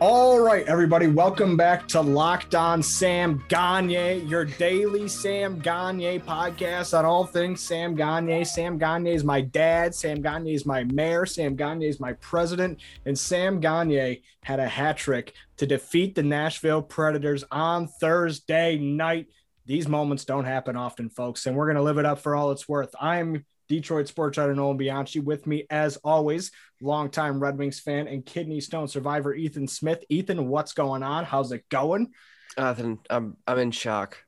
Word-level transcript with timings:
All 0.00 0.40
right, 0.40 0.66
everybody, 0.66 1.08
welcome 1.08 1.58
back 1.58 1.86
to 1.88 2.00
Locked 2.00 2.54
On 2.54 2.82
Sam 2.82 3.44
Gagner, 3.50 4.12
your 4.12 4.46
daily 4.46 5.06
Sam 5.08 5.58
Gagner 5.58 6.18
podcast 6.20 6.98
on 6.98 7.04
all 7.04 7.26
things 7.26 7.60
Sam 7.60 7.94
Gagner. 7.94 8.46
Sam 8.46 8.78
Gagner 8.78 9.10
is 9.10 9.24
my 9.24 9.42
dad, 9.42 9.94
Sam 9.94 10.22
Gagner 10.22 10.54
is 10.54 10.64
my 10.64 10.84
mayor, 10.84 11.26
Sam 11.26 11.54
Gagner 11.54 11.84
is 11.84 12.00
my 12.00 12.14
president, 12.14 12.80
and 13.04 13.18
Sam 13.18 13.60
Gagner 13.60 14.16
had 14.42 14.58
a 14.58 14.66
hat 14.66 14.96
trick 14.96 15.34
to 15.58 15.66
defeat 15.66 16.14
the 16.14 16.22
Nashville 16.22 16.80
Predators 16.80 17.44
on 17.50 17.86
Thursday 17.86 18.78
night. 18.78 19.26
These 19.66 19.86
moments 19.86 20.24
don't 20.24 20.46
happen 20.46 20.76
often, 20.76 21.10
folks, 21.10 21.44
and 21.44 21.54
we're 21.54 21.66
going 21.66 21.76
to 21.76 21.82
live 21.82 21.98
it 21.98 22.06
up 22.06 22.20
for 22.20 22.34
all 22.34 22.52
it's 22.52 22.66
worth. 22.66 22.94
I'm 22.98 23.44
Detroit 23.70 24.08
sports 24.08 24.36
writer 24.36 24.52
Nolan 24.52 24.76
Bianchi. 24.76 25.20
With 25.20 25.46
me, 25.46 25.64
as 25.70 25.96
always, 25.98 26.50
longtime 26.82 27.38
Red 27.38 27.56
Wings 27.56 27.78
fan 27.78 28.08
and 28.08 28.26
kidney 28.26 28.60
stone 28.60 28.88
survivor 28.88 29.32
Ethan 29.32 29.68
Smith. 29.68 30.04
Ethan, 30.08 30.48
what's 30.48 30.72
going 30.72 31.04
on? 31.04 31.24
How's 31.24 31.52
it 31.52 31.68
going? 31.68 32.12
Ethan, 32.58 32.98
I'm 33.08 33.36
I'm 33.46 33.58
in 33.60 33.70
shock. 33.70 34.18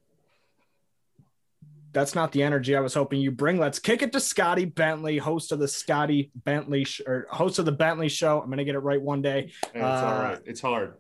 That's 1.93 2.15
not 2.15 2.31
the 2.31 2.45
energy 2.45 2.77
I 2.77 2.81
was 2.81 2.95
hoping 2.95 3.21
you 3.21 3.33
bring. 3.33 3.59
Let's 3.59 3.81
kick 3.81 4.01
it 4.01 4.13
to 4.13 4.21
Scotty 4.21 4.65
Bentley, 4.65 5.19
host 5.19 5.51
of 5.51 5.59
the 5.59 5.69
Scotty 5.69 6.31
Bentley 6.37 6.85
sh- 6.85 7.03
or 7.05 7.27
host 7.29 7.59
of 7.59 7.65
the 7.65 7.73
Bentley 7.73 8.09
Show. 8.09 8.41
I'm 8.41 8.49
gonna 8.49 8.65
get 8.65 8.77
it 8.77 8.79
right 8.79 9.03
one 9.03 9.23
day. 9.23 9.53
Hey, 9.73 9.81
it's 9.81 9.83
uh, 9.83 10.07
all 10.07 10.23
right. 10.23 10.39
It's 10.47 10.61
hard. 10.61 10.95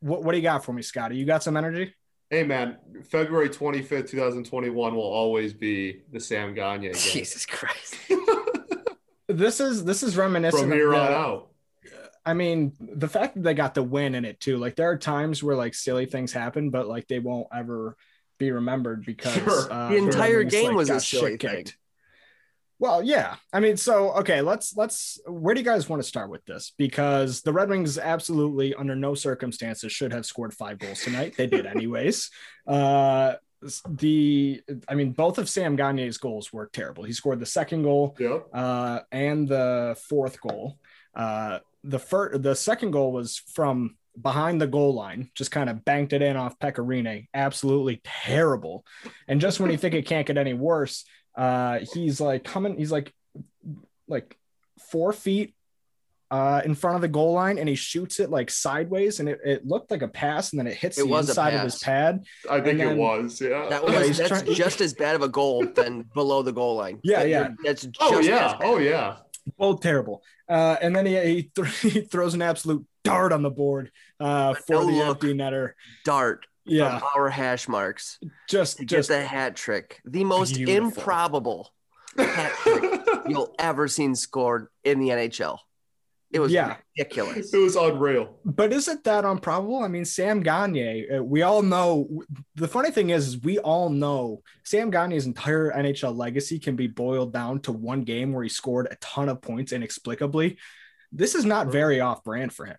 What 0.00 0.24
What 0.24 0.32
do 0.32 0.38
you 0.38 0.42
got 0.42 0.64
for 0.64 0.72
me, 0.72 0.80
Scotty? 0.80 1.16
You 1.16 1.26
got 1.26 1.42
some 1.42 1.58
energy? 1.58 1.94
Hey 2.30 2.42
man, 2.42 2.78
February 3.04 3.48
25th, 3.48 4.08
2021 4.08 4.94
will 4.94 5.02
always 5.02 5.52
be 5.52 6.02
the 6.10 6.18
Sam 6.18 6.54
Gagner 6.54 6.92
game. 6.92 6.94
Jesus 7.12 7.46
Christ. 7.46 7.96
this 9.28 9.60
is 9.60 9.84
this 9.84 10.02
is 10.02 10.16
reminiscent 10.16 10.62
from 10.62 10.72
here 10.72 10.94
on 10.94 11.12
out. 11.12 11.50
I 12.26 12.32
mean, 12.32 12.72
the 12.80 13.08
fact 13.08 13.34
that 13.34 13.42
they 13.42 13.54
got 13.54 13.74
the 13.74 13.82
win 13.82 14.14
in 14.14 14.24
it 14.24 14.40
too. 14.40 14.56
Like 14.56 14.76
there 14.76 14.90
are 14.90 14.96
times 14.96 15.42
where 15.42 15.56
like 15.56 15.74
silly 15.74 16.06
things 16.06 16.32
happen, 16.32 16.70
but 16.70 16.88
like 16.88 17.06
they 17.06 17.18
won't 17.18 17.48
ever 17.54 17.96
be 18.38 18.50
remembered 18.50 19.04
because 19.04 19.34
sure. 19.34 19.72
uh, 19.72 19.90
the 19.90 19.96
entire 19.96 20.42
game 20.42 20.68
like, 20.68 20.76
was 20.76 20.90
a 20.90 21.00
silly 21.00 21.36
thing. 21.36 21.66
Well, 22.84 23.02
yeah. 23.02 23.36
I 23.50 23.60
mean, 23.60 23.78
so 23.78 24.12
okay, 24.12 24.42
let's 24.42 24.76
let's 24.76 25.18
where 25.26 25.54
do 25.54 25.60
you 25.62 25.64
guys 25.64 25.88
want 25.88 26.02
to 26.02 26.06
start 26.06 26.28
with 26.28 26.44
this? 26.44 26.74
Because 26.76 27.40
the 27.40 27.50
Red 27.50 27.70
Wings 27.70 27.96
absolutely 27.96 28.74
under 28.74 28.94
no 28.94 29.14
circumstances 29.14 29.90
should 29.90 30.12
have 30.12 30.26
scored 30.26 30.52
five 30.52 30.78
goals 30.78 31.02
tonight. 31.02 31.34
They 31.34 31.46
did 31.46 31.64
anyways. 31.64 32.30
uh 32.66 33.36
the 33.88 34.60
I 34.86 34.94
mean, 34.96 35.12
both 35.12 35.38
of 35.38 35.48
Sam 35.48 35.78
Gagner's 35.78 36.18
goals 36.18 36.52
were 36.52 36.68
terrible. 36.74 37.04
He 37.04 37.14
scored 37.14 37.40
the 37.40 37.46
second 37.46 37.84
goal 37.84 38.16
yep. 38.20 38.48
uh 38.52 39.00
and 39.10 39.48
the 39.48 39.96
fourth 40.06 40.38
goal. 40.42 40.78
Uh 41.14 41.60
the 41.84 41.98
first 41.98 42.42
the 42.42 42.54
second 42.54 42.90
goal 42.90 43.12
was 43.12 43.38
from 43.54 43.96
behind 44.20 44.60
the 44.60 44.66
goal 44.66 44.92
line, 44.92 45.30
just 45.34 45.50
kind 45.50 45.70
of 45.70 45.86
banked 45.86 46.12
it 46.12 46.20
in 46.20 46.36
off 46.36 46.58
Pekka 46.58 46.84
Rinne. 46.84 47.28
Absolutely 47.32 48.02
terrible. 48.04 48.84
And 49.26 49.40
just 49.40 49.58
when 49.58 49.70
you 49.70 49.78
think 49.78 49.94
it 49.94 50.06
can't 50.06 50.26
get 50.26 50.36
any 50.36 50.52
worse, 50.52 51.06
uh, 51.36 51.80
he's 51.92 52.20
like 52.20 52.44
coming, 52.44 52.76
he's 52.76 52.92
like 52.92 53.12
like 54.08 54.36
four 54.90 55.12
feet 55.12 55.54
uh, 56.30 56.62
in 56.64 56.74
front 56.74 56.96
of 56.96 57.00
the 57.00 57.08
goal 57.08 57.32
line 57.32 57.58
and 57.58 57.68
he 57.68 57.74
shoots 57.74 58.18
it 58.18 58.30
like 58.30 58.50
sideways 58.50 59.20
and 59.20 59.28
it, 59.28 59.38
it 59.44 59.66
looked 59.66 59.90
like 59.90 60.02
a 60.02 60.08
pass 60.08 60.52
and 60.52 60.58
then 60.58 60.66
it 60.66 60.74
hits 60.74 60.98
it 60.98 61.06
the 61.06 61.14
inside 61.14 61.54
of 61.54 61.62
his 61.62 61.78
pad. 61.78 62.24
I 62.50 62.60
think 62.60 62.78
then, 62.78 62.92
it 62.92 62.96
was, 62.96 63.40
yeah. 63.40 63.68
That 63.68 63.84
was 63.84 63.92
yeah, 63.92 64.26
that's 64.26 64.28
trying, 64.28 64.54
just 64.54 64.80
as 64.80 64.94
bad 64.94 65.14
of 65.14 65.22
a 65.22 65.28
goal 65.28 65.64
than 65.64 66.02
below 66.14 66.42
the 66.42 66.52
goal 66.52 66.76
line. 66.76 66.98
Yeah, 67.04 67.20
that, 67.20 67.28
yeah. 67.28 67.48
That's 67.62 67.86
oh 68.00 68.20
yeah, 68.20 68.58
oh 68.62 68.78
yeah. 68.78 69.16
Both 69.58 69.80
terrible. 69.80 70.24
Uh, 70.48 70.76
and 70.80 70.96
then 70.96 71.06
he 71.06 71.20
he, 71.20 71.42
th- 71.54 71.80
he, 71.80 72.00
throws 72.00 72.34
an 72.34 72.42
absolute 72.42 72.84
dart 73.04 73.32
on 73.32 73.42
the 73.42 73.50
board 73.50 73.92
uh, 74.18 74.54
for 74.54 74.74
no 74.74 74.86
the 74.86 75.00
empty 75.02 75.34
netter. 75.34 75.72
Dart 76.04 76.46
yeah. 76.64 77.00
Our 77.14 77.28
hash 77.28 77.68
marks. 77.68 78.18
Just 78.48 78.78
to 78.78 78.84
just 78.84 79.08
get 79.08 79.16
the 79.16 79.24
hat 79.24 79.56
trick. 79.56 80.00
The 80.04 80.24
most 80.24 80.54
beautiful. 80.54 80.88
improbable 80.88 81.72
hat 82.16 82.52
trick 82.62 83.00
you'll 83.28 83.54
ever 83.58 83.88
seen 83.88 84.14
scored 84.14 84.68
in 84.84 85.00
the 85.00 85.08
nhl 85.08 85.58
it 86.34 86.40
was 86.40 86.50
yeah. 86.50 86.78
ridiculous. 86.98 87.54
It 87.54 87.58
was 87.58 87.76
unreal. 87.76 88.40
But 88.44 88.72
isn't 88.72 89.04
that 89.04 89.24
improbable? 89.24 89.84
I 89.84 89.88
mean 89.88 90.04
sam 90.04 90.42
gagner 90.42 91.18
uh, 91.18 91.22
we 91.22 91.42
all 91.42 91.62
know 91.62 92.24
the 92.56 92.66
funny 92.66 92.90
thing 92.90 93.10
is, 93.10 93.28
is 93.28 93.42
we 93.42 93.60
all 93.60 93.88
know 93.88 94.42
sam 94.64 94.90
gagner's 94.90 95.26
entire 95.26 95.70
nhl 95.70 96.16
legacy 96.16 96.58
can 96.58 96.74
be 96.74 96.88
boiled 96.88 97.32
down 97.32 97.60
to 97.60 97.72
one 97.72 98.02
game 98.02 98.32
where 98.32 98.42
he 98.42 98.48
scored 98.48 98.88
a 98.90 98.96
ton 98.96 99.28
of 99.28 99.40
points 99.42 99.72
inexplicably. 99.72 100.58
This 101.12 101.36
is 101.36 101.44
not 101.44 101.68
very 101.68 102.00
off 102.00 102.24
brand 102.24 102.52
for 102.52 102.66
him. 102.66 102.78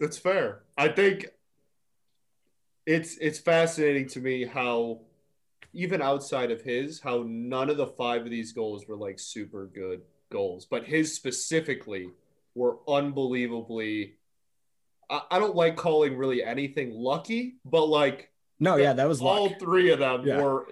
That's 0.00 0.18
fair. 0.18 0.62
I 0.76 0.88
think 0.88 1.26
it's 2.88 3.18
it's 3.18 3.38
fascinating 3.38 4.08
to 4.08 4.18
me 4.18 4.46
how 4.46 5.00
even 5.74 6.00
outside 6.00 6.50
of 6.50 6.62
his, 6.62 6.98
how 6.98 7.22
none 7.26 7.68
of 7.68 7.76
the 7.76 7.86
five 7.86 8.22
of 8.22 8.30
these 8.30 8.52
goals 8.52 8.88
were 8.88 8.96
like 8.96 9.18
super 9.18 9.66
good 9.66 10.00
goals, 10.30 10.64
but 10.64 10.84
his 10.84 11.14
specifically 11.14 12.08
were 12.54 12.78
unbelievably. 12.88 14.14
I, 15.10 15.20
I 15.30 15.38
don't 15.38 15.54
like 15.54 15.76
calling 15.76 16.16
really 16.16 16.42
anything 16.42 16.90
lucky, 16.94 17.56
but 17.66 17.84
like 17.84 18.30
no, 18.58 18.76
yeah, 18.76 18.94
that 18.94 19.06
was 19.06 19.20
all 19.20 19.48
luck. 19.48 19.60
three 19.60 19.90
of 19.90 19.98
them 19.98 20.26
yeah. 20.26 20.40
were. 20.40 20.68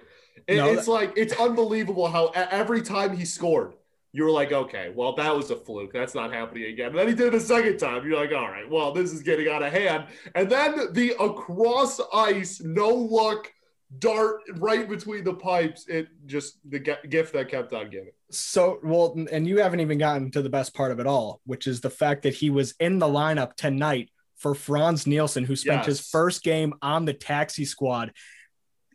It, 0.47 0.57
no, 0.57 0.71
it's 0.71 0.85
that... 0.85 0.91
like 0.91 1.13
it's 1.15 1.39
unbelievable 1.39 2.07
how 2.07 2.29
every 2.29 2.81
time 2.81 3.15
he 3.15 3.25
scored, 3.25 3.73
you 4.13 4.23
were 4.23 4.31
like, 4.31 4.51
okay, 4.51 4.91
well, 4.95 5.15
that 5.15 5.35
was 5.35 5.51
a 5.51 5.55
fluke. 5.55 5.93
That's 5.93 6.15
not 6.15 6.33
happening 6.33 6.65
again. 6.65 6.89
And 6.89 6.97
then 6.97 7.07
he 7.07 7.13
did 7.13 7.27
it 7.27 7.35
a 7.35 7.39
second 7.39 7.77
time. 7.77 8.07
You're 8.07 8.19
like, 8.19 8.31
all 8.33 8.49
right, 8.49 8.69
well, 8.69 8.91
this 8.91 9.11
is 9.11 9.21
getting 9.21 9.49
out 9.49 9.63
of 9.63 9.71
hand. 9.71 10.05
And 10.33 10.49
then 10.49 10.93
the 10.93 11.11
across 11.19 11.99
ice, 12.13 12.61
no 12.61 12.89
look 12.89 13.51
dart 13.99 14.41
right 14.55 14.89
between 14.89 15.23
the 15.23 15.33
pipes. 15.33 15.87
It 15.87 16.07
just 16.25 16.57
the 16.69 16.79
gift 16.79 17.33
that 17.33 17.49
kept 17.49 17.73
on 17.73 17.89
giving. 17.89 18.11
So, 18.31 18.79
well, 18.83 19.15
and 19.31 19.47
you 19.47 19.61
haven't 19.61 19.79
even 19.81 19.97
gotten 19.97 20.31
to 20.31 20.41
the 20.41 20.49
best 20.49 20.73
part 20.73 20.91
of 20.91 20.99
it 20.99 21.07
all, 21.07 21.41
which 21.45 21.67
is 21.67 21.81
the 21.81 21.89
fact 21.89 22.23
that 22.23 22.33
he 22.33 22.49
was 22.49 22.75
in 22.79 22.99
the 22.99 23.07
lineup 23.07 23.55
tonight 23.55 24.09
for 24.35 24.53
Frans 24.53 25.07
Nielsen, 25.07 25.43
who 25.43 25.55
spent 25.55 25.79
yes. 25.79 25.85
his 25.85 25.99
first 26.01 26.43
game 26.43 26.73
on 26.81 27.05
the 27.05 27.13
taxi 27.13 27.65
squad. 27.65 28.13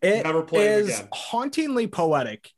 It 0.02 0.24
Never 0.24 0.46
is 0.52 0.98
again. 0.98 1.08
hauntingly 1.12 1.86
poetic 1.86 2.50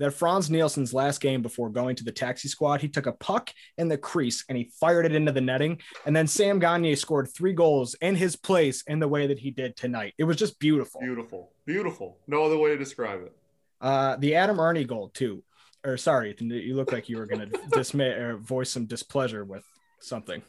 that 0.00 0.12
Frans 0.12 0.50
Nielsen's 0.50 0.94
last 0.94 1.20
game 1.20 1.42
before 1.42 1.68
going 1.68 1.94
to 1.96 2.04
the 2.04 2.10
taxi 2.10 2.48
squad, 2.48 2.80
he 2.80 2.88
took 2.88 3.06
a 3.06 3.12
puck 3.12 3.50
in 3.78 3.86
the 3.86 3.98
crease 3.98 4.44
and 4.48 4.56
he 4.56 4.72
fired 4.80 5.06
it 5.06 5.14
into 5.14 5.30
the 5.30 5.42
netting. 5.42 5.78
And 6.06 6.16
then 6.16 6.26
Sam 6.26 6.58
Gagner 6.58 6.96
scored 6.96 7.28
three 7.28 7.52
goals 7.52 7.94
in 8.00 8.16
his 8.16 8.34
place 8.34 8.82
in 8.86 8.98
the 8.98 9.06
way 9.08 9.26
that 9.26 9.38
he 9.38 9.50
did 9.50 9.76
tonight. 9.76 10.14
It 10.18 10.24
was 10.24 10.36
just 10.36 10.58
beautiful. 10.58 11.02
Beautiful. 11.02 11.52
Beautiful. 11.66 12.16
No 12.26 12.44
other 12.44 12.56
way 12.56 12.70
to 12.70 12.78
describe 12.78 13.22
it. 13.22 13.36
Uh, 13.80 14.16
the 14.16 14.34
Adam 14.34 14.58
Erne 14.58 14.86
goal, 14.86 15.10
too. 15.10 15.44
Or 15.84 15.96
sorry, 15.96 16.34
you 16.38 16.74
look 16.74 16.92
like 16.92 17.08
you 17.08 17.18
were 17.18 17.26
going 17.26 17.50
to 17.50 17.58
dismay 17.70 18.08
or 18.08 18.38
voice 18.38 18.70
some 18.70 18.86
displeasure 18.86 19.44
with 19.44 19.64
something. 20.00 20.42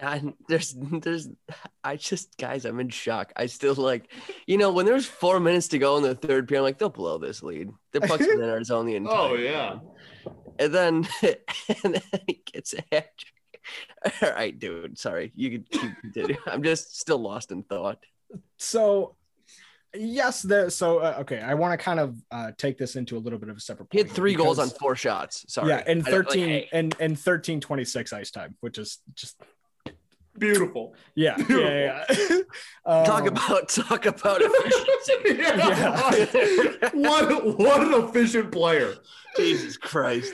I, 0.00 0.22
there's 0.48 0.74
there's 0.78 1.28
I 1.82 1.96
just 1.96 2.36
guys 2.36 2.64
I'm 2.64 2.80
in 2.80 2.88
shock. 2.90 3.32
I 3.36 3.46
still 3.46 3.74
like 3.74 4.10
you 4.46 4.58
know 4.58 4.72
when 4.72 4.86
there's 4.86 5.06
four 5.06 5.40
minutes 5.40 5.68
to 5.68 5.78
go 5.78 5.96
in 5.96 6.02
the 6.02 6.14
third 6.14 6.48
period, 6.48 6.60
I'm 6.60 6.64
like 6.64 6.78
they'll 6.78 6.88
blow 6.88 7.18
this 7.18 7.42
lead. 7.42 7.70
The 7.92 8.00
puck's 8.02 8.26
in 8.26 8.42
our 8.42 8.62
zone 8.64 8.86
the 8.86 8.96
entire. 8.96 9.16
Oh 9.16 9.34
yeah. 9.34 9.68
Time. 9.68 9.80
And 10.58 10.74
then 10.74 11.08
and 11.22 11.94
then 11.94 12.20
he 12.26 12.42
gets 12.52 12.74
a 12.74 12.84
hat 12.92 13.10
trick. 13.16 13.34
All 14.22 14.30
right, 14.30 14.58
dude. 14.58 14.98
Sorry, 14.98 15.32
you 15.34 15.50
can 15.50 15.64
keep 15.70 16.00
continuing. 16.00 16.38
I'm 16.46 16.62
just 16.62 16.98
still 17.00 17.18
lost 17.18 17.50
in 17.50 17.62
thought. 17.62 17.98
So 18.58 19.16
yes, 19.94 20.42
there. 20.42 20.70
So 20.70 20.98
uh, 20.98 21.16
okay, 21.20 21.40
I 21.40 21.54
want 21.54 21.78
to 21.78 21.82
kind 21.82 22.00
of 22.00 22.16
uh, 22.30 22.52
take 22.58 22.78
this 22.78 22.96
into 22.96 23.16
a 23.16 23.20
little 23.20 23.38
bit 23.38 23.48
of 23.48 23.56
a 23.56 23.60
separate. 23.60 23.88
He 23.90 23.98
had 23.98 24.10
three 24.10 24.32
because, 24.32 24.44
goals 24.44 24.58
on 24.58 24.70
four 24.70 24.96
shots. 24.96 25.44
Sorry. 25.48 25.68
Yeah, 25.68 25.82
and 25.86 26.04
thirteen 26.04 26.52
like, 26.52 26.62
hey. 26.64 26.68
and 26.72 26.96
and 27.00 27.18
thirteen 27.18 27.60
twenty 27.60 27.84
six 27.84 28.12
ice 28.12 28.30
time, 28.30 28.56
which 28.60 28.78
is 28.78 28.98
just 29.14 29.40
Beautiful. 30.38 30.94
Yeah. 31.14 31.36
Beautiful. 31.36 31.64
Yeah. 31.70 32.04
yeah. 32.08 32.36
um, 32.86 33.04
talk 33.06 33.26
about 33.26 33.68
talk 33.68 34.06
about 34.06 34.40
efficiency. 34.44 35.42
yeah. 35.42 36.90
what 36.92 37.58
what 37.58 37.82
an 37.82 37.94
efficient 38.08 38.50
player. 38.52 38.94
Jesus 39.36 39.76
Christ. 39.76 40.32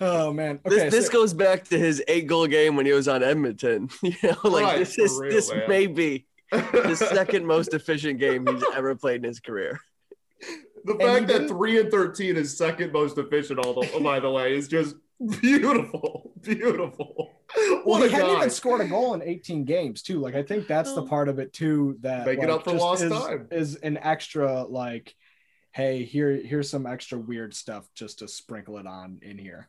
Oh 0.00 0.32
man. 0.32 0.60
This, 0.64 0.74
Okay. 0.80 0.88
this 0.90 1.06
so- 1.06 1.12
goes 1.12 1.34
back 1.34 1.64
to 1.68 1.78
his 1.78 2.02
eight 2.08 2.26
goal 2.26 2.46
game 2.46 2.76
when 2.76 2.86
he 2.86 2.92
was 2.92 3.08
on 3.08 3.22
Edmonton. 3.22 3.88
You 4.02 4.14
know, 4.22 4.36
like 4.50 4.64
Right, 4.64 4.78
this 4.78 4.98
is 4.98 5.18
real, 5.18 5.30
this 5.30 5.50
man. 5.52 5.68
may 5.68 5.86
be 5.86 6.26
the 6.50 6.94
second 6.94 7.46
most 7.46 7.74
efficient 7.74 8.18
game 8.20 8.46
he's 8.46 8.62
ever 8.74 8.94
played 8.94 9.16
in 9.16 9.24
his 9.24 9.40
career. 9.40 9.80
The 10.84 10.94
fact 10.94 11.26
that 11.28 11.48
three 11.48 11.80
and 11.80 11.90
thirteen 11.90 12.36
is 12.36 12.56
second 12.56 12.92
most 12.92 13.18
efficient, 13.18 13.58
all 13.58 13.74
the, 13.74 14.00
by 14.00 14.20
the 14.20 14.30
way, 14.30 14.54
is 14.56 14.68
just 14.68 14.94
beautiful, 15.40 16.32
beautiful. 16.42 17.34
well, 17.56 17.82
What 17.84 18.02
he 18.02 18.10
hadn't 18.14 18.28
guy! 18.30 18.36
even 18.38 18.50
scored 18.50 18.80
a 18.82 18.88
goal 18.88 19.14
in 19.14 19.22
18 19.22 19.64
games 19.64 20.02
too. 20.02 20.20
Like 20.20 20.34
I 20.34 20.42
think 20.42 20.66
that's 20.66 20.92
the 20.94 21.02
Oh. 21.02 21.06
part 21.06 21.28
of 21.28 21.38
it 21.38 21.52
too 21.52 21.96
that 22.00 22.26
Make 22.26 22.40
it 22.42 22.50
up 22.50 22.64
for 22.64 22.72
lost 22.72 23.02
is, 23.04 23.12
time. 23.12 23.48
is 23.50 23.76
an 23.76 23.96
extra 23.98 24.64
like, 24.64 25.14
hey, 25.72 26.04
here 26.04 26.30
here's 26.32 26.68
some 26.70 26.86
extra 26.86 27.18
weird 27.18 27.54
stuff 27.54 27.88
just 27.94 28.18
to 28.20 28.28
sprinkle 28.28 28.78
it 28.78 28.86
on 28.86 29.18
in 29.22 29.38
here. 29.38 29.68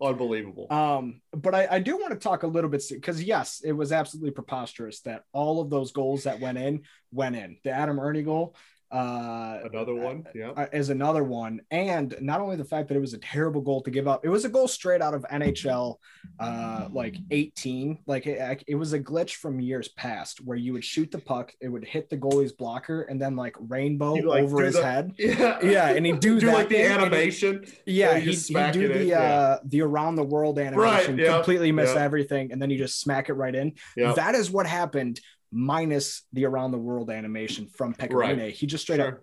Unbelievable. 0.00 0.66
Um, 0.72 1.20
but 1.32 1.54
I, 1.54 1.68
I 1.70 1.78
do 1.78 1.96
want 1.96 2.10
to 2.12 2.18
talk 2.18 2.42
a 2.42 2.46
little 2.48 2.68
bit 2.68 2.82
because 2.90 3.22
yes, 3.22 3.62
it 3.64 3.72
was 3.72 3.92
absolutely 3.92 4.32
preposterous 4.32 5.00
that 5.02 5.22
all 5.32 5.60
of 5.60 5.70
those 5.70 5.92
goals 5.92 6.24
that 6.24 6.40
went 6.40 6.58
in 6.58 6.82
went 7.12 7.36
in. 7.36 7.58
The 7.62 7.70
Adam 7.70 7.98
Erne 8.00 8.24
goal, 8.24 8.56
uh, 8.94 9.58
Another 9.64 9.94
one. 9.94 10.24
Yeah. 10.34 10.50
uh, 10.50 10.66
is 10.72 10.88
another 10.90 11.24
one, 11.24 11.60
and 11.70 12.14
not 12.20 12.40
only 12.40 12.54
the 12.56 12.64
fact 12.64 12.88
that 12.88 12.96
it 12.96 13.00
was 13.00 13.12
a 13.12 13.18
terrible 13.18 13.60
goal 13.60 13.82
to 13.82 13.90
give 13.90 14.06
up, 14.06 14.24
it 14.24 14.28
was 14.28 14.44
a 14.44 14.48
goal 14.48 14.68
straight 14.68 15.02
out 15.02 15.14
of 15.14 15.24
NHL, 15.32 15.96
uh, 16.38 16.88
like 16.92 17.16
18. 17.30 17.98
Like 18.06 18.26
it, 18.26 18.62
it 18.68 18.74
was 18.76 18.92
a 18.92 19.00
glitch 19.00 19.34
from 19.34 19.58
years 19.60 19.88
past 19.88 20.40
where 20.44 20.56
you 20.56 20.72
would 20.74 20.84
shoot 20.84 21.10
the 21.10 21.18
puck, 21.18 21.52
it 21.60 21.68
would 21.68 21.84
hit 21.84 22.08
the 22.08 22.16
goalie's 22.16 22.52
blocker, 22.52 23.02
and 23.02 23.20
then 23.20 23.34
like 23.34 23.56
rainbow 23.58 24.14
He'd, 24.14 24.24
like, 24.24 24.44
over 24.44 24.62
his 24.62 24.74
the- 24.74 24.84
head. 24.84 25.12
Yeah. 25.18 25.58
Yeah, 25.62 25.88
and 25.88 26.06
he'd 26.06 26.20
do, 26.20 26.38
do 26.38 26.46
that 26.46 26.54
like 26.54 26.68
the 26.68 26.76
thing, 26.76 26.84
and 26.92 27.00
he- 27.00 27.06
animation. 27.06 27.64
yeah, 27.86 28.12
Yeah, 28.12 28.18
he 28.20 28.30
just 28.30 28.46
he 28.48 28.54
smack 28.54 28.74
do 28.74 28.82
it 28.90 28.94
the 28.98 29.04
yeah. 29.06 29.18
uh 29.20 29.58
the 29.64 29.82
around 29.82 30.14
the 30.16 30.22
world 30.24 30.58
animation, 30.58 31.18
yeah, 31.18 31.34
completely 31.34 31.72
miss 31.72 31.92
yeah. 31.94 32.00
everything, 32.02 32.52
and 32.52 32.62
then 32.62 32.70
you 32.70 32.78
just 32.78 33.00
smack 33.00 33.28
it 33.28 33.34
right 33.34 33.54
in. 33.54 33.72
Yeah. 33.96 34.12
That 34.12 34.34
is 34.36 34.50
what 34.50 34.66
happened, 34.66 35.20
minus 35.54 36.22
the 36.32 36.44
around 36.44 36.72
the 36.72 36.78
world 36.78 37.10
animation 37.10 37.66
from 37.66 37.94
Pekka 37.94 38.10
Rinne. 38.10 38.38
Right. 38.40 38.52
He 38.52 38.66
just 38.66 38.82
straight 38.82 39.00
up 39.00 39.20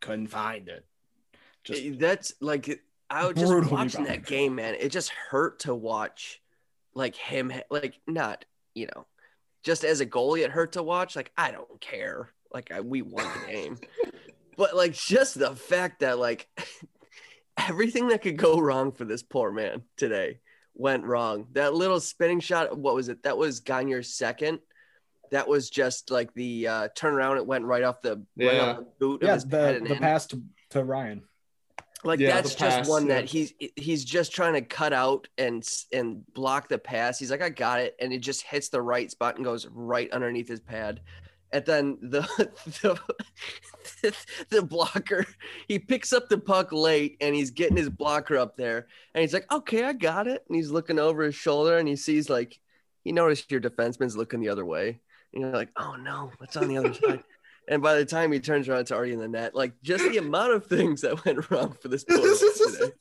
couldn't 0.00 0.28
find 0.28 0.68
it. 0.68 0.84
Just 1.64 1.82
Eh, 1.82 1.92
That's 1.98 2.34
like 2.40 2.82
I 3.10 3.26
was 3.26 3.34
just 3.34 3.70
watching 3.72 4.04
bad. 4.04 4.12
that 4.22 4.26
game, 4.26 4.54
man. 4.54 4.76
It 4.78 4.90
just 4.90 5.08
hurt 5.10 5.60
to 5.60 5.74
watch, 5.74 6.40
like 6.94 7.16
him, 7.16 7.52
like 7.70 7.98
not 8.06 8.44
you 8.74 8.86
know, 8.94 9.06
just 9.64 9.84
as 9.84 10.00
a 10.00 10.06
goalie, 10.06 10.44
it 10.44 10.50
hurt 10.50 10.72
to 10.72 10.82
watch. 10.82 11.16
Like 11.16 11.32
I 11.36 11.50
don't 11.50 11.80
care, 11.80 12.30
like 12.52 12.70
I, 12.70 12.80
we 12.80 13.02
won 13.02 13.24
the 13.24 13.52
game, 13.52 13.78
but 14.56 14.76
like 14.76 14.92
just 14.92 15.38
the 15.38 15.56
fact 15.56 16.00
that 16.00 16.18
like 16.18 16.46
everything 17.56 18.08
that 18.08 18.22
could 18.22 18.36
go 18.36 18.60
wrong 18.60 18.92
for 18.92 19.04
this 19.04 19.22
poor 19.22 19.50
man 19.50 19.82
today 19.96 20.40
went 20.74 21.04
wrong. 21.04 21.46
That 21.52 21.74
little 21.74 21.98
spinning 22.00 22.40
shot, 22.40 22.78
what 22.78 22.94
was 22.94 23.08
it? 23.08 23.22
That 23.24 23.36
was 23.38 23.60
Gagner's 23.62 24.14
second. 24.14 24.60
That 25.30 25.48
was 25.48 25.70
just 25.70 26.10
like 26.10 26.32
the 26.34 26.68
uh, 26.68 26.88
turnaround. 26.96 27.36
It 27.36 27.46
went 27.46 27.64
right 27.64 27.82
off 27.82 28.02
the, 28.02 28.16
right 28.36 28.54
Yeah. 28.54 28.60
off 28.60 28.76
the 28.78 28.86
boot 28.98 29.22
of 29.22 29.28
yeah, 29.28 29.34
his 29.34 29.44
head 29.44 29.50
the, 29.50 29.76
and 29.76 29.86
the 29.86 29.96
pass 29.96 30.26
to, 30.28 30.42
to 30.70 30.84
Ryan. 30.84 31.22
Like 32.04 32.20
Yeah, 32.20 32.34
that's 32.34 32.54
the 32.54 32.60
just 32.60 32.76
pass, 32.78 32.88
one 32.88 33.06
yeah. 33.06 33.14
that 33.14 33.24
he's 33.24 33.52
he's 33.74 34.04
just 34.04 34.32
trying 34.32 34.54
to 34.54 34.62
cut 34.62 34.92
out 34.92 35.26
and 35.36 35.68
and 35.92 36.22
block 36.32 36.68
the 36.68 36.78
pass. 36.78 37.18
He's 37.18 37.30
like, 37.30 37.42
I 37.42 37.48
got 37.48 37.80
it, 37.80 37.96
and 38.00 38.12
it 38.12 38.18
just 38.20 38.42
hits 38.42 38.68
the 38.68 38.80
right 38.80 39.10
spot 39.10 39.36
and 39.36 39.44
goes 39.44 39.66
right 39.66 40.10
underneath 40.12 40.48
his 40.48 40.60
pad. 40.60 41.00
And 41.50 41.64
then 41.64 41.98
the 42.00 42.20
the, 44.02 44.14
the 44.50 44.62
blocker 44.62 45.26
he 45.66 45.78
picks 45.78 46.12
up 46.12 46.28
the 46.28 46.38
puck 46.38 46.72
late 46.72 47.16
and 47.20 47.34
he's 47.34 47.50
getting 47.50 47.76
his 47.76 47.88
blocker 47.88 48.36
up 48.36 48.56
there 48.56 48.86
and 49.14 49.22
he's 49.22 49.32
like, 49.32 49.50
okay, 49.50 49.84
I 49.84 49.92
got 49.92 50.26
it. 50.28 50.44
And 50.48 50.56
he's 50.56 50.70
looking 50.70 50.98
over 50.98 51.24
his 51.24 51.34
shoulder 51.34 51.78
and 51.78 51.88
he 51.88 51.96
sees 51.96 52.28
like 52.28 52.60
he 53.02 53.12
noticed 53.12 53.50
your 53.50 53.60
defenseman's 53.60 54.16
looking 54.16 54.40
the 54.40 54.50
other 54.50 54.66
way. 54.66 55.00
And 55.32 55.42
you're 55.42 55.52
like, 55.52 55.70
oh 55.76 55.96
no, 55.96 56.30
what's 56.38 56.56
on 56.56 56.68
the 56.68 56.78
other 56.78 56.94
side? 56.94 57.22
And 57.70 57.82
by 57.82 57.96
the 57.96 58.04
time 58.06 58.32
he 58.32 58.40
turns 58.40 58.66
around, 58.66 58.80
it's 58.80 58.90
already 58.92 59.12
in 59.12 59.18
the 59.18 59.28
net. 59.28 59.54
Like 59.54 59.74
just 59.82 60.02
the 60.10 60.16
amount 60.16 60.52
of 60.52 60.64
things 60.64 61.02
that 61.02 61.22
went 61.26 61.50
wrong 61.50 61.76
for 61.82 61.88
this 61.88 62.02
poor 62.02 62.16
today. 62.16 62.92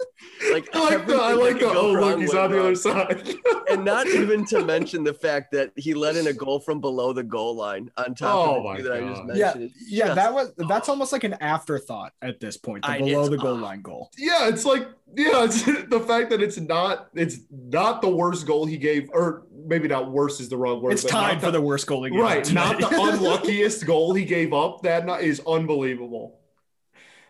Like 0.51 0.68
I 0.75 0.79
like 0.89 1.07
the, 1.07 1.15
I 1.15 1.33
like 1.33 1.59
the 1.59 1.69
oh 1.69 1.94
look, 1.94 2.19
he's 2.19 2.33
went 2.33 2.39
on 2.45 2.51
the 2.51 2.59
other 2.59 2.75
side. 2.75 3.35
And 3.69 3.83
not 3.83 4.07
even 4.07 4.45
to 4.45 4.63
mention 4.63 5.03
the 5.03 5.13
fact 5.13 5.51
that 5.51 5.74
he 5.75 5.94
let 5.94 6.15
in 6.15 6.27
a 6.27 6.33
goal 6.33 6.62
from 6.62 6.79
below 6.79 7.12
the 7.12 7.21
goal 7.24 7.53
line 7.53 7.91
on 7.97 8.15
top 8.15 8.33
Oh 8.33 8.57
of 8.59 8.63
my 8.63 8.77
the 8.77 8.83
two 8.83 8.88
that 8.88 8.94
I 8.94 9.00
just 9.01 9.15
God. 9.15 9.27
mentioned. 9.27 9.62
Yeah, 9.62 9.65
It's 9.65 9.91
yeah, 9.91 10.13
that 10.13 10.33
was 10.33 10.53
that's 10.69 10.88
oh. 10.88 10.94
almost 10.94 11.12
like 11.12 11.25
an 11.25 11.33
afterthought 11.41 12.13
at 12.21 12.39
this 12.39 12.56
point, 12.56 12.83
the 12.83 12.91
I- 12.91 13.00
below 13.00 13.27
the 13.27 13.38
goal 13.38 13.57
oh. 13.57 13.62
line 13.62 13.81
goal. 13.81 14.09
yeah, 14.18 14.47
it's 14.47 14.63
like 14.63 14.88
yeah, 15.18 15.44
it's 15.44 15.63
the 15.65 16.03
fact 16.07 16.30
that 16.30 16.41
it's 16.41 16.57
not 16.57 17.09
it's 17.13 17.39
not 17.51 18.01
the 18.01 18.09
worst 18.09 18.47
goal 18.47 18.65
he 18.65 18.77
gave, 18.77 19.09
or 19.12 19.44
maybe 19.67 19.87
not 19.87 20.11
worse 20.11 20.39
is 20.39 20.49
the 20.49 20.57
wrong 20.57 20.81
word. 20.81 20.93
It's 20.93 21.03
but 21.03 21.11
tied 21.11 21.33
not 21.33 21.41
for 21.41 21.51
the 21.51 21.61
worst 21.61 21.87
goal 21.87 22.03
he 22.03 22.11
gave 22.11 22.19
right, 22.19 22.47
up 22.47 22.53
not 22.53 22.79
the 22.79 22.87
unluckiest 23.01 23.85
goal 23.85 24.13
he 24.13 24.25
gave 24.25 24.53
up. 24.53 24.81
That 24.83 25.05
not, 25.05 25.21
is 25.21 25.41
unbelievable. 25.45 26.39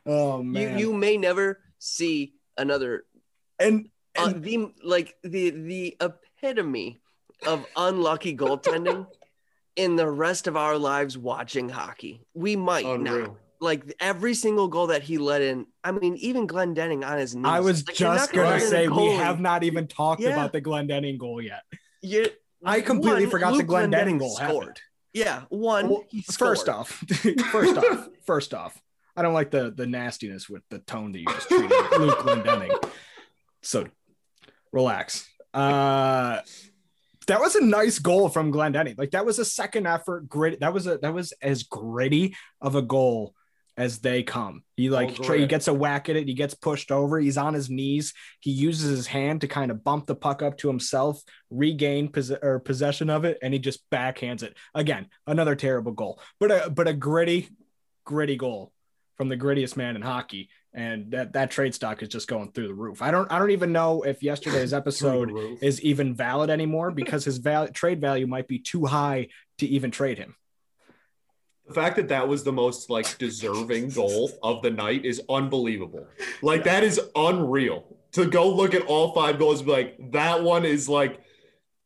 oh 0.05 0.39
you 0.39 0.43
man, 0.43 0.79
you 0.79 0.93
may 0.93 1.17
never 1.17 1.59
see 1.79 2.33
another 2.57 3.05
and, 3.59 3.89
uh, 4.17 4.33
the 4.35 4.71
like 4.83 5.15
the 5.23 5.49
the 5.51 5.97
epitome 6.01 6.99
of 7.45 7.65
unlucky 7.75 8.35
goaltending 8.35 9.07
in 9.75 9.95
the 9.95 10.09
rest 10.09 10.47
of 10.47 10.57
our 10.57 10.77
lives 10.77 11.17
watching 11.17 11.69
hockey. 11.69 12.25
We 12.33 12.55
might 12.55 12.85
not. 12.99 13.35
Like 13.59 13.95
every 13.99 14.35
single 14.35 14.67
goal 14.67 14.87
that 14.87 15.01
he 15.01 15.17
let 15.17 15.41
in. 15.41 15.65
I 15.83 15.91
mean, 15.91 16.15
even 16.17 16.47
Glendening 16.47 17.03
on 17.03 17.17
his 17.17 17.35
knees. 17.35 17.45
I 17.45 17.59
was 17.59 17.87
like, 17.87 17.95
just 17.95 18.31
gonna 18.31 18.43
gonna 18.43 18.55
let 18.55 18.61
in 18.61 18.67
a 18.67 18.69
say 18.69 18.87
we 18.87 19.07
have 19.13 19.39
not 19.39 19.63
even 19.63 19.87
talked 19.87 20.21
Yeah. 20.21 20.29
about 20.29 20.51
the 20.51 20.61
Glendening 20.61 21.17
goal 21.17 21.41
yet. 21.41 21.63
You- 22.07 22.29
I 22.65 22.81
completely 22.81 23.25
one, 23.25 23.31
forgot 23.31 23.51
the 23.51 23.57
Luke 23.57 23.67
Glendenning 23.67 23.91
Glendening 23.91 24.19
goal 24.19 24.35
scored. 24.35 24.51
happened. 24.51 24.79
Yeah, 25.13 25.43
one. 25.49 25.89
Well, 25.89 26.03
first 26.31 26.67
off, 26.69 26.89
first 27.51 27.77
off, 27.77 28.07
first 28.25 28.53
off, 28.53 28.79
I 29.15 29.21
don't 29.21 29.33
like 29.33 29.51
the 29.51 29.71
the 29.71 29.85
nastiness 29.87 30.49
with 30.49 30.63
the 30.69 30.79
tone 30.79 31.11
that 31.11 31.19
you 31.19 31.25
just 31.25 31.47
treated 31.49 31.69
Luke 31.99 32.19
Glendening. 32.19 32.91
So 33.61 33.87
relax. 34.71 35.27
Uh 35.53 36.41
that 37.27 37.39
was 37.41 37.55
a 37.55 37.63
nice 37.63 37.99
goal 37.99 38.29
from 38.29 38.51
Glendening. 38.53 38.97
Like 38.97 39.11
that 39.11 39.25
was 39.25 39.37
a 39.39 39.45
second 39.45 39.85
effort, 39.85 40.29
grit. 40.29 40.59
That 40.61 40.73
was 40.73 40.87
a 40.87 40.97
that 40.99 41.13
was 41.13 41.33
as 41.41 41.63
gritty 41.63 42.35
of 42.61 42.75
a 42.75 42.81
goal 42.81 43.33
as 43.77 43.99
they 43.99 44.23
come. 44.23 44.63
He 44.75 44.89
oh, 44.89 44.93
like 44.93 45.17
Oh, 45.19 45.33
he 45.33 45.45
gets 45.45 45.67
a 45.67 45.73
whack 45.73 46.09
at 46.09 46.15
it. 46.15 46.27
He 46.27 46.33
gets 46.33 46.55
pushed 46.55 46.91
over. 46.91 47.19
He's 47.19 47.37
on 47.37 47.53
his 47.53 47.69
knees. 47.69 48.13
He 48.39 48.51
uses 48.51 48.89
his 48.89 49.07
hand 49.07 49.41
to 49.41 49.47
kind 49.47 49.69
of 49.69 49.83
bump 49.83 50.07
the 50.07 50.15
puck 50.15 50.41
up 50.41 50.57
to 50.57 50.67
himself, 50.67 51.21
regain 51.51 52.09
pos- 52.09 52.31
or 52.31 52.59
possession 52.59 53.09
of 53.09 53.23
it, 53.23 53.37
and 53.41 53.53
he 53.53 53.59
just 53.59 53.87
backhands 53.91 54.41
it. 54.41 54.55
Again, 54.73 55.07
another 55.27 55.55
terrible 55.55 55.91
goal, 55.91 56.19
but 56.39 56.51
a 56.51 56.69
but 56.69 56.87
a 56.87 56.93
gritty, 56.93 57.49
gritty 58.03 58.35
goal 58.35 58.71
from 59.15 59.29
the 59.29 59.37
grittiest 59.37 59.77
man 59.77 59.95
in 59.95 60.01
hockey. 60.01 60.49
And 60.73 61.11
that 61.11 61.33
that 61.33 61.49
trade 61.49 61.73
stock 61.73 62.03
is 62.03 62.09
just 62.09 62.27
going 62.27 62.51
through 62.51 62.67
the 62.67 62.73
roof. 62.73 63.01
I 63.01 63.09
don't 63.09 63.31
I 63.31 63.39
don't 63.39 63.51
even 63.51 63.71
know 63.71 64.03
if 64.03 64.21
yesterday's 64.21 64.73
episode 64.73 65.29
Through 65.29 65.41
the 65.41 65.47
roof. 65.49 65.63
is 65.63 65.81
even 65.81 66.15
valid 66.15 66.49
anymore 66.49 66.91
because 66.91 67.25
his 67.25 67.37
val- 67.37 67.69
trade 67.69 67.99
value 68.01 68.27
might 68.27 68.47
be 68.47 68.59
too 68.59 68.85
high 68.85 69.27
to 69.59 69.65
even 69.67 69.89
trade 69.89 70.19
him. 70.19 70.35
The 71.67 71.73
fact 71.73 71.97
that 71.97 72.07
that 72.09 72.27
was 72.27 72.43
the 72.43 72.53
most 72.53 72.89
like 72.89 73.17
deserving 73.17 73.89
goal 73.89 74.31
of 74.41 74.61
the 74.61 74.71
night 74.71 75.05
is 75.05 75.21
unbelievable. 75.29 76.07
Like 76.41 76.63
that 76.63 76.83
is 76.83 76.99
unreal. 77.15 77.97
To 78.13 78.25
go 78.25 78.49
look 78.49 78.73
at 78.73 78.83
all 78.83 79.13
five 79.13 79.37
goals, 79.37 79.59
and 79.59 79.67
be 79.67 79.71
like 79.73 80.11
that 80.11 80.41
one 80.41 80.65
is 80.65 80.87
like 80.87 81.21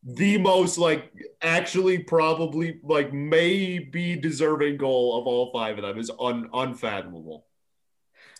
the 0.03 0.37
most 0.37 0.77
like 0.77 1.11
actually 1.41 1.97
probably 1.99 2.79
like 2.83 3.11
maybe 3.11 4.15
deserving 4.15 4.77
goal 4.77 5.19
of 5.19 5.27
all 5.27 5.51
five 5.51 5.77
of 5.77 5.83
them 5.83 5.97
is 5.97 6.11
un, 6.19 6.49
unfathomable. 6.53 7.45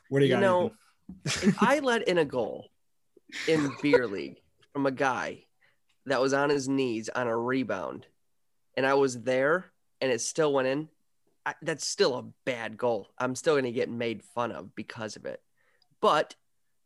What 0.09 0.19
do 0.19 0.25
you, 0.25 0.31
You 0.31 0.35
got? 0.35 0.41
know, 0.41 0.71
if 1.25 1.61
I 1.61 1.79
let 1.83 2.07
in 2.07 2.17
a 2.19 2.25
goal 2.25 2.69
in 3.47 3.71
beer 3.81 4.07
league 4.07 4.37
from 4.73 4.85
a 4.85 4.91
guy 4.91 5.45
that 6.05 6.21
was 6.21 6.33
on 6.33 6.49
his 6.49 6.69
knees 6.69 7.09
on 7.09 7.27
a 7.27 7.37
rebound, 7.37 8.05
and 8.77 8.85
I 8.85 8.93
was 8.93 9.21
there 9.21 9.65
and 9.99 10.11
it 10.11 10.21
still 10.21 10.53
went 10.53 10.67
in, 10.67 10.89
I, 11.45 11.55
that's 11.61 11.87
still 11.87 12.15
a 12.17 12.23
bad 12.45 12.77
goal. 12.77 13.09
I'm 13.17 13.35
still 13.35 13.53
going 13.53 13.65
to 13.65 13.71
get 13.71 13.89
made 13.89 14.23
fun 14.23 14.51
of 14.51 14.75
because 14.75 15.15
of 15.15 15.25
it. 15.25 15.41
But 16.01 16.35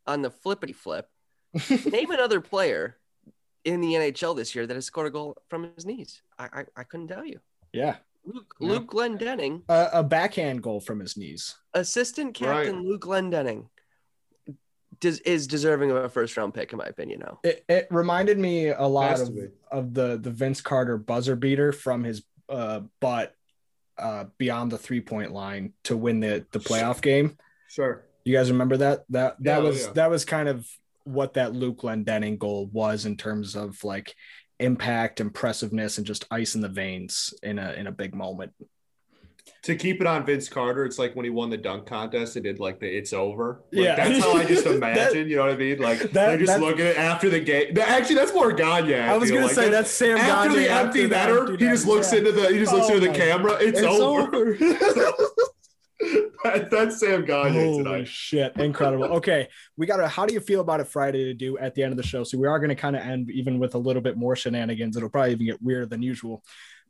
on 0.07 0.21
the 0.21 0.29
flippity 0.31 0.73
flip, 0.73 1.09
name 1.85 2.11
another 2.11 2.41
player 2.41 2.97
in 3.63 3.81
the 3.81 3.93
NHL 3.93 4.35
this 4.35 4.53
year 4.55 4.67
that 4.67 4.75
has 4.75 4.85
scored 4.85 5.07
a 5.07 5.09
goal 5.09 5.37
from 5.49 5.71
his 5.75 5.85
knees. 5.85 6.21
I 6.37 6.45
I, 6.45 6.65
I 6.77 6.83
couldn't 6.83 7.07
tell 7.07 7.25
you. 7.25 7.39
yeah, 7.73 7.95
Luke, 8.25 8.55
Yeah. 8.59 8.69
Luke 8.69 8.87
Glendening, 8.87 9.63
a, 9.69 9.89
a 9.93 10.03
backhand 10.03 10.61
goal 10.61 10.79
from 10.79 10.99
his 10.99 11.17
knees. 11.17 11.55
assistant 11.73 12.33
captain 12.35 12.83
Luke 12.87 13.01
Glendening, 13.01 13.67
does, 14.99 15.19
is 15.21 15.47
deserving 15.47 15.91
of 15.91 15.97
a 15.97 16.09
first 16.09 16.37
round 16.37 16.53
pick 16.53 16.71
in 16.71 16.77
my 16.77 16.85
opinion. 16.85 17.21
Now. 17.21 17.39
It, 17.43 17.65
it 17.67 17.87
reminded 17.89 18.37
me 18.37 18.67
a 18.69 18.85
lot 18.85 19.19
of, 19.19 19.29
of 19.71 19.93
the 19.93 20.17
the 20.21 20.31
Vince 20.31 20.61
Carter 20.61 20.97
buzzer 20.97 21.35
beater 21.35 21.71
from 21.71 22.03
his 22.03 22.23
uh, 22.49 22.81
butt 23.01 23.35
uh, 23.97 24.25
beyond 24.37 24.71
the 24.71 24.77
three 24.77 25.01
point 25.01 25.31
line 25.31 25.73
to 25.83 25.95
win 25.97 26.19
the 26.19 26.45
the 26.51 26.59
playoff 26.59 27.01
game. 27.01 27.37
Sure. 27.67 28.05
You 28.23 28.35
guys 28.35 28.51
remember 28.51 28.77
that? 28.77 29.05
That 29.09 29.35
that 29.43 29.57
Yeah, 29.57 29.63
was 29.63 29.85
yeah. 29.85 29.91
that 29.93 30.09
was 30.09 30.25
kind 30.25 30.49
of 30.49 30.67
what 31.03 31.33
that 31.35 31.53
Luke 31.53 31.77
Glendening 31.81 32.37
goal 32.39 32.67
was 32.71 33.05
in 33.05 33.15
terms 33.17 33.55
of 33.55 33.83
like 33.83 34.15
impact, 34.59 35.19
impressiveness, 35.19 35.97
and 35.97 36.07
just 36.07 36.25
ice 36.31 36.55
in 36.55 36.61
the 36.61 36.69
veins 36.69 37.33
in 37.43 37.59
a 37.59 37.73
in 37.73 37.87
a 37.87 37.91
big 37.91 38.15
moment. 38.15 38.53
To 39.63 39.75
keep 39.75 39.99
it 39.99 40.05
on 40.07 40.25
Vince 40.25 40.47
Carter, 40.47 40.85
it's 40.85 40.99
like 40.99 41.15
when 41.15 41.23
he 41.23 41.31
won 41.31 41.49
the 41.49 41.57
dunk 41.57 41.87
contest 41.87 42.35
and 42.35 42.43
did 42.45 42.59
like 42.59 42.79
the 42.79 42.87
"It's 42.87 43.13
over." 43.13 43.63
Like, 43.71 43.83
Yeah. 43.83 43.95
that's 43.95 44.23
how 44.23 44.33
I 44.33 44.45
just 44.45 44.63
That- 44.65 44.75
imagine. 44.75 45.27
you 45.27 45.37
know 45.37 45.43
what 45.45 45.53
I 45.53 45.57
mean? 45.57 45.79
Like 45.79 45.99
that- 45.99 46.13
they're 46.13 46.37
just 46.37 46.59
looking 46.59 46.85
at 46.85 46.97
after 46.97 47.29
the 47.31 47.39
game. 47.39 47.75
Actually, 47.79 48.15
that's 48.15 48.33
more 48.33 48.51
Gagner. 48.51 49.01
I, 49.01 49.13
I 49.13 49.17
was 49.17 49.31
gonna 49.31 49.45
like. 49.47 49.55
say 49.55 49.69
that's 49.69 49.89
Sam 49.89 50.17
after 50.17 50.49
Gagner 50.49 50.61
the 50.61 50.69
empty 50.69 51.03
after 51.03 51.07
the 51.07 51.15
netter. 51.15 51.49
empty 51.51 51.65
He 51.65 51.71
just 51.71 51.87
looks 51.87 52.11
yeah. 52.13 52.19
into 52.19 52.31
the. 52.31 52.47
He 52.49 52.59
just 52.59 52.73
looks 52.73 52.87
Oh 52.89 52.95
into 52.95 53.07
the 53.07 53.13
camera. 53.13 53.53
It's, 53.59 53.79
It's 53.79 53.87
over. 53.87 54.35
over. 54.35 54.57
That- 56.43 56.69
that's 56.69 56.99
Sam 56.99 57.25
Gagner 57.25 57.63
Holy 57.63 57.83
tonight. 57.83 58.07
shit, 58.07 58.55
incredible. 58.57 59.05
Okay, 59.05 59.47
we 59.77 59.87
got 59.87 59.97
to. 59.97 60.07
How 60.07 60.27
do 60.27 60.33
you 60.33 60.39
feel 60.39 60.61
about 60.61 60.79
it 60.79 60.87
Friday 60.87 61.23
to 61.25 61.33
do 61.33 61.57
at 61.57 61.73
the 61.73 61.81
end 61.81 61.91
of 61.91 61.97
the 61.97 62.03
show? 62.03 62.23
So 62.23 62.37
we 62.37 62.47
are 62.47 62.59
going 62.59 62.69
to 62.69 62.75
kind 62.75 62.95
of 62.95 63.01
end 63.01 63.31
even 63.31 63.57
with 63.57 63.73
a 63.73 63.79
little 63.79 64.01
bit 64.01 64.15
more 64.15 64.35
shenanigans. 64.35 64.95
It'll 64.95 65.09
probably 65.09 65.31
even 65.31 65.47
get 65.47 65.61
weirder 65.63 65.87
than 65.87 66.03
usual. 66.03 66.43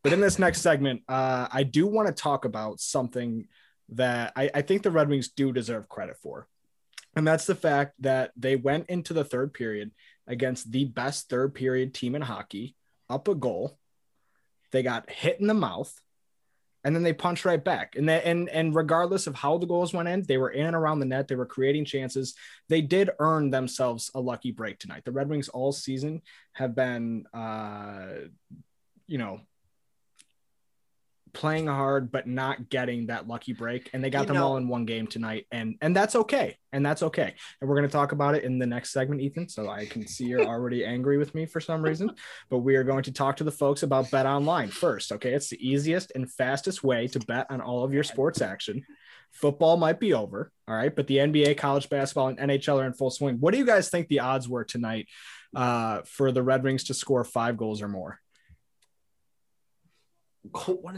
But 0.06 0.14
in 0.14 0.22
this 0.22 0.38
next 0.38 0.62
segment, 0.62 1.02
uh, 1.10 1.48
I 1.52 1.64
do 1.64 1.88
want 1.88 2.08
to 2.08 2.14
talk 2.14 2.46
about 2.46 2.80
something 2.80 3.48
that 3.90 4.34
I, 4.36 4.52
I 4.54 4.62
think 4.62 4.84
the 4.84 4.92
Red 4.92 5.10
Wings 5.10 5.30
do 5.30 5.52
deserve 5.52 5.90
credit 5.90 6.18
for, 6.22 6.48
and 7.16 7.26
that's 7.28 7.48
the 7.48 7.56
fact 7.56 7.96
that 8.02 8.30
they 8.38 8.56
went 8.56 8.88
into 8.88 9.16
the 9.16 9.24
third 9.24 9.52
period 9.52 9.90
against 10.28 10.72
the 10.72 10.86
best 10.86 11.28
third 11.28 11.56
period 11.56 11.96
team 11.96 12.14
in 12.14 12.22
hockey, 12.22 12.76
up 13.10 13.28
a 13.28 13.34
goal. 13.34 13.80
They 14.72 14.84
got 14.84 15.10
hit 15.10 15.40
in 15.40 15.48
the 15.48 15.56
mouth 15.56 15.92
and 16.84 16.96
then 16.96 17.02
they 17.02 17.12
punched 17.12 17.44
right 17.44 17.64
back. 17.64 17.96
And 17.96 18.08
that 18.08 18.26
and 18.26 18.48
and 18.50 18.76
regardless 18.76 19.26
of 19.26 19.34
how 19.34 19.58
the 19.58 19.66
goals 19.66 19.92
went 19.92 20.08
in, 20.08 20.22
they 20.22 20.38
were 20.38 20.52
in 20.52 20.68
and 20.68 20.76
around 20.76 21.00
the 21.00 21.08
net. 21.08 21.28
They 21.28 21.36
were 21.36 21.48
creating 21.48 21.86
chances. 21.86 22.36
They 22.70 22.82
did 22.82 23.10
earn 23.18 23.50
themselves 23.50 24.12
a 24.14 24.20
lucky 24.20 24.52
break 24.52 24.78
tonight. 24.78 25.02
The 25.04 25.14
Red 25.14 25.30
Wings 25.30 25.50
all 25.50 25.72
season 25.72 26.22
have 26.54 26.76
been, 26.76 27.26
uh, 27.34 28.28
you 29.08 29.18
know, 29.18 29.42
playing 31.36 31.68
hard 31.68 32.12
but 32.12 32.26
not 32.26 32.70
getting 32.70 33.08
that 33.08 33.28
lucky 33.28 33.54
break. 33.54 33.90
And 33.94 34.04
they 34.04 34.10
got 34.10 34.22
You 34.22 34.26
them 34.28 34.36
know- 34.38 34.48
all 34.48 34.58
in 34.58 34.68
one 34.68 34.86
game 34.86 35.06
tonight. 35.06 35.46
And 35.52 35.76
and 35.82 35.96
that's 35.96 36.16
okay. 36.16 36.58
And 36.74 36.84
that's 36.84 37.04
okay. 37.04 37.36
And 37.62 37.70
we're 37.70 37.76
going 37.76 37.88
to 37.88 37.92
talk 37.92 38.12
about 38.12 38.34
it 38.34 38.44
in 38.44 38.58
the 38.58 38.66
next 38.66 38.92
segment 38.92 39.22
ethan 39.22 39.48
so 39.48 39.70
i 39.70 39.86
can 39.86 40.06
see 40.08 40.26
you're 40.26 40.46
already 40.46 40.84
angry 40.84 41.18
with 41.18 41.36
me 41.36 41.46
for 41.46 41.60
some 41.62 41.84
reason. 41.84 42.10
But 42.50 42.60
we 42.60 42.76
are 42.78 42.84
going 42.84 43.04
to 43.04 43.12
talk 43.12 43.38
to 43.38 43.44
the 43.44 43.52
folks 43.52 43.84
about 43.84 44.10
bet 44.10 44.26
online 44.26 44.70
first 44.70 45.12
okay? 45.12 45.34
It's 45.34 45.50
the 45.50 45.70
easiest 45.70 46.12
and 46.16 46.32
fastest 46.32 46.84
way 46.84 47.08
to 47.10 47.20
bet 47.20 47.46
on 47.52 47.62
all 47.62 47.84
of 47.84 47.94
your 47.94 48.04
sports 48.04 48.42
action. 48.42 48.84
Football 49.32 49.78
might 49.78 50.00
be 50.00 50.14
over 50.14 50.52
all 50.68 50.76
right? 50.76 50.96
But 50.96 51.08
the 51.08 51.18
nba 51.18 51.58
college 51.58 51.90
basketball 51.90 52.30
and 52.30 52.40
nhl 52.40 52.82
are 52.82 52.86
in 52.86 52.94
full 52.94 53.12
swing. 53.12 53.36
What 53.40 53.52
do 53.52 53.60
you 53.60 53.66
guys 53.66 53.90
think 53.90 54.08
the 54.08 54.22
odds 54.22 54.48
were 54.50 54.64
tonight 54.64 55.08
uh, 55.56 56.02
for 56.06 56.32
the 56.32 56.44
red 56.44 56.64
wings 56.64 56.86
to 56.86 56.94
score 56.94 57.24
five 57.24 57.56
goals 57.58 57.82
or 57.82 57.88
more 57.88 58.20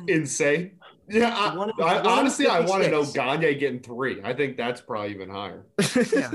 Insane. 0.08 0.72
Yeah, 1.10 1.34
I, 1.34 1.56
One- 1.56 1.72
I, 1.82 1.96
one 2.02 2.06
honestly, 2.08 2.48
I 2.48 2.60
want 2.62 2.84
to 2.84 2.92
know 2.92 3.06
Gagner 3.06 3.54
getting 3.54 3.80
three. 3.80 4.22
I 4.24 4.34
think 4.34 4.58
that's 4.58 4.82
probably 4.82 5.12
even 5.12 5.30
higher. 5.30 5.66
Yeah. 6.14 6.32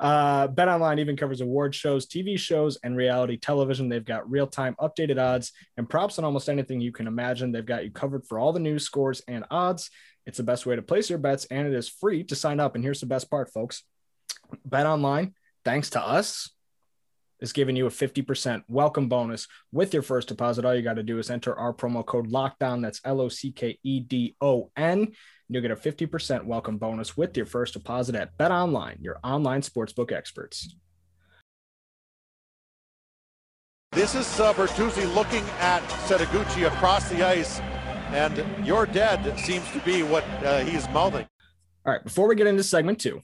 uh, 0.00 0.48
Bet 0.48 0.68
Online 0.68 0.98
even 0.98 1.16
covers 1.16 1.40
award 1.40 1.74
shows, 1.74 2.06
TV 2.06 2.38
shows, 2.38 2.78
and 2.82 2.96
reality 2.96 3.36
television. 3.36 3.88
They've 3.88 4.04
got 4.04 4.28
real 4.28 4.46
time 4.48 4.74
updated 4.80 5.18
odds 5.22 5.52
and 5.76 5.88
props 5.88 6.18
on 6.18 6.24
almost 6.24 6.48
anything 6.48 6.80
you 6.80 6.90
can 6.92 7.06
imagine. 7.06 7.52
They've 7.52 7.64
got 7.64 7.84
you 7.84 7.90
covered 7.92 8.26
for 8.26 8.38
all 8.38 8.52
the 8.52 8.60
news, 8.60 8.84
scores, 8.84 9.22
and 9.28 9.44
odds. 9.50 9.90
It's 10.26 10.38
the 10.38 10.42
best 10.44 10.66
way 10.66 10.74
to 10.74 10.82
place 10.82 11.08
your 11.08 11.18
bets, 11.18 11.44
and 11.46 11.66
it 11.68 11.74
is 11.74 11.88
free 11.88 12.24
to 12.24 12.34
sign 12.34 12.58
up. 12.58 12.74
And 12.74 12.82
here's 12.82 13.00
the 13.00 13.06
best 13.06 13.30
part, 13.30 13.52
folks 13.52 13.84
Bet 14.64 14.86
Online, 14.86 15.34
thanks 15.64 15.90
to 15.90 16.00
us, 16.02 16.50
is 17.44 17.52
giving 17.52 17.76
you 17.76 17.86
a 17.86 17.90
50% 17.90 18.64
welcome 18.68 19.06
bonus 19.06 19.46
with 19.70 19.92
your 19.92 20.02
first 20.02 20.28
deposit. 20.28 20.64
All 20.64 20.74
you 20.74 20.80
got 20.80 20.94
to 20.94 21.02
do 21.02 21.18
is 21.18 21.30
enter 21.30 21.54
our 21.54 21.74
promo 21.74 22.04
code 22.04 22.30
lockdown. 22.32 22.80
That's 22.80 23.02
L 23.04 23.20
O 23.20 23.28
C 23.28 23.52
K 23.52 23.78
E 23.82 24.00
D 24.00 24.34
O 24.40 24.70
N. 24.76 25.12
You'll 25.48 25.60
get 25.60 25.70
a 25.70 25.76
50% 25.76 26.46
welcome 26.46 26.78
bonus 26.78 27.18
with 27.18 27.36
your 27.36 27.44
first 27.44 27.74
deposit 27.74 28.14
at 28.14 28.34
Bet 28.38 28.50
Online, 28.50 28.96
your 29.00 29.18
online 29.22 29.60
sportsbook 29.60 30.10
experts. 30.10 30.74
This 33.92 34.14
is 34.14 34.40
uh, 34.40 34.54
Bertuzzi 34.54 35.14
looking 35.14 35.44
at 35.60 35.82
Setaguchi 36.08 36.66
across 36.66 37.08
the 37.10 37.22
ice, 37.22 37.60
and 38.10 38.42
you're 38.66 38.86
dead 38.86 39.38
seems 39.38 39.70
to 39.72 39.80
be 39.80 40.02
what 40.02 40.24
uh, 40.42 40.60
he's 40.60 40.88
mouthing. 40.88 41.26
All 41.86 41.92
right, 41.92 42.02
before 42.02 42.26
we 42.26 42.34
get 42.36 42.46
into 42.46 42.64
segment 42.64 42.98
two, 42.98 43.20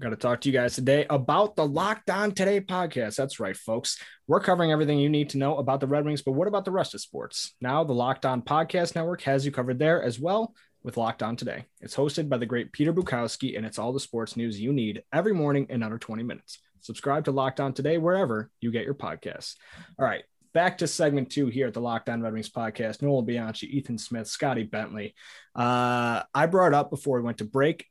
got 0.00 0.10
to 0.10 0.16
talk 0.16 0.40
to 0.40 0.48
you 0.48 0.52
guys 0.52 0.74
today 0.74 1.06
about 1.08 1.56
the 1.56 1.66
Locked 1.66 2.10
On 2.10 2.30
Today 2.30 2.60
podcast. 2.60 3.16
That's 3.16 3.40
right, 3.40 3.56
folks. 3.56 3.98
We're 4.26 4.40
covering 4.40 4.70
everything 4.70 4.98
you 4.98 5.08
need 5.08 5.30
to 5.30 5.38
know 5.38 5.56
about 5.56 5.80
the 5.80 5.86
Red 5.86 6.04
Wings, 6.04 6.22
but 6.22 6.32
what 6.32 6.48
about 6.48 6.64
the 6.64 6.70
rest 6.70 6.94
of 6.94 7.00
sports? 7.00 7.54
Now, 7.60 7.82
the 7.82 7.94
Locked 7.94 8.26
On 8.26 8.42
Podcast 8.42 8.94
Network 8.94 9.22
has 9.22 9.46
you 9.46 9.52
covered 9.52 9.78
there 9.78 10.02
as 10.02 10.20
well 10.20 10.54
with 10.82 10.98
Locked 10.98 11.22
On 11.22 11.34
Today. 11.34 11.64
It's 11.80 11.96
hosted 11.96 12.28
by 12.28 12.36
the 12.36 12.46
great 12.46 12.72
Peter 12.72 12.92
Bukowski, 12.92 13.56
and 13.56 13.64
it's 13.64 13.78
all 13.78 13.92
the 13.92 14.00
sports 14.00 14.36
news 14.36 14.60
you 14.60 14.72
need 14.72 15.02
every 15.12 15.32
morning 15.32 15.66
in 15.70 15.82
under 15.82 15.98
20 15.98 16.22
minutes. 16.22 16.58
Subscribe 16.80 17.24
to 17.24 17.32
Locked 17.32 17.60
On 17.60 17.72
Today 17.72 17.96
wherever 17.96 18.50
you 18.60 18.70
get 18.70 18.84
your 18.84 18.94
podcasts. 18.94 19.54
All 19.98 20.04
right, 20.04 20.24
back 20.52 20.78
to 20.78 20.86
segment 20.86 21.30
two 21.30 21.46
here 21.46 21.68
at 21.68 21.74
the 21.74 21.80
Locked 21.80 22.10
On 22.10 22.20
Red 22.20 22.34
Wings 22.34 22.50
podcast. 22.50 23.00
Nolan 23.00 23.24
Bianchi, 23.24 23.74
Ethan 23.74 23.96
Smith, 23.96 24.28
Scotty 24.28 24.64
Bentley. 24.64 25.14
Uh, 25.54 26.22
I 26.34 26.46
brought 26.46 26.74
up 26.74 26.90
before 26.90 27.16
we 27.18 27.24
went 27.24 27.38
to 27.38 27.44
break. 27.44 27.86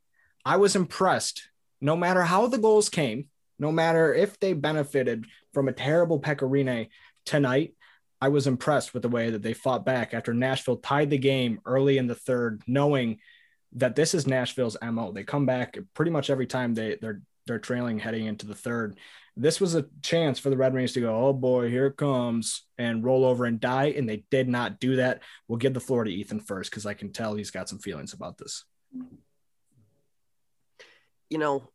I 0.46 0.58
was 0.58 0.76
impressed. 0.76 1.50
No 1.86 1.96
matter 1.96 2.24
how 2.24 2.48
the 2.48 2.58
goals 2.58 2.90
came, 2.90 3.28
no 3.60 3.72
matter 3.72 4.12
if 4.12 4.40
they 4.40 4.54
benefited 4.54 5.28
from 5.54 5.68
a 5.68 5.72
terrible 5.72 6.20
Pekka 6.20 6.50
Rinne 6.50 6.90
tonight, 7.28 7.76
I 8.20 8.30
was 8.30 8.48
impressed 8.48 8.96
with 8.96 9.04
the 9.04 9.10
way 9.10 9.30
that 9.30 9.44
they 9.44 9.54
fought 9.54 9.86
back 9.86 10.16
after 10.16 10.34
Nashville 10.34 10.78
tied 10.78 11.12
the 11.12 11.20
game 11.20 11.62
early 11.64 12.00
in 12.00 12.08
the 12.08 12.16
third, 12.16 12.64
knowing 12.66 13.20
that 13.74 13.96
this 13.96 14.16
is 14.16 14.26
Nashville's 14.26 14.78
MO. 14.82 15.12
They 15.12 15.24
come 15.24 15.46
back 15.46 15.78
pretty 15.94 16.10
much 16.10 16.32
every 16.32 16.48
time 16.48 16.74
they, 16.74 16.98
they're 17.00 17.22
they're 17.46 17.60
trailing 17.60 18.00
heading 18.00 18.26
into 18.26 18.48
the 18.48 18.56
third. 18.56 18.98
This 19.38 19.62
was 19.62 19.76
a 19.76 19.86
chance 20.02 20.40
for 20.40 20.50
the 20.50 20.58
Red 20.58 20.74
Wings 20.74 20.94
to 20.94 21.02
go, 21.02 21.28
oh 21.28 21.34
boy, 21.34 21.70
here 21.70 21.86
it 21.86 21.98
comes, 21.98 22.64
and 22.80 23.04
roll 23.04 23.24
over 23.24 23.46
and 23.46 23.60
die. 23.60 23.94
And 23.96 24.10
they 24.10 24.26
did 24.32 24.50
not 24.50 24.80
do 24.80 24.96
that. 24.96 25.22
We'll 25.48 25.60
give 25.60 25.76
the 25.76 25.80
floor 25.80 26.04
to 26.04 26.12
Ethan 26.12 26.40
first 26.40 26.72
because 26.72 26.88
I 26.88 26.96
can 26.96 27.12
tell 27.12 27.36
he's 27.36 27.52
got 27.52 27.70
some 27.70 27.78
feelings 27.78 28.14
about 28.14 28.40
this. 28.40 28.66
you 31.30 31.38
know, 31.38 31.70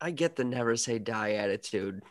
I 0.00 0.10
get 0.10 0.36
the 0.36 0.44
never 0.44 0.76
say 0.76 0.98
die 0.98 1.32
attitude. 1.32 2.02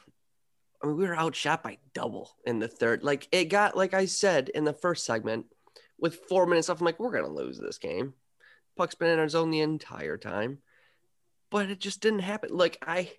I 0.82 0.88
mean, 0.88 0.98
we 0.98 1.08
were 1.08 1.18
outshot 1.18 1.63
by 1.63 1.77
double 1.94 2.32
in 2.46 2.60
the 2.60 2.68
third. 2.68 3.04
Like 3.04 3.27
it 3.32 3.46
got, 3.46 3.77
like 3.77 3.94
I 3.94 4.06
said 4.06 4.50
in 4.50 4.63
the 4.63 4.74
first 4.74 5.06
segment, 5.06 5.46
with 6.00 6.15
four 6.27 6.46
minutes 6.46 6.70
left, 6.70 6.82
I'm 6.82 6.86
like, 6.86 7.00
we're 7.00 7.12
gonna 7.12 7.34
lose 7.34 7.60
this 7.60 7.77
game. 7.77 8.13
Puck's 8.75 8.96
been 8.96 9.10
in 9.10 9.20
our 9.20 9.30
zone 9.30 9.51
the 9.51 9.62
entire 9.62 10.18
time, 10.18 10.60
but 11.50 11.70
it 11.70 11.80
just 11.80 12.01
didn't 12.01 12.20
happen. 12.20 12.50
Like 12.56 12.77
I, 12.86 13.12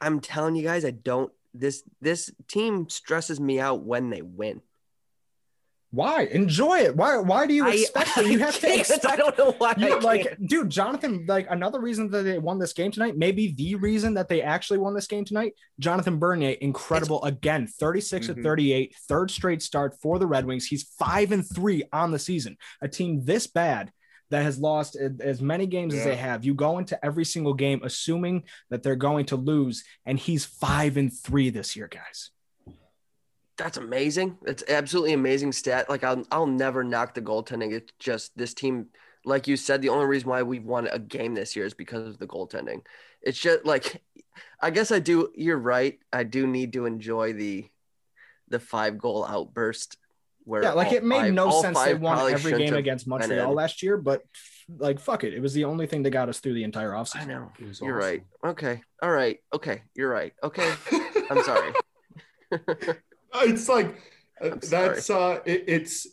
I'm 0.00 0.20
telling 0.20 0.54
you 0.54 0.62
guys, 0.62 0.84
I 0.84 0.90
don't. 0.90 1.32
This 1.54 1.82
this 2.00 2.32
team 2.48 2.88
stresses 2.88 3.38
me 3.38 3.60
out 3.60 3.84
when 3.84 4.08
they 4.08 4.22
win. 4.22 4.62
Why 5.94 6.22
enjoy 6.22 6.78
it? 6.78 6.96
Why? 6.96 7.18
Why 7.18 7.46
do 7.46 7.52
you 7.52 7.66
I- 7.66 7.72
expect 7.74 8.10
it? 8.16 8.26
You 8.26 8.38
have 8.38 8.58
to 8.60 8.78
expect. 8.78 9.04
I 9.04 9.14
don't 9.14 9.36
know 9.36 9.52
why. 9.58 9.74
You, 9.76 10.00
like, 10.00 10.36
dude, 10.46 10.70
Jonathan. 10.70 11.26
Like 11.28 11.46
another 11.50 11.80
reason 11.80 12.10
that 12.10 12.22
they 12.22 12.38
won 12.38 12.58
this 12.58 12.72
game 12.72 12.90
tonight, 12.90 13.16
maybe 13.18 13.52
the 13.52 13.74
reason 13.74 14.14
that 14.14 14.28
they 14.28 14.40
actually 14.40 14.78
won 14.78 14.94
this 14.94 15.06
game 15.06 15.24
tonight. 15.26 15.52
Jonathan 15.78 16.18
Bernier, 16.18 16.56
incredible 16.62 17.22
again, 17.24 17.66
36 17.66 18.26
Mhm. 18.26 18.34
to 18.36 18.42
38, 18.42 18.96
third 19.06 19.30
straight 19.30 19.60
start 19.62 19.94
for 20.00 20.18
the 20.18 20.26
Red 20.26 20.46
Wings. 20.46 20.64
He's 20.66 20.84
five 20.98 21.30
and 21.30 21.44
three 21.46 21.84
on 21.92 22.10
the 22.10 22.18
season. 22.18 22.56
A 22.80 22.88
team 22.88 23.22
this 23.24 23.46
bad 23.46 23.92
that 24.30 24.44
has 24.44 24.58
lost 24.58 24.96
as 25.20 25.42
many 25.42 25.66
games 25.66 25.92
as 25.92 26.04
they 26.04 26.16
have. 26.16 26.42
You 26.42 26.54
go 26.54 26.78
into 26.78 26.98
every 27.04 27.26
single 27.26 27.52
game 27.52 27.82
assuming 27.84 28.44
that 28.70 28.82
they're 28.82 28.96
going 28.96 29.26
to 29.26 29.36
lose, 29.36 29.84
and 30.06 30.18
he's 30.18 30.46
five 30.46 30.96
and 30.96 31.12
three 31.12 31.50
this 31.50 31.76
year, 31.76 31.86
guys. 31.86 32.30
That's 33.58 33.76
amazing. 33.76 34.38
It's 34.46 34.64
absolutely 34.68 35.12
amazing 35.12 35.52
stat. 35.52 35.88
Like 35.90 36.04
I'll 36.04 36.24
I'll 36.30 36.46
never 36.46 36.82
knock 36.82 37.14
the 37.14 37.22
goaltending. 37.22 37.72
It's 37.72 37.92
just 37.98 38.36
this 38.36 38.54
team, 38.54 38.86
like 39.24 39.46
you 39.46 39.56
said, 39.56 39.82
the 39.82 39.90
only 39.90 40.06
reason 40.06 40.28
why 40.30 40.42
we've 40.42 40.64
won 40.64 40.86
a 40.86 40.98
game 40.98 41.34
this 41.34 41.54
year 41.54 41.66
is 41.66 41.74
because 41.74 42.08
of 42.08 42.18
the 42.18 42.26
goaltending. 42.26 42.82
It's 43.20 43.38
just 43.38 43.64
like 43.64 44.02
I 44.60 44.70
guess 44.70 44.90
I 44.90 44.98
do 44.98 45.30
you're 45.34 45.58
right. 45.58 45.98
I 46.12 46.24
do 46.24 46.46
need 46.46 46.72
to 46.74 46.86
enjoy 46.86 47.34
the 47.34 47.68
the 48.48 48.58
five 48.58 48.98
goal 48.98 49.24
outburst 49.24 49.96
where 50.44 50.62
Yeah, 50.62 50.72
like 50.72 50.92
it 50.92 51.04
made 51.04 51.20
five- 51.20 51.34
no 51.34 51.62
sense 51.62 51.80
they 51.82 51.94
won 51.94 52.32
every 52.32 52.52
game 52.52 52.74
against 52.74 53.06
Montreal 53.06 53.52
last 53.52 53.82
year, 53.82 53.96
but 53.96 54.22
like 54.78 54.98
fuck 54.98 55.24
it. 55.24 55.34
It 55.34 55.40
was 55.40 55.52
the 55.52 55.64
only 55.64 55.86
thing 55.86 56.02
that 56.04 56.10
got 56.10 56.28
us 56.28 56.40
through 56.40 56.54
the 56.54 56.64
entire 56.64 56.94
I 56.96 57.00
offseason. 57.00 57.28
know. 57.28 57.52
You're 57.58 57.70
awesome. 57.70 57.88
right. 57.88 58.24
Okay. 58.44 58.82
All 59.02 59.10
right. 59.10 59.38
Okay. 59.52 59.82
You're 59.94 60.10
right. 60.10 60.32
Okay. 60.42 60.72
I'm 61.30 61.42
sorry. 61.42 61.72
it's 63.42 63.68
like 63.68 63.96
uh, 64.42 64.50
I'm 64.52 64.62
sorry. 64.62 64.88
that's 64.88 65.10
uh 65.10 65.40
it, 65.44 65.64
it's 65.66 66.06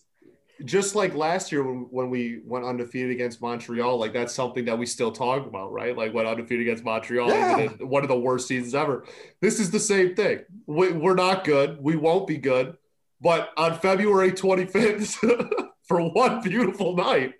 just 0.65 0.93
like 0.95 1.15
last 1.15 1.51
year 1.51 1.63
when, 1.63 1.87
when 1.89 2.09
we 2.09 2.41
went 2.45 2.65
undefeated 2.65 3.11
against 3.11 3.41
Montreal, 3.41 3.97
like 3.97 4.11
that's 4.11 4.33
something 4.33 4.65
that 4.65 4.77
we 4.77 4.85
still 4.85 5.11
talk 5.11 5.45
about, 5.47 5.71
right? 5.71 5.95
Like 5.95 6.13
went 6.13 6.27
undefeated 6.27 6.67
against 6.67 6.83
Montreal, 6.83 7.29
Yeah. 7.29 7.67
one 7.79 8.03
of 8.03 8.09
the 8.09 8.19
worst 8.19 8.47
seasons 8.47 8.75
ever. 8.75 9.05
This 9.41 9.59
is 9.59 9.71
the 9.71 9.79
same 9.79 10.15
thing. 10.15 10.41
We, 10.67 10.91
we're 10.91 11.15
not 11.15 11.45
good. 11.45 11.81
We 11.81 11.95
won't 11.95 12.27
be 12.27 12.37
good. 12.37 12.75
But 13.21 13.51
on 13.57 13.77
February 13.79 14.31
25th, 14.33 15.51
for 15.83 16.01
one 16.11 16.41
beautiful 16.41 16.95
night, 16.95 17.35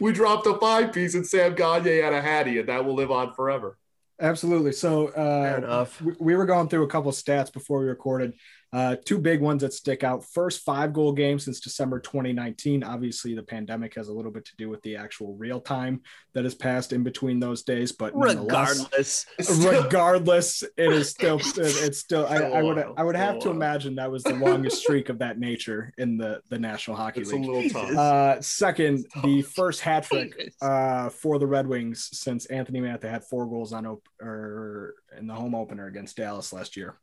we 0.00 0.12
dropped 0.12 0.46
a 0.46 0.54
five 0.58 0.92
piece 0.92 1.14
and 1.14 1.26
Sam 1.26 1.54
Gagner 1.54 2.02
had 2.02 2.12
a 2.12 2.20
Hattie, 2.20 2.58
and 2.58 2.68
that 2.68 2.84
will 2.84 2.94
live 2.94 3.10
on 3.10 3.34
forever. 3.34 3.78
Absolutely. 4.20 4.72
So 4.72 5.08
Fair 5.08 5.54
uh, 5.54 5.58
enough. 5.58 6.00
we, 6.00 6.12
we 6.20 6.36
were 6.36 6.46
going 6.46 6.68
through 6.68 6.84
a 6.84 6.88
couple 6.88 7.10
stats 7.12 7.52
before 7.52 7.80
we 7.80 7.86
recorded. 7.86 8.34
Uh, 8.74 8.96
two 9.04 9.18
big 9.18 9.40
ones 9.40 9.62
that 9.62 9.72
stick 9.72 10.02
out. 10.02 10.24
First 10.24 10.64
five 10.64 10.92
goal 10.92 11.12
game 11.12 11.38
since 11.38 11.60
December 11.60 12.00
2019. 12.00 12.82
Obviously, 12.82 13.32
the 13.34 13.42
pandemic 13.42 13.94
has 13.94 14.08
a 14.08 14.12
little 14.12 14.32
bit 14.32 14.44
to 14.46 14.56
do 14.58 14.68
with 14.68 14.82
the 14.82 14.96
actual 14.96 15.34
real 15.36 15.60
time 15.60 16.00
that 16.32 16.42
has 16.42 16.56
passed 16.56 16.92
in 16.92 17.04
between 17.04 17.38
those 17.38 17.62
days, 17.62 17.92
but 17.92 18.16
nonetheless- 18.16 19.26
Regardless. 19.38 19.64
regardless, 19.64 20.62
it 20.76 20.92
is 20.92 21.08
still 21.10 21.40
it's 21.56 21.98
still 21.98 22.26
I, 22.26 22.36
I 22.38 22.62
would 22.62 22.84
I 22.96 23.02
would 23.04 23.16
have 23.16 23.38
to 23.40 23.50
imagine 23.50 23.94
that 23.96 24.10
was 24.10 24.22
the 24.24 24.34
longest 24.34 24.78
streak 24.82 25.08
of 25.08 25.18
that 25.20 25.38
nature 25.38 25.92
in 25.98 26.16
the 26.16 26.40
the 26.50 26.58
National 26.58 26.96
Hockey 26.96 27.20
It's 27.20 27.30
a 27.32 27.36
League. 27.36 27.46
little 27.46 27.70
tough. 27.70 27.90
Uh, 27.96 28.40
second, 28.40 29.06
the 29.22 29.42
first 29.42 29.80
hat 29.82 30.04
trick 30.04 30.52
uh, 30.60 31.10
for 31.10 31.38
the 31.38 31.46
Red 31.46 31.66
Wings 31.68 32.08
since 32.12 32.46
Anthony 32.46 32.80
Mantha 32.80 33.08
had 33.08 33.24
four 33.24 33.46
goals 33.46 33.72
on 33.72 33.86
op- 33.86 34.08
or 34.20 34.94
in 35.16 35.26
the 35.26 35.34
home 35.34 35.54
opener 35.54 35.86
against 35.86 36.16
Dallas 36.16 36.52
last 36.52 36.76
year. 36.76 36.96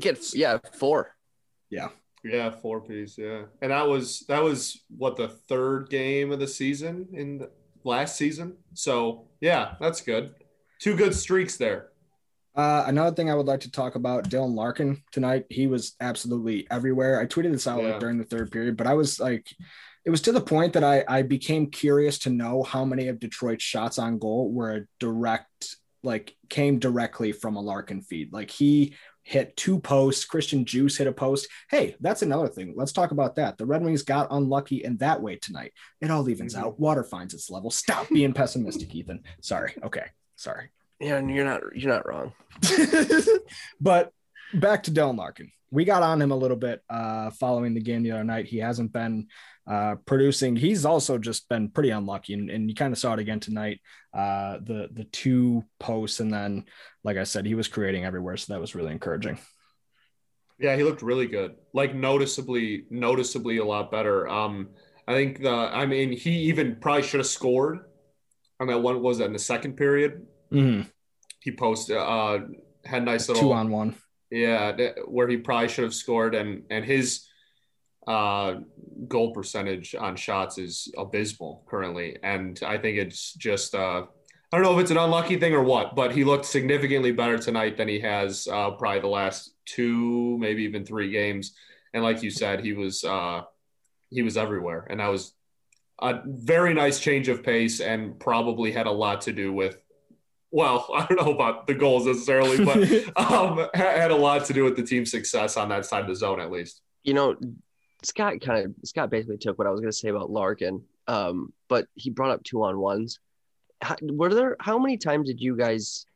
Get 0.00 0.34
yeah, 0.34 0.58
four. 0.78 1.14
Yeah, 1.70 1.88
Yeah, 2.24 2.50
four 2.50 2.80
piece. 2.80 3.18
Yeah, 3.18 3.42
and 3.62 3.70
that 3.72 3.86
was 3.86 4.20
that 4.28 4.42
was 4.42 4.80
what 4.96 5.16
the 5.16 5.28
third 5.28 5.90
game 5.90 6.32
of 6.32 6.38
the 6.40 6.48
season 6.48 7.08
in 7.12 7.38
the 7.38 7.50
last 7.84 8.16
season. 8.16 8.56
So 8.74 9.28
yeah, 9.40 9.74
that's 9.80 10.00
good. 10.00 10.34
Two 10.80 10.96
good 10.96 11.14
streaks 11.14 11.56
there. 11.56 11.88
Uh, 12.54 12.84
another 12.88 13.14
thing 13.14 13.30
I 13.30 13.34
would 13.34 13.46
like 13.46 13.60
to 13.60 13.70
talk 13.70 13.94
about 13.94 14.28
Dylan 14.30 14.54
Larkin 14.54 15.02
tonight. 15.12 15.44
He 15.48 15.66
was 15.68 15.94
absolutely 16.00 16.66
everywhere. 16.70 17.20
I 17.20 17.26
tweeted 17.26 17.52
this 17.52 17.66
out 17.68 17.82
Yeah. 17.82 17.90
like 17.90 18.00
during 18.00 18.18
the 18.18 18.24
third 18.24 18.50
period, 18.50 18.76
but 18.76 18.86
I 18.88 18.94
was 18.94 19.20
like, 19.20 19.46
it 20.04 20.10
was 20.10 20.22
to 20.22 20.32
the 20.32 20.40
point 20.40 20.72
that 20.72 20.82
I, 20.82 21.04
I 21.06 21.22
became 21.22 21.70
curious 21.70 22.18
to 22.20 22.30
know 22.30 22.64
how 22.64 22.84
many 22.84 23.08
of 23.08 23.20
Detroit's 23.20 23.62
shots 23.62 23.98
on 23.98 24.18
goal 24.18 24.50
were 24.50 24.74
a 24.76 24.80
direct, 24.98 25.76
like 26.02 26.34
came 26.48 26.80
directly 26.80 27.30
from 27.30 27.54
a 27.54 27.60
Larkin 27.60 28.00
feed. 28.02 28.32
Like 28.32 28.50
he 28.50 28.94
hit 29.28 29.54
two 29.58 29.78
posts. 29.78 30.24
Christian 30.24 30.64
Djoos 30.64 30.96
hit 30.96 31.06
a 31.06 31.12
post. 31.12 31.48
Hey, 31.70 31.94
that's 32.00 32.22
another 32.22 32.48
thing. 32.48 32.72
Let's 32.74 32.92
talk 32.92 33.10
about 33.10 33.36
that. 33.36 33.58
The 33.58 33.66
Red 33.66 33.82
Wings 33.84 34.02
got 34.02 34.26
unlucky 34.30 34.82
in 34.82 34.96
that 34.98 35.20
way 35.20 35.36
tonight. 35.36 35.72
It 36.00 36.10
all 36.10 36.26
evens 36.30 36.54
Mhm. 36.54 36.60
out. 36.60 36.80
Water 36.80 37.04
finds 37.04 37.34
its 37.34 37.50
level. 37.50 37.70
Stop 37.70 38.08
being 38.08 38.32
pessimistic, 38.32 38.94
Ethan. 38.94 39.22
Sorry. 39.42 39.74
Okay. 39.84 40.06
Sorry. 40.36 40.70
Yeah, 40.98 41.16
and 41.18 41.30
you're 41.30 41.44
not 41.44 41.60
you're 41.76 41.92
not 41.92 42.08
wrong. 42.08 42.32
but 43.80 44.12
back 44.54 44.82
to 44.84 44.90
Dylan 44.90 45.18
Larkin. 45.18 45.52
We 45.70 45.84
got 45.84 46.02
on 46.02 46.22
him 46.22 46.30
a 46.30 46.36
little 46.36 46.56
bit 46.56 46.82
uh, 46.88 47.30
following 47.32 47.74
the 47.74 47.80
game 47.82 48.02
the 48.02 48.12
other 48.12 48.24
night. 48.24 48.46
He 48.46 48.56
hasn't 48.58 48.92
been 48.92 49.26
uh, 49.68 49.96
producing. 50.06 50.56
He's 50.56 50.84
also 50.84 51.18
just 51.18 51.48
been 51.48 51.68
pretty 51.68 51.90
unlucky, 51.90 52.34
and, 52.34 52.48
and 52.48 52.68
you 52.68 52.74
kind 52.74 52.92
of 52.92 52.98
saw 52.98 53.12
it 53.12 53.18
again 53.18 53.40
tonight. 53.40 53.80
Uh, 54.16 54.58
the 54.62 54.88
the 54.92 55.04
two 55.04 55.64
posts, 55.78 56.20
and 56.20 56.32
then, 56.32 56.64
like 57.04 57.18
I 57.18 57.24
said, 57.24 57.44
he 57.44 57.54
was 57.54 57.68
creating 57.68 58.04
everywhere, 58.04 58.36
so 58.36 58.52
that 58.52 58.60
was 58.60 58.74
really 58.74 58.92
encouraging. 58.92 59.38
Yeah, 60.58 60.74
he 60.74 60.82
looked 60.82 61.02
really 61.02 61.26
good. 61.26 61.56
Like 61.74 61.94
noticeably, 61.94 62.86
noticeably 62.90 63.58
a 63.58 63.64
lot 63.64 63.90
better. 63.92 64.26
Um, 64.26 64.70
I 65.06 65.12
think 65.12 65.42
the. 65.42 65.50
I 65.50 65.86
mean, 65.86 66.12
he 66.12 66.30
even 66.44 66.76
probably 66.80 67.02
should 67.02 67.20
have 67.20 67.26
scored 67.26 67.80
on 68.58 68.68
that 68.68 68.78
one. 68.80 69.02
Was 69.02 69.18
that 69.18 69.26
in 69.26 69.32
the 69.34 69.38
second 69.38 69.76
period? 69.76 70.26
Mhm. 70.50 70.90
He 71.40 71.52
posted. 71.52 71.98
Uh, 71.98 72.40
had 72.84 73.04
nice 73.04 73.28
little 73.28 73.42
Two 73.42 73.52
on 73.52 73.70
one. 73.70 73.94
Yeah, 74.30 74.76
where 75.06 75.28
he 75.28 75.36
probably 75.36 75.68
should 75.68 75.84
have 75.84 75.94
scored, 75.94 76.34
and 76.34 76.62
and 76.70 76.84
his 76.84 77.27
uh, 78.08 78.60
goal 79.06 79.32
percentage 79.32 79.94
on 79.94 80.16
shots 80.16 80.56
is 80.56 80.92
abysmal 80.96 81.62
currently, 81.68 82.16
and 82.22 82.58
I 82.66 82.78
think 82.78 82.96
it's 82.96 83.34
just 83.34 83.74
uh, 83.74 84.06
I 84.50 84.56
don't 84.56 84.62
know 84.62 84.74
if 84.78 84.80
it's 84.80 84.90
an 84.90 84.96
unlucky 84.96 85.38
thing 85.38 85.52
or 85.52 85.62
what, 85.62 85.94
but 85.94 86.12
he 86.12 86.24
looked 86.24 86.46
significantly 86.46 87.12
better 87.12 87.36
tonight 87.36 87.76
than 87.76 87.86
he 87.86 88.00
has 88.00 88.48
uh, 88.50 88.70
probably 88.70 89.00
the 89.00 89.08
last 89.08 89.52
two, 89.66 90.38
maybe 90.38 90.64
even 90.64 90.86
three 90.86 91.10
games, 91.10 91.54
and 91.92 92.02
like 92.02 92.22
you 92.22 92.30
said, 92.30 92.64
he 92.64 92.72
was 92.72 93.04
uh, 93.04 93.42
he 94.08 94.22
was 94.22 94.38
everywhere, 94.38 94.86
and 94.88 95.00
that 95.00 95.08
was 95.08 95.34
a 96.00 96.20
very 96.24 96.72
nice 96.72 97.00
change 97.00 97.28
of 97.28 97.42
pace, 97.42 97.80
and 97.80 98.18
probably 98.18 98.72
had 98.72 98.86
a 98.86 98.90
lot 98.90 99.20
to 99.22 99.32
do 99.34 99.52
with. 99.52 99.76
Well, 100.50 100.88
I 100.94 101.04
don't 101.04 101.20
know 101.22 101.34
about 101.34 101.66
the 101.66 101.74
goals 101.74 102.06
necessarily, 102.06 102.64
but 102.64 102.78
um, 103.30 103.68
had 103.74 104.10
a 104.10 104.16
lot 104.16 104.46
to 104.46 104.54
do 104.54 104.64
with 104.64 104.76
the 104.76 104.82
team's 104.82 105.10
success 105.10 105.58
on 105.58 105.68
that 105.68 105.84
side 105.84 106.00
of 106.00 106.08
the 106.08 106.16
zone, 106.16 106.40
at 106.40 106.50
least. 106.50 106.80
You 107.04 107.12
know, 107.12 107.36
Scott 108.02 108.40
kind 108.40 108.66
of 108.66 108.74
Scott 108.84 109.10
basically 109.10 109.38
took 109.38 109.58
what 109.58 109.66
I 109.66 109.70
was 109.70 109.80
going 109.80 109.90
to 109.90 109.96
say 109.96 110.08
about 110.08 110.30
Larkin, 110.30 110.82
um, 111.06 111.52
but 111.68 111.86
he 111.94 112.10
brought 112.10 112.30
up 112.30 112.44
two 112.44 112.62
on 112.62 112.78
ones. 112.78 113.18
How, 113.82 113.96
were 114.02 114.32
there? 114.34 114.56
How 114.60 114.78
many 114.78 114.96
times 114.96 115.28
did 115.28 115.40
you 115.40 115.56
guys 115.56 116.06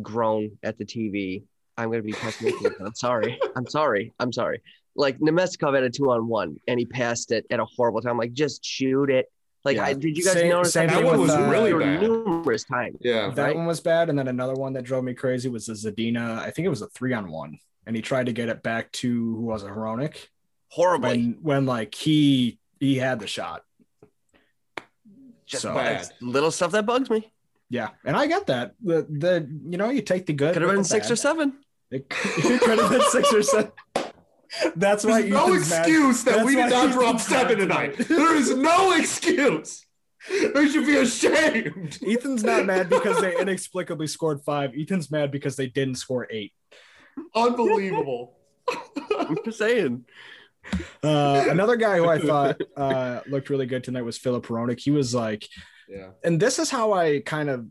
groan 0.00 0.50
at 0.62 0.78
the 0.78 0.84
TV? 0.84 1.44
I'm 1.76 1.88
going 1.88 1.98
to 2.00 2.06
be 2.06 2.12
pessimistic. 2.12 2.72
I'm 2.80 2.94
sorry. 2.94 3.38
I'm 3.56 3.66
sorry. 3.68 4.12
I'm 4.20 4.32
sorry. 4.32 4.60
Like 4.96 5.18
Namestnikov 5.18 5.74
had 5.74 5.82
a 5.82 5.90
two 5.90 6.10
on 6.10 6.28
one, 6.28 6.56
and 6.68 6.78
he 6.78 6.86
passed 6.86 7.32
it 7.32 7.46
at 7.50 7.58
a 7.58 7.64
horrible 7.64 8.00
time. 8.00 8.16
Like 8.18 8.32
just 8.32 8.64
shoot 8.64 9.10
it. 9.10 9.26
Like, 9.64 9.76
Yeah. 9.76 9.84
I, 9.86 9.92
did 9.94 10.16
you 10.16 10.22
guys 10.24 10.34
Same- 10.34 10.50
notice 10.50 10.72
same 10.74 10.88
that? 10.88 10.96
That 11.00 11.04
one 11.06 11.20
was 11.20 11.30
uh, 11.30 11.48
really 11.50 11.70
There 11.70 11.80
bad. 11.80 12.02
numerous 12.02 12.64
times. 12.64 12.98
Yeah. 13.00 13.30
That 13.30 13.42
right? 13.46 13.56
one 13.56 13.66
was 13.66 13.80
bad, 13.80 14.10
and 14.10 14.18
then 14.18 14.28
another 14.28 14.52
one 14.54 14.74
that 14.74 14.84
drove 14.84 15.02
me 15.04 15.14
crazy 15.14 15.48
was 15.48 15.66
the 15.66 15.72
Zadina. 15.72 16.38
I 16.38 16.50
think 16.50 16.66
it 16.66 16.68
was 16.68 16.82
a 16.82 16.88
three 16.88 17.14
on 17.14 17.30
one, 17.30 17.58
and 17.86 17.96
he 17.96 18.02
tried 18.02 18.26
to 18.26 18.32
get 18.32 18.50
it 18.50 18.62
back 18.62 18.92
to 18.92 19.08
who 19.08 19.40
was 19.40 19.62
it, 19.62 19.70
Hronek? 19.70 20.28
Horribly. 20.68 21.08
When 21.08 21.38
when 21.42 21.66
like 21.66 21.94
he 21.94 22.58
he 22.80 22.96
had 22.96 23.20
the 23.20 23.26
shot. 23.26 23.62
Just 25.46 25.62
so- 25.62 25.74
bad. 25.74 26.08
little 26.20 26.50
stuff 26.50 26.72
that 26.72 26.86
bugs 26.86 27.10
me. 27.10 27.30
Yeah, 27.70 27.88
and 28.04 28.16
I 28.16 28.26
get 28.26 28.46
that. 28.46 28.74
The 28.82 29.06
the 29.08 29.48
you 29.68 29.78
know 29.78 29.88
you 29.90 30.02
take 30.02 30.26
the 30.26 30.32
good. 30.32 30.52
Could 30.52 30.62
have 30.62 30.70
been 30.70 30.78
the 30.82 30.84
six 30.84 31.06
bad. 31.06 31.12
or 31.12 31.16
seven. 31.16 31.52
It 31.90 32.08
could 32.10 32.78
have 32.78 32.90
been 32.90 33.02
six 33.10 33.32
or 33.32 33.42
seven. 33.42 33.72
That's 34.76 35.04
why 35.04 35.22
There's 35.22 35.32
no 35.32 35.46
Ethan's 35.52 35.70
mad. 35.70 35.78
excuse 35.80 36.24
that 36.24 36.34
That's 36.36 36.46
we 36.46 36.56
why 36.56 36.62
did 36.68 36.70
not 36.70 36.92
drop 36.92 37.14
mad 37.16 37.20
seven 37.20 37.58
tonight. 37.58 37.96
There 38.08 38.36
is 38.36 38.54
no 38.56 38.92
excuse. 38.92 39.84
They 40.28 40.68
should 40.68 40.86
be 40.86 40.96
ashamed. 40.96 41.98
Ethan's 42.06 42.44
not 42.44 42.64
mad 42.64 42.88
because 42.88 43.20
they 43.20 43.36
inexplicably 43.38 44.06
scored 44.06 44.42
five. 44.42 44.72
Ethan's 44.78 45.10
mad 45.10 45.30
because 45.32 45.56
they 45.56 45.66
didn't 45.66 45.96
score 45.96 46.26
eight. 46.30 46.52
Unbelievable. 47.34 48.36
I'm 49.18 49.36
just 49.44 49.58
saying. 49.58 50.04
Uh, 51.02 51.46
another 51.50 51.76
guy 51.76 51.98
who 51.98 52.08
I 52.08 52.18
thought 52.18 52.58
uh, 52.76 53.20
looked 53.26 53.50
really 53.50 53.66
good 53.66 53.84
tonight 53.84 54.02
was 54.02 54.16
Filip 54.16 54.46
Hronek. 54.46 54.80
He 54.80 54.90
was 54.90 55.14
like, 55.14 55.46
Yeah. 55.86 56.10
and 56.24 56.40
this 56.40 56.58
is 56.58 56.70
how 56.70 56.92
I 56.94 57.20
kind 57.20 57.50
of 57.50 57.66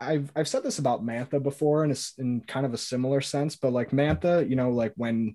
I've 0.00 0.30
I've 0.36 0.48
said 0.48 0.62
this 0.62 0.78
about 0.78 1.04
Mantha 1.04 1.42
before 1.42 1.84
in 1.84 1.90
a, 1.90 1.96
in 2.18 2.42
kind 2.42 2.64
of 2.66 2.72
a 2.74 2.78
similar 2.78 3.20
sense, 3.20 3.56
but 3.56 3.72
like 3.72 3.90
Mantha, 3.90 4.48
you 4.48 4.54
know, 4.56 4.70
like 4.70 4.92
when 4.96 5.34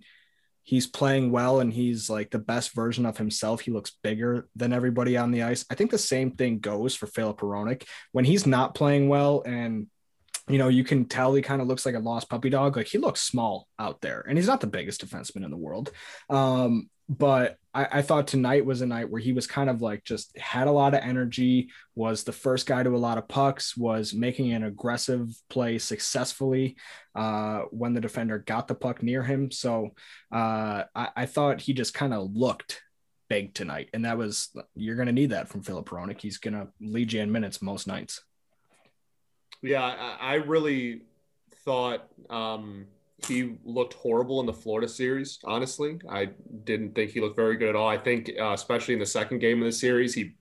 he's 0.64 0.88
playing 0.88 1.32
well 1.32 1.60
and 1.60 1.74
he's 1.74 2.10
like 2.10 2.30
the 2.30 2.40
best 2.40 2.74
version 2.74 3.06
of 3.06 3.18
himself, 3.18 3.62
he 3.62 3.72
looks 3.72 3.98
bigger 4.04 4.48
than 4.56 4.72
everybody 4.72 5.18
on 5.18 5.32
the 5.32 5.44
ice. 5.44 5.66
I 5.70 5.76
think 5.76 5.92
the 5.92 5.98
same 5.98 6.32
thing 6.32 6.60
goes 6.60 6.96
for 6.96 7.08
Filip 7.08 7.40
Hronek 7.40 7.84
when 8.12 8.26
he's 8.26 8.46
not 8.46 8.76
playing 8.76 9.10
well 9.10 9.42
and 9.46 9.88
you 10.48 10.58
know, 10.58 10.68
you 10.68 10.84
can 10.84 11.06
tell 11.06 11.34
he 11.34 11.42
kind 11.42 11.62
of 11.62 11.68
looks 11.68 11.86
like 11.86 11.96
a 11.96 12.00
lost 12.00 12.30
puppy 12.30 12.50
dog. 12.50 12.78
Like 12.78 12.88
he 12.88 12.98
looks 12.98 13.22
small 13.22 13.68
out 13.80 14.02
there, 14.02 14.26
and 14.28 14.38
he's 14.38 14.48
not 14.48 14.62
the 14.62 14.68
biggest 14.68 15.06
defenseman 15.06 15.46
in 15.46 15.52
the 15.52 15.58
world. 15.58 15.92
Um, 16.30 16.90
but 17.10 17.58
I, 17.74 17.88
I 17.92 18.02
thought 18.02 18.28
tonight 18.28 18.66
was 18.66 18.82
a 18.82 18.86
night 18.86 19.10
where 19.10 19.22
he 19.22 19.34
was 19.34 19.46
kind 19.46 19.70
of 19.70 19.82
like 19.82 20.06
just 20.06 20.38
had 20.38 20.68
a 20.68 20.72
lot 20.72 20.94
of 20.94 21.02
energy, 21.04 21.70
was 21.94 22.24
the 22.24 22.32
first 22.32 22.66
guy 22.66 22.84
to 22.84 22.96
a 22.96 22.98
lot 22.98 23.18
of 23.18 23.28
pucks, 23.28 23.76
was 23.76 24.14
making 24.14 24.54
an 24.54 24.64
aggressive 24.64 25.30
play 25.50 25.78
successfully 25.78 26.78
uh, 27.14 27.64
when 27.72 27.94
the 27.94 28.02
defender 28.02 28.40
got 28.40 28.68
the 28.68 28.76
puck 28.76 29.04
near 29.04 29.24
him. 29.24 29.52
So 29.52 29.90
uh, 30.32 30.84
I, 30.96 31.10
I 31.16 31.26
thought 31.26 31.62
he 31.62 31.74
just 31.74 31.94
kind 31.94 32.14
of 32.14 32.34
looked 32.34 32.82
big 33.28 33.54
tonight, 33.54 33.90
and 33.94 34.06
that 34.06 34.18
was 34.18 34.50
you're 34.76 34.96
going 34.96 35.08
to 35.08 35.12
need 35.14 35.32
that 35.32 35.50
from 35.50 35.64
Filip 35.64 35.90
Hronek. 35.90 36.22
He's 36.22 36.38
going 36.38 36.54
to 36.54 36.70
lead 36.80 37.12
you 37.12 37.22
in 37.22 37.32
minutes 37.32 37.62
most 37.62 37.88
nights. 37.88 38.22
Yeah, 39.62 40.16
I, 40.20 40.36
really 40.36 41.02
thought 41.64 42.08
um, 42.30 42.88
he 43.28 43.58
looked 43.64 43.94
horrible 43.94 44.40
in 44.40 44.48
the 44.48 44.54
Florida 44.54 44.88
series. 44.88 45.40
Honestly, 45.44 46.00
I 46.10 46.30
didn't 46.64 46.96
think 46.96 47.12
he 47.12 47.22
looked 47.22 47.36
very 47.36 47.58
good 47.58 47.70
at 47.70 47.76
all. 47.76 47.88
I 47.88 47.98
think, 47.98 48.32
uh, 48.40 48.54
especially 48.54 48.96
in 48.96 49.00
the 49.00 49.06
second 49.06 49.40
game 49.40 49.60
of 49.60 49.66
the 49.66 49.72
series, 49.72 50.16
he 50.16 50.34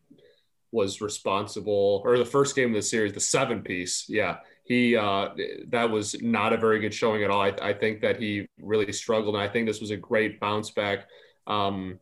was 0.73 1.01
responsible, 1.01 2.01
or 2.05 2.17
the 2.17 2.25
first 2.25 2.57
game 2.57 2.71
of 2.71 2.77
the 2.77 2.83
series, 2.83 3.13
the 3.13 3.21
seven 3.21 3.61
piece. 3.61 4.09
Yeah, 4.09 4.39
he 4.65 4.97
uh, 4.97 5.31
that 5.69 5.91
was 5.91 6.21
not 6.23 6.53
a 6.53 6.57
very 6.57 6.81
good 6.81 6.95
showing 6.95 7.23
at 7.23 7.31
all. 7.31 7.43
I, 7.43 7.53
I 7.61 7.73
think 7.75 8.01
that 8.01 8.19
he 8.19 8.49
really 8.63 8.93
struggled, 8.93 9.35
and 9.35 9.43
I 9.43 9.49
think 9.49 9.67
this 9.67 9.81
was 9.81 9.91
a 9.91 9.97
great 9.97 10.41
bounce 10.41 10.71
back. 10.71 11.09
Um, 11.47 11.99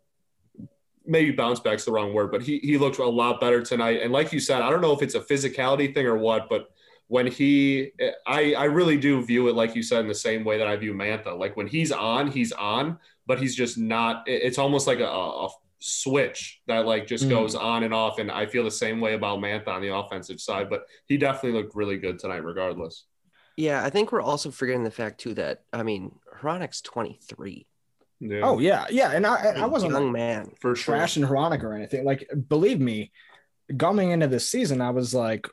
maybe 1.05 1.33
bounce 1.33 1.59
back's 1.59 1.87
the 1.87 1.93
wrong 1.93 2.13
word, 2.13 2.31
but 2.31 2.43
he 2.43 2.59
he 2.59 2.79
looked 2.79 2.99
a 2.99 3.05
lot 3.05 3.41
better 3.41 3.63
tonight. 3.63 4.03
And 4.03 4.13
like 4.13 4.33
you 4.33 4.39
said, 4.39 4.63
I 4.63 4.71
don't 4.71 4.83
know 4.83 4.93
if 4.93 5.03
it's 5.03 5.15
a 5.15 5.21
physicality 5.21 5.93
thing 5.93 6.07
or 6.07 6.17
what, 6.17 6.49
but 6.49 6.69
when 7.09 7.27
he 7.27 7.93
I 8.27 8.55
I 8.55 8.65
really 8.65 8.97
do 8.99 9.23
view 9.25 9.49
it 9.49 9.55
like 9.55 9.75
you 9.75 9.83
said 9.83 10.01
in 10.01 10.09
the 10.09 10.15
same 10.15 10.45
way 10.45 10.59
that 10.59 10.67
I 10.69 10.77
view 10.77 10.95
Mantha. 10.95 11.37
Like 11.39 11.57
when 11.57 11.67
he's 11.67 11.91
on, 11.93 12.31
he's 12.31 12.53
on, 12.53 12.99
but 13.27 13.39
he's 13.41 13.57
just 13.57 13.77
not 13.79 14.25
it's 14.27 14.59
almost 14.59 14.87
like 14.87 15.01
a, 15.01 15.07
a 15.07 15.49
switch 15.81 16.61
that 16.67 16.87
like 16.87 17.07
just 17.07 17.25
Mm. 17.27 17.31
goes 17.31 17.55
on 17.55 17.83
and 17.85 17.95
off. 17.95 18.19
And 18.19 18.31
I 18.31 18.47
feel 18.47 18.65
the 18.65 18.71
same 18.71 19.01
way 19.01 19.15
about 19.15 19.39
Mantha 19.39 19.69
on 19.69 19.81
the 19.81 19.95
offensive 19.95 20.41
side, 20.41 20.69
but 20.69 20.85
he 21.07 21.17
definitely 21.17 21.59
looked 21.61 21.75
really 21.75 21.97
good 21.99 22.19
tonight 22.19 22.45
regardless. 22.45 23.05
Yeah, 23.57 23.85
I 23.85 23.91
think 23.91 24.13
we're 24.13 24.21
also 24.23 24.51
forgetting 24.51 24.85
the 24.85 24.91
fact 24.91 25.19
too 25.21 25.35
that 25.35 25.63
I 25.73 25.83
mean, 25.83 26.15
Hronek's 26.41 26.81
23. 26.83 27.67
Yeah. 28.21 28.41
Oh 28.43 28.59
yeah, 28.59 28.85
yeah, 28.91 29.13
and 29.13 29.25
I 29.27 29.53
I 29.57 29.67
wasn't 29.67 29.93
young 29.93 30.11
man. 30.13 30.51
for 30.61 30.75
sure. 30.75 30.97
trashing 30.97 31.27
Hronek 31.29 31.63
or 31.63 31.73
anything. 31.73 32.05
Like, 32.05 32.29
believe 32.49 32.81
me, 32.81 33.13
coming 33.79 34.11
into 34.11 34.27
this 34.27 34.49
season, 34.51 34.81
I 34.81 34.91
was 34.91 35.15
like, 35.15 35.47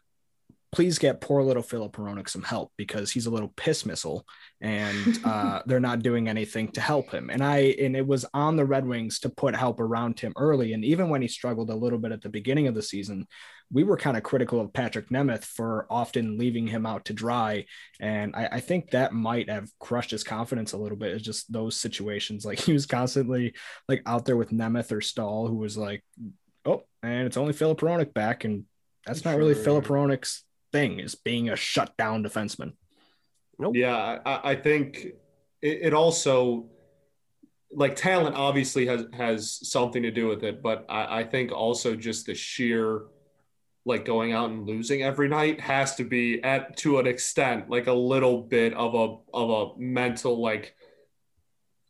please 0.76 1.00
get 1.00 1.22
poor 1.22 1.42
little 1.42 1.64
Filip 1.64 1.94
Hronek 1.94 2.28
some 2.28 2.44
help 2.44 2.74
because 2.76 3.10
he's 3.10 3.28
a 3.28 3.30
little 3.30 3.54
piss 3.56 3.86
missile 3.86 4.28
and 4.60 5.18
uh, 5.24 5.62
they're 5.66 5.80
not 5.80 6.04
doing 6.04 6.28
anything 6.28 6.68
to 6.74 6.82
help 6.82 7.12
him. 7.12 7.30
And 7.30 7.42
I 7.42 7.76
and 7.80 7.96
it 7.96 8.06
was 8.06 8.26
on 8.34 8.58
the 8.58 8.66
Red 8.66 8.86
Wings 8.86 9.20
to 9.20 9.30
put 9.30 9.56
help 9.56 9.80
around 9.80 10.20
him 10.20 10.34
early. 10.36 10.74
And 10.74 10.84
even 10.84 11.08
when 11.08 11.22
he 11.22 11.30
struggled 11.30 11.70
a 11.70 11.76
little 11.76 11.98
bit 11.98 12.12
at 12.12 12.22
the 12.22 12.28
beginning 12.28 12.68
of 12.68 12.76
the 12.76 12.82
season, 12.82 13.26
we 13.72 13.86
were 13.86 13.96
kind 13.96 14.18
of 14.18 14.24
critical 14.24 14.60
of 14.60 14.74
Patrick 14.74 15.08
Nemeth 15.08 15.46
for 15.46 15.88
often 15.90 16.38
leaving 16.38 16.68
him 16.68 16.86
out 16.86 17.06
to 17.06 17.14
dry. 17.14 17.66
And 18.02 18.36
I, 18.36 18.50
I 18.52 18.60
think 18.60 18.92
that 18.92 19.14
might 19.14 19.50
have 19.50 19.70
crushed 19.80 20.12
his 20.12 20.26
confidence 20.26 20.74
a 20.74 20.78
little 20.78 20.98
bit. 20.98 21.14
It's 21.14 21.24
just 21.24 21.52
those 21.54 21.78
situations. 21.78 22.44
Like 22.46 22.60
he 22.66 22.74
was 22.74 22.86
constantly 22.86 23.54
like 23.88 24.02
out 24.06 24.26
there 24.26 24.36
with 24.36 24.52
Nemeth 24.52 24.92
or 24.92 25.00
Staal, 25.00 25.48
who 25.48 25.56
was 25.56 25.78
like, 25.78 26.04
oh, 26.66 26.84
and 27.02 27.28
it's 27.28 27.38
only 27.38 27.54
Filip 27.54 27.80
Hronek 27.80 28.14
back. 28.14 28.44
And 28.44 28.66
that's 29.06 29.24
not 29.24 29.38
really 29.38 29.54
Sure. 29.54 29.64
Filip 29.64 29.86
Hronek's 29.86 30.44
thing 30.72 31.00
is 31.00 31.16
being 31.16 31.50
a 31.50 31.56
shutdown 31.56 32.24
defenseman. 32.24 32.74
Nope. 33.60 33.76
Yeah, 33.76 34.20
I, 34.26 34.52
I 34.52 34.56
think 34.56 35.06
it, 35.62 35.80
it 35.84 35.94
also 35.94 36.66
like 37.72 37.96
talent 37.96 38.36
obviously 38.36 38.86
has 38.88 39.06
has 39.14 39.70
something 39.70 40.04
to 40.04 40.12
do 40.12 40.28
with 40.28 40.44
it, 40.44 40.62
but 40.62 40.86
I, 40.90 41.20
I 41.20 41.24
think 41.24 41.52
also 41.52 41.96
just 41.96 42.26
the 42.26 42.36
sheer 42.36 43.04
like 43.86 44.04
going 44.04 44.34
out 44.34 44.50
and 44.50 44.66
losing 44.66 45.04
every 45.04 45.28
night 45.30 45.62
has 45.62 45.96
to 45.96 46.04
be 46.04 46.42
at 46.44 46.76
to 46.78 46.98
an 47.00 47.06
extent 47.08 47.70
like 47.70 47.88
a 47.88 47.94
little 47.94 48.42
bit 48.42 48.74
of 48.74 48.96
a 48.96 49.18
of 49.34 49.50
a 49.50 49.80
mental 49.80 50.42
like 50.42 50.76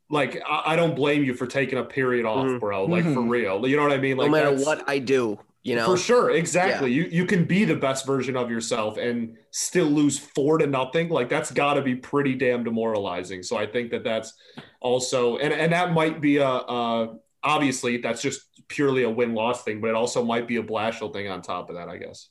like 0.09 0.41
I, 0.47 0.73
I 0.73 0.75
don't 0.75 0.95
blame 0.95 1.23
you 1.23 1.33
for 1.33 1.47
taking 1.47 1.79
a 1.79 1.83
period 1.83 2.25
off, 2.25 2.45
Mhm. 2.45 2.59
bro. 2.59 2.85
Like 2.85 3.03
for 3.05 3.21
Mhm. 3.21 3.29
real. 3.29 3.67
You 3.67 3.75
know 3.77 3.83
what 3.83 3.91
I 3.93 3.97
mean? 3.97 4.17
Like 4.17 4.27
No 4.27 4.31
matter 4.31 4.55
what 4.63 4.87
I 4.87 4.99
do, 4.99 5.39
you 5.65 5.75
know. 5.75 5.85
for 5.87 5.97
sure, 5.97 6.29
exactly. 6.29 6.93
You 6.93 7.03
you 7.05 7.25
can 7.25 7.43
be 7.43 7.65
the 7.65 7.75
best 7.75 8.05
version 8.05 8.37
of 8.37 8.51
yourself 8.51 8.97
and 8.97 9.35
still 9.49 9.87
lose 9.87 10.19
four 10.19 10.59
to 10.59 10.67
nothing. 10.67 11.09
Like 11.09 11.27
that's 11.27 11.49
got 11.49 11.73
to 11.73 11.81
be 11.81 11.95
pretty 11.95 12.35
damn 12.35 12.63
demoralizing. 12.63 13.41
So 13.41 13.57
I 13.57 13.65
think 13.65 13.89
that 13.89 14.03
that's 14.03 14.33
also 14.79 15.37
and 15.37 15.51
and 15.51 15.73
that 15.73 15.91
might 15.91 16.21
be 16.21 16.37
a, 16.37 16.47
a 16.47 17.17
obviously 17.43 17.97
that's 17.97 18.21
just 18.21 18.41
purely 18.67 19.03
a 19.03 19.09
win 19.09 19.33
loss 19.33 19.63
thing, 19.63 19.81
but 19.81 19.89
it 19.89 19.95
also 19.95 20.23
might 20.23 20.47
be 20.47 20.57
a 20.57 20.63
Blashill 20.63 21.11
thing 21.11 21.27
on 21.27 21.41
top 21.41 21.71
of 21.71 21.75
that, 21.77 21.89
I 21.89 21.97
guess. 21.97 22.29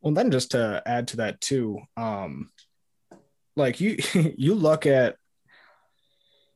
Well, 0.00 0.14
then 0.14 0.30
just 0.30 0.52
to 0.52 0.82
add 0.86 1.08
to 1.08 1.18
that 1.18 1.42
too, 1.42 1.80
um, 1.98 2.48
like 3.56 3.78
you 3.78 3.98
you 4.38 4.54
look 4.54 4.86
at 4.86 5.16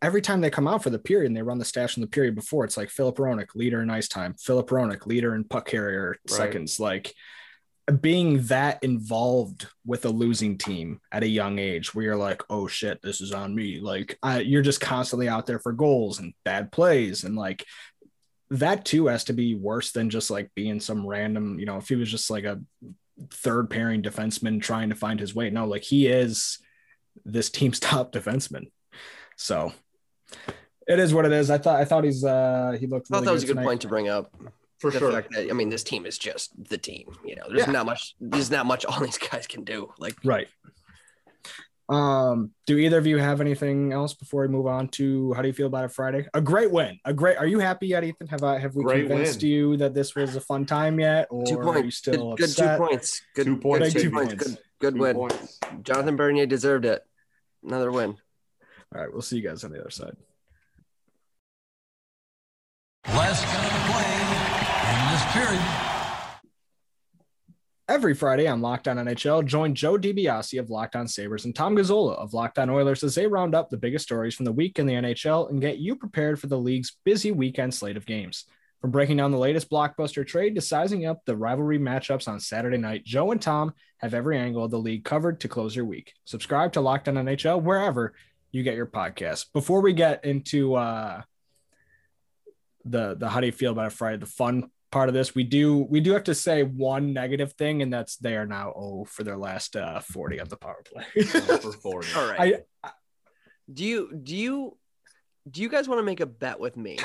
every 0.02 0.20
time 0.20 0.40
they 0.40 0.50
come 0.50 0.66
out 0.66 0.82
for 0.82 0.90
the 0.90 0.98
period 0.98 1.28
and 1.28 1.36
they 1.36 1.42
run 1.42 1.58
the 1.58 1.64
stats 1.64 1.94
from 1.94 2.02
the 2.02 2.08
period 2.08 2.34
before, 2.34 2.64
it's 2.64 2.76
like 2.76 2.90
Filip 2.90 3.16
Hronek, 3.16 3.54
leader 3.54 3.80
in 3.80 3.88
ice 3.88 4.08
time, 4.08 4.34
Filip 4.34 4.68
Hronek, 4.68 5.06
leader 5.06 5.34
in 5.34 5.44
puck 5.44 5.66
carrier 5.66 6.16
seconds. 6.26 6.80
Like 6.80 7.14
being 8.00 8.42
that 8.44 8.82
involved 8.82 9.68
with 9.86 10.04
a 10.04 10.10
losing 10.10 10.58
team 10.58 11.00
at 11.10 11.22
a 11.22 11.28
young 11.28 11.58
age 11.58 11.94
where 11.94 12.04
you're 12.04 12.16
like, 12.16 12.42
oh 12.50 12.66
shit, 12.66 13.00
this 13.02 13.20
is 13.20 13.32
on 13.32 13.54
me. 13.54 13.80
Like 13.80 14.18
I, 14.22 14.40
you're 14.40 14.62
just 14.62 14.80
constantly 14.80 15.28
out 15.28 15.46
there 15.46 15.60
for 15.60 15.72
goals 15.72 16.18
and 16.18 16.34
bad 16.44 16.72
plays. 16.72 17.24
And 17.24 17.36
like 17.36 17.64
that 18.50 18.84
too 18.84 19.06
has 19.06 19.24
to 19.24 19.32
be 19.32 19.54
worse 19.54 19.92
than 19.92 20.10
just 20.10 20.30
like 20.30 20.50
being 20.54 20.80
some 20.80 21.06
random, 21.06 21.58
you 21.58 21.66
know, 21.66 21.78
if 21.78 21.88
he 21.88 21.96
was 21.96 22.10
just 22.10 22.30
like 22.30 22.44
a 22.44 22.60
third 23.30 23.70
pairing 23.70 24.02
defenseman 24.02 24.60
trying 24.60 24.88
to 24.90 24.96
find 24.96 25.20
his 25.20 25.34
way. 25.34 25.50
No, 25.50 25.66
like 25.66 25.82
he 25.82 26.06
is 26.06 26.58
this 27.24 27.50
team's 27.50 27.80
top 27.80 28.12
defenseman. 28.12 28.70
So 29.36 29.72
it 30.88 30.98
is 30.98 31.12
what 31.14 31.24
it 31.26 31.32
is. 31.32 31.50
I 31.50 31.58
thought 31.58 31.80
I 31.80 31.84
thought 31.84 32.04
he's 32.04 32.24
uh 32.24 32.76
he 32.78 32.86
looked 32.86 33.06
I 33.10 33.14
thought 33.14 33.14
really 33.20 33.26
that 33.26 33.32
was 33.32 33.42
a 33.44 33.46
good 33.46 33.52
tonight. 33.54 33.64
point 33.64 33.80
to 33.82 33.88
bring 33.88 34.08
up. 34.08 34.32
For 34.80 34.90
the 34.90 34.98
sure. 34.98 35.12
fact 35.12 35.30
that 35.32 35.48
I 35.48 35.52
mean, 35.52 35.68
this 35.68 35.84
team 35.84 36.06
is 36.06 36.18
just 36.18 36.50
the 36.68 36.76
team. 36.76 37.16
You 37.24 37.36
know, 37.36 37.44
there's 37.48 37.66
Yeah. 37.66 37.72
not 37.72 37.86
much. 37.86 38.16
There's 38.20 38.50
not 38.50 38.66
much 38.66 38.84
all 38.88 38.98
these 39.00 39.18
guys 39.18 39.46
can 39.46 39.62
do. 39.64 39.92
Like, 39.98 40.16
Right. 40.24 40.48
Um, 41.88 42.52
do 42.66 42.78
either 42.78 42.96
of 42.96 43.06
you 43.06 43.18
have 43.18 43.40
anything 43.40 43.92
else 43.92 44.14
before 44.14 44.42
we 44.42 44.48
move 44.48 44.66
on 44.66 44.88
to 44.90 45.34
how 45.34 45.42
do 45.42 45.48
you 45.48 45.52
feel 45.52 45.66
about 45.66 45.84
it 45.84 45.92
Friday? 45.92 46.26
A 46.32 46.40
great 46.40 46.70
win. 46.70 46.98
A 47.04 47.12
great 47.12 47.36
are 47.36 47.46
you 47.46 47.58
happy 47.58 47.88
yet, 47.88 48.02
Ethan? 48.02 48.28
Have 48.28 48.42
I 48.44 48.58
have 48.58 48.74
we 48.74 48.82
Great 48.84 49.08
convinced 49.08 49.42
win. 49.42 49.50
you 49.50 49.76
that 49.78 49.92
this 49.92 50.14
was 50.14 50.34
a 50.36 50.40
fun 50.40 50.64
time 50.64 50.98
yet? 50.98 51.26
Or 51.30 51.44
two 51.44 51.58
are 51.58 51.76
you 51.76 51.82
points. 51.82 51.96
still 51.98 52.34
Good, 52.36 52.54
good 52.56 52.56
two 52.56 52.76
points. 52.78 53.22
Good 53.34 53.44
Two 53.44 53.56
points, 53.58 53.92
Good 53.92 54.02
two 54.02 54.10
baby. 54.10 54.26
points. 54.26 54.44
Good, 54.44 54.58
good 54.80 54.94
Two 54.94 55.00
win. 55.00 55.16
points. 55.16 55.58
Jonathan 55.82 56.16
Bernier 56.16 56.46
deserved 56.46 56.84
it. 56.86 57.04
Another 57.64 57.90
win. 57.92 58.16
All 58.94 59.00
right, 59.00 59.12
we'll 59.12 59.22
see 59.22 59.36
you 59.36 59.48
guys 59.48 59.64
on 59.64 59.72
the 59.72 59.80
other 59.80 59.90
side. 59.90 60.16
Last 63.08 63.44
gun 63.44 63.64
of 63.64 63.72
play 63.90 64.12
in 64.90 65.12
this 65.12 65.32
period. 65.32 65.92
Every 67.88 68.14
Friday 68.14 68.46
on 68.46 68.60
Locked 68.60 68.88
On 68.88 68.96
NHL, 68.96 69.44
join 69.44 69.74
Joe 69.74 69.98
DiBiase 69.98 70.58
of 70.58 70.70
Locked 70.70 70.96
On 70.96 71.08
Sabres 71.08 71.44
and 71.44 71.54
Tom 71.54 71.76
Gazzola 71.76 72.14
of 72.14 72.32
Locked 72.32 72.58
On 72.58 72.70
Oilers 72.70 73.02
as 73.02 73.14
they 73.14 73.26
round 73.26 73.54
up 73.54 73.70
the 73.70 73.76
biggest 73.76 74.04
stories 74.04 74.34
from 74.34 74.44
the 74.44 74.52
week 74.52 74.78
in 74.78 74.86
the 74.86 74.94
NHL 74.94 75.50
and 75.50 75.60
get 75.60 75.78
you 75.78 75.96
prepared 75.96 76.38
for 76.38 76.46
the 76.46 76.58
league's 76.58 76.96
busy 77.04 77.32
weekend 77.32 77.74
slate 77.74 77.96
of 77.96 78.06
games. 78.06 78.44
From 78.80 78.92
breaking 78.92 79.16
down 79.16 79.30
the 79.30 79.38
latest 79.38 79.70
blockbuster 79.70 80.26
trade 80.26 80.54
to 80.54 80.60
sizing 80.60 81.06
up 81.06 81.24
the 81.24 81.36
rivalry 81.36 81.78
matchups 81.78 82.28
on 82.28 82.40
Saturday 82.40 82.78
night, 82.78 83.04
Joe 83.04 83.30
and 83.30 83.42
Tom 83.42 83.74
have 83.98 84.14
every 84.14 84.38
angle 84.38 84.64
of 84.64 84.70
the 84.70 84.78
league 84.78 85.04
covered 85.04 85.40
to 85.40 85.48
close 85.48 85.76
your 85.76 85.84
week. 85.84 86.14
Subscribe 86.24 86.72
to 86.72 86.80
Locked 86.80 87.08
On 87.08 87.14
NHL 87.14 87.62
wherever 87.62 88.14
you 88.52 88.62
get 88.62 88.76
your 88.76 88.86
podcast. 88.86 89.46
Before 89.52 89.80
we 89.80 89.92
get 89.92 90.24
into 90.24 90.74
uh, 90.74 91.22
the 92.84 93.16
the 93.16 93.28
how 93.28 93.40
do 93.40 93.46
you 93.46 93.52
feel 93.52 93.72
about 93.72 93.86
it 93.86 93.92
Friday, 93.92 94.18
the 94.18 94.26
fun 94.26 94.70
part 94.90 95.08
of 95.08 95.14
this, 95.14 95.34
we 95.34 95.42
do 95.42 95.78
we 95.78 96.00
do 96.00 96.12
have 96.12 96.24
to 96.24 96.34
say 96.34 96.62
one 96.62 97.12
negative 97.12 97.54
thing, 97.54 97.82
and 97.82 97.92
that's 97.92 98.16
they 98.16 98.36
are 98.36 98.46
now 98.46 98.72
oh 98.76 99.04
for 99.04 99.24
their 99.24 99.36
last 99.36 99.74
uh, 99.74 100.00
forty 100.00 100.38
on 100.38 100.48
the 100.48 100.56
power 100.56 100.82
play. 100.84 101.04
For 101.24 101.72
40. 101.72 102.08
All 102.14 102.30
right. 102.30 102.64
I 102.84 102.90
do 103.72 103.84
you 103.84 104.14
do 104.22 104.36
you 104.36 104.76
do 105.50 105.62
you 105.62 105.68
guys 105.68 105.88
want 105.88 105.98
to 105.98 106.04
make 106.04 106.20
a 106.20 106.26
bet 106.26 106.60
with 106.60 106.76
me 106.76 106.98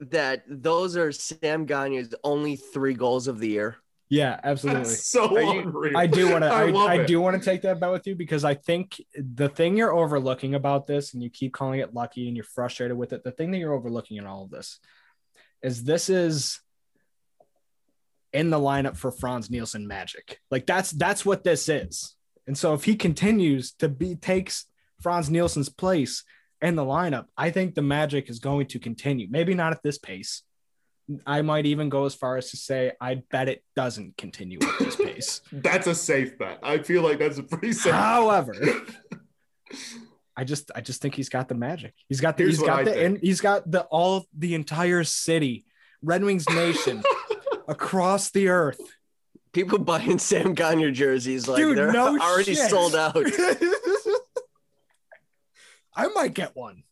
that 0.00 0.44
those 0.46 0.96
are 0.96 1.10
Sam 1.10 1.66
Gagner's 1.66 2.14
only 2.22 2.56
three 2.56 2.94
goals 2.94 3.28
of 3.28 3.38
the 3.38 3.48
year? 3.48 3.76
Yeah, 4.10 4.40
absolutely. 4.42 4.84
That's 4.84 5.06
so 5.06 5.38
you- 5.38 5.60
unreal. 5.60 5.96
I 5.96 6.06
do 6.06 6.30
want 6.30 6.44
to. 6.44 6.50
I, 6.50 6.64
love 6.70 6.88
I, 6.88 7.04
do 7.04 7.20
want 7.20 7.40
to 7.40 7.44
take 7.44 7.62
that 7.62 7.78
bet 7.78 7.90
with 7.90 8.06
you 8.06 8.14
because 8.14 8.44
I 8.44 8.54
think 8.54 9.02
the 9.14 9.48
thing 9.48 9.76
you're 9.76 9.92
overlooking 9.92 10.54
about 10.54 10.86
this, 10.86 11.12
and 11.12 11.22
you 11.22 11.30
keep 11.30 11.52
calling 11.52 11.80
it 11.80 11.94
lucky, 11.94 12.26
and 12.26 12.36
you're 12.36 12.44
frustrated 12.44 12.96
with 12.96 13.12
it. 13.12 13.22
The 13.22 13.32
thing 13.32 13.50
that 13.50 13.58
you're 13.58 13.74
overlooking 13.74 14.16
in 14.16 14.26
all 14.26 14.44
of 14.44 14.50
this 14.50 14.78
is 15.62 15.84
this 15.84 16.08
is 16.08 16.60
in 18.32 18.50
the 18.50 18.58
lineup 18.58 18.96
for 18.96 19.10
Frans 19.10 19.50
Nielsen 19.50 19.86
magic. 19.86 20.40
Like 20.50 20.66
that's 20.66 20.90
that's 20.90 21.26
what 21.26 21.44
this 21.44 21.68
is. 21.68 22.14
And 22.46 22.56
so 22.56 22.74
if 22.74 22.84
he 22.84 22.96
continues 22.96 23.72
to 23.72 23.88
be 23.88 24.14
takes 24.14 24.66
Frans 25.02 25.30
Nielsen's 25.30 25.68
place 25.68 26.24
in 26.62 26.76
the 26.76 26.84
lineup, 26.84 27.26
I 27.36 27.50
think 27.50 27.74
the 27.74 27.82
magic 27.82 28.30
is 28.30 28.38
going 28.38 28.66
to 28.68 28.78
continue. 28.78 29.28
Maybe 29.30 29.54
not 29.54 29.72
at 29.72 29.82
this 29.82 29.98
pace. 29.98 30.42
I 31.26 31.42
might 31.42 31.64
even 31.66 31.88
go 31.88 32.04
as 32.04 32.14
far 32.14 32.36
as 32.36 32.50
to 32.50 32.56
say 32.56 32.92
I 33.00 33.22
bet 33.30 33.48
it 33.48 33.64
doesn't 33.74 34.16
continue 34.18 34.58
at 34.62 34.78
this 34.78 34.96
pace. 34.96 35.40
That's 35.52 35.86
a 35.86 35.94
safe 35.94 36.36
bet. 36.38 36.58
I 36.62 36.78
feel 36.78 37.02
like 37.02 37.18
that's 37.18 37.38
a 37.38 37.42
pretty 37.42 37.72
safe. 37.72 37.92
However, 37.94 38.54
I 40.36 40.44
just 40.44 40.70
I 40.74 40.80
just 40.82 41.00
think 41.02 41.14
he's 41.14 41.28
got 41.30 41.48
the 41.48 41.54
magic. 41.54 41.94
He's 42.08 42.20
got 42.20 42.36
the 42.36 42.44
Here's 42.44 42.54
he's 42.56 42.60
what 42.60 42.66
got 42.68 42.78
I 42.80 42.84
the 42.84 42.90
think. 42.92 43.04
and 43.06 43.18
he's 43.18 43.40
got 43.40 43.70
the 43.70 43.82
all 43.84 44.26
the 44.36 44.54
entire 44.54 45.02
city, 45.04 45.64
Red 46.02 46.22
Wings 46.22 46.48
Nation, 46.48 47.02
across 47.68 48.30
the 48.30 48.48
earth. 48.48 48.80
People 49.52 49.78
buying 49.78 50.18
Sam 50.18 50.52
Gagner 50.54 50.90
jerseys 50.90 51.48
like 51.48 51.56
Dude, 51.56 51.78
they're 51.78 51.90
no 51.90 52.18
already 52.18 52.54
shit. 52.54 52.68
sold 52.70 52.94
out. 52.94 53.16
I 55.96 56.06
might 56.08 56.34
get 56.34 56.54
one. 56.54 56.84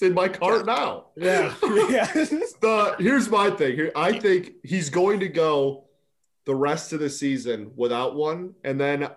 It's 0.00 0.06
in 0.06 0.14
my 0.14 0.28
cart 0.28 0.64
now. 0.64 1.06
Yeah. 1.16 1.52
yeah. 1.90 2.06
the 2.12 2.94
here's 3.00 3.28
my 3.28 3.50
thing. 3.50 3.74
Here, 3.74 3.90
I 3.96 4.16
think 4.16 4.52
he's 4.62 4.90
going 4.90 5.18
to 5.18 5.28
go 5.28 5.88
the 6.46 6.54
rest 6.54 6.92
of 6.92 7.00
the 7.00 7.10
season 7.10 7.72
without 7.74 8.14
one, 8.14 8.54
and 8.62 8.80
then 8.80 9.10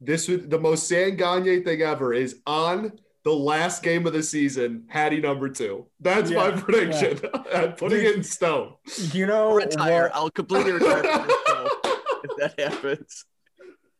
this 0.00 0.26
would 0.26 0.50
the 0.50 0.58
most 0.58 0.88
Sam 0.88 1.14
Gagner 1.14 1.60
thing 1.60 1.82
ever 1.82 2.12
is 2.12 2.40
on 2.48 2.98
the 3.22 3.32
last 3.32 3.84
game 3.84 4.08
of 4.08 4.12
the 4.12 4.24
season, 4.24 4.86
Hattie 4.88 5.20
number 5.20 5.48
two. 5.48 5.86
That's 6.00 6.32
my 6.32 6.50
prediction. 6.50 7.20
I'm 7.54 7.72
putting 7.76 8.00
Dude. 8.00 8.06
it 8.06 8.16
in 8.16 8.24
stone. 8.24 8.74
You 9.12 9.26
know, 9.26 9.54
retire. 9.54 10.02
what? 10.02 10.16
I'll 10.16 10.30
completely 10.30 10.72
retire 10.72 11.04
from 11.04 11.26
this 11.28 11.36
show 11.46 11.68
if 12.24 12.30
that 12.38 12.60
happens. 12.60 13.24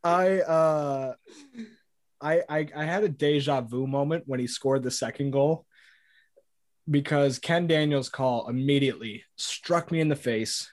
I 0.03 0.39
uh 0.41 1.13
I, 2.19 2.41
I 2.49 2.67
I 2.75 2.83
had 2.83 3.05
a 3.05 3.09
deja 3.09 3.61
vu 3.61 3.87
moment 3.87 4.25
when 4.27 4.41
he 4.41 4.47
scored 4.47 4.83
the 4.83 4.91
second 4.91 5.31
goal 5.31 5.65
because 6.89 7.39
Ken 7.39 7.67
Daniels' 7.67 8.09
call 8.09 8.47
immediately 8.47 9.23
struck 9.37 9.91
me 9.91 9.99
in 9.99 10.09
the 10.09 10.15
face, 10.15 10.71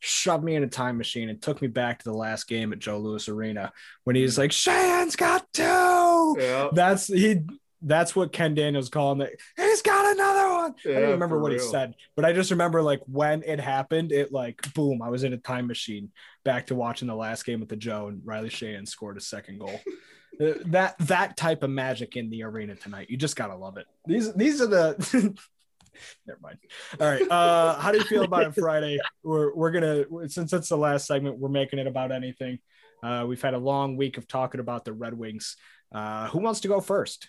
shoved 0.00 0.44
me 0.44 0.54
in 0.54 0.62
a 0.62 0.68
time 0.68 0.98
machine, 0.98 1.28
and 1.28 1.40
took 1.40 1.60
me 1.60 1.68
back 1.68 1.98
to 1.98 2.04
the 2.04 2.16
last 2.16 2.48
game 2.48 2.72
at 2.72 2.78
Joe 2.78 2.98
Louis 2.98 3.28
Arena 3.28 3.72
when 4.04 4.16
he's 4.16 4.38
like, 4.38 4.52
Shane's 4.52 5.16
got 5.16 5.46
two. 5.52 6.36
Yeah. 6.38 6.68
That's 6.72 7.06
he 7.06 7.42
that's 7.84 8.14
what 8.14 8.32
Ken 8.32 8.54
Daniels 8.54 8.88
called 8.88 9.20
him. 9.20 9.28
He's 9.56 9.82
got 9.82 10.14
another 10.14 10.54
one. 10.54 10.74
I 10.86 11.00
don't 11.00 11.10
remember 11.10 11.40
what 11.40 11.52
he 11.52 11.58
said, 11.58 11.94
but 12.14 12.24
I 12.24 12.32
just 12.32 12.52
remember 12.52 12.80
like 12.80 13.00
when 13.06 13.42
it 13.42 13.58
happened, 13.58 14.12
it 14.12 14.32
like 14.32 14.72
boom, 14.74 15.02
I 15.02 15.08
was 15.08 15.24
in 15.24 15.32
a 15.32 15.38
time 15.38 15.66
machine 15.66 16.12
back 16.44 16.66
to 16.66 16.76
watching 16.76 17.08
the 17.08 17.16
last 17.16 17.44
game 17.44 17.60
with 17.60 17.68
the 17.68 17.76
Joe 17.76 18.06
and 18.08 18.22
Riley 18.24 18.50
Sheahan 18.50 18.86
scored 18.86 19.16
a 19.16 19.20
second 19.20 19.58
goal. 19.58 19.80
That 20.38 20.96
that 21.00 21.36
type 21.36 21.62
of 21.62 21.70
magic 21.70 22.16
in 22.16 22.30
the 22.30 22.42
arena 22.42 22.74
tonight. 22.74 23.08
You 23.10 23.16
just 23.16 23.36
gotta 23.36 23.54
love 23.54 23.76
it. 23.76 23.86
These 24.06 24.32
these 24.34 24.60
are 24.62 24.66
the 24.66 24.94
never 26.26 26.40
mind. 26.40 26.58
All 27.00 27.06
right. 27.08 27.30
Uh 27.30 27.74
how 27.78 27.92
do 27.92 27.98
you 27.98 28.04
feel 28.04 28.24
about 28.24 28.44
it 28.46 28.54
Friday? 28.60 28.98
We're 29.22 29.54
we're 29.54 29.70
gonna 29.70 30.28
since 30.28 30.52
it's 30.52 30.68
the 30.70 30.76
last 30.78 31.06
segment, 31.06 31.38
we're 31.38 31.48
making 31.50 31.78
it 31.78 31.86
about 31.86 32.12
anything. 32.12 32.58
Uh 33.02 33.26
we've 33.28 33.42
had 33.42 33.54
a 33.54 33.58
long 33.58 33.96
week 33.96 34.16
of 34.18 34.26
talking 34.26 34.60
about 34.60 34.84
the 34.84 34.92
Red 34.92 35.14
Wings. 35.14 35.56
Uh 35.94 36.28
who 36.28 36.38
wants 36.38 36.60
to 36.60 36.68
go 36.68 36.80
first? 36.80 37.28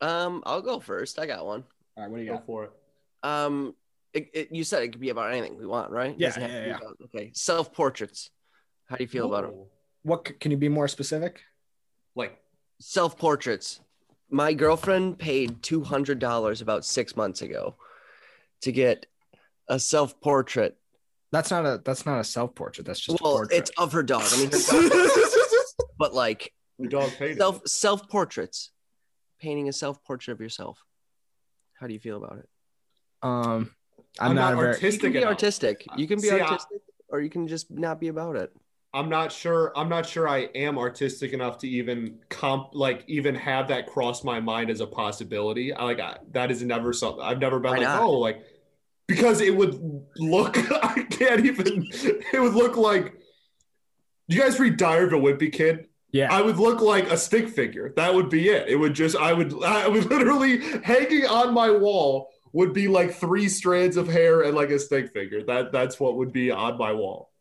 Um, 0.00 0.42
I'll 0.44 0.60
go 0.60 0.80
first. 0.80 1.18
I 1.18 1.24
got 1.26 1.46
one. 1.46 1.64
All 1.96 2.02
right, 2.02 2.10
what 2.10 2.18
do 2.18 2.24
you 2.24 2.28
Go 2.30 2.36
got? 2.36 2.46
for 2.46 2.64
it. 2.64 2.72
Um, 3.22 3.74
it, 4.12 4.28
it, 4.34 4.48
you 4.52 4.62
said 4.64 4.82
it 4.82 4.88
could 4.88 5.00
be 5.00 5.08
about 5.08 5.32
anything 5.32 5.56
we 5.56 5.66
want, 5.66 5.90
right? 5.90 6.14
Yeah, 6.18 6.28
Doesn't 6.28 6.42
have 6.42 6.50
to 6.50 6.56
yeah, 6.58 6.66
yeah. 6.66 6.76
about- 6.76 6.96
okay. 7.04 7.30
Self 7.32 7.72
portraits. 7.72 8.28
How 8.90 8.96
do 8.96 9.04
you 9.04 9.08
feel 9.08 9.26
about 9.32 9.44
them? 9.50 9.64
What 10.02 10.38
can 10.40 10.50
you 10.50 10.58
be 10.58 10.68
more 10.68 10.88
specific? 10.88 11.40
Like, 12.16 12.38
Self 12.80 13.16
portraits. 13.18 13.80
My 14.30 14.52
girlfriend 14.52 15.18
paid 15.18 15.62
two 15.62 15.82
hundred 15.82 16.18
dollars 16.18 16.60
about 16.60 16.84
six 16.84 17.16
months 17.16 17.40
ago 17.42 17.76
to 18.62 18.72
get 18.72 19.06
a 19.68 19.78
self 19.78 20.20
portrait. 20.20 20.76
That's 21.30 21.50
not 21.50 21.64
a 21.66 21.80
that's 21.84 22.04
not 22.04 22.18
a 22.18 22.24
self 22.24 22.54
portrait. 22.54 22.84
That's 22.86 23.00
just 23.00 23.20
a 23.20 23.22
Well, 23.22 23.36
portrait. 23.36 23.56
it's 23.58 23.70
of 23.78 23.92
her 23.92 24.02
dog. 24.02 24.24
I 24.32 24.36
mean, 24.38 24.50
her 24.50 24.88
dog, 24.88 25.28
but 25.98 26.14
like 26.14 26.52
your 26.78 26.88
dog 26.88 27.10
paid 27.16 27.36
self 27.38 27.62
self 27.66 28.08
portraits. 28.08 28.70
Painting 29.40 29.68
a 29.68 29.72
self 29.72 30.02
portrait 30.04 30.32
of 30.34 30.40
yourself. 30.40 30.82
How 31.78 31.86
do 31.86 31.92
you 31.92 32.00
feel 32.00 32.22
about 32.22 32.38
it? 32.38 32.48
um, 33.22 33.70
I'm, 34.18 34.30
I'm 34.30 34.34
not, 34.36 34.40
not 34.42 34.52
a 34.52 34.56
very. 34.56 34.68
You 34.68 34.74
artistic 34.74 35.00
can 35.02 35.12
be 35.12 35.18
enough. 35.18 35.28
artistic. 35.30 35.86
You 35.96 36.06
can 36.08 36.20
be 36.20 36.28
See, 36.28 36.40
I- 36.40 36.40
artistic, 36.40 36.80
or 37.08 37.20
you 37.20 37.30
can 37.30 37.46
just 37.46 37.70
not 37.70 38.00
be 38.00 38.08
about 38.08 38.36
it. 38.36 38.52
I'm 38.94 39.08
not 39.08 39.32
sure. 39.32 39.72
I'm 39.76 39.88
not 39.88 40.06
sure 40.06 40.28
I 40.28 40.48
am 40.54 40.78
artistic 40.78 41.32
enough 41.32 41.58
to 41.58 41.68
even 41.68 42.20
comp, 42.28 42.68
like 42.74 43.04
even 43.08 43.34
have 43.34 43.68
that 43.68 43.88
cross 43.88 44.22
my 44.22 44.38
mind 44.38 44.70
as 44.70 44.80
a 44.80 44.86
possibility. 44.86 45.72
I 45.72 45.82
like 45.82 45.98
I, 45.98 46.18
that 46.30 46.52
is 46.52 46.62
never 46.62 46.92
something 46.92 47.22
I've 47.22 47.40
never 47.40 47.58
been 47.58 47.72
Why 47.72 47.78
like, 47.78 47.86
not? 47.88 48.02
oh, 48.02 48.12
like 48.12 48.44
because 49.08 49.40
it 49.40 49.54
would 49.54 49.80
look. 50.16 50.56
I 50.84 51.02
can't 51.10 51.44
even. 51.44 51.88
It 52.32 52.40
would 52.40 52.54
look 52.54 52.76
like. 52.76 53.14
Do 54.28 54.36
you 54.36 54.40
guys 54.40 54.58
read 54.60 54.76
Diary 54.76 55.04
of 55.04 55.12
a 55.12 55.16
Wimpy 55.16 55.52
Kid? 55.52 55.88
Yeah, 56.12 56.32
I 56.32 56.40
would 56.40 56.58
look 56.58 56.80
like 56.80 57.10
a 57.10 57.16
stick 57.16 57.48
figure. 57.48 57.92
That 57.96 58.14
would 58.14 58.30
be 58.30 58.48
it. 58.48 58.68
It 58.68 58.76
would 58.76 58.94
just. 58.94 59.16
I 59.16 59.32
would. 59.32 59.52
I 59.64 59.88
would 59.88 60.04
literally 60.10 60.60
hanging 60.82 61.26
on 61.26 61.52
my 61.52 61.70
wall 61.70 62.30
would 62.52 62.72
be 62.72 62.86
like 62.86 63.12
three 63.12 63.48
strands 63.48 63.96
of 63.96 64.06
hair 64.06 64.42
and 64.42 64.54
like 64.54 64.70
a 64.70 64.78
stick 64.78 65.12
figure. 65.12 65.42
That 65.42 65.72
that's 65.72 65.98
what 65.98 66.16
would 66.16 66.32
be 66.32 66.52
on 66.52 66.78
my 66.78 66.92
wall. 66.92 67.32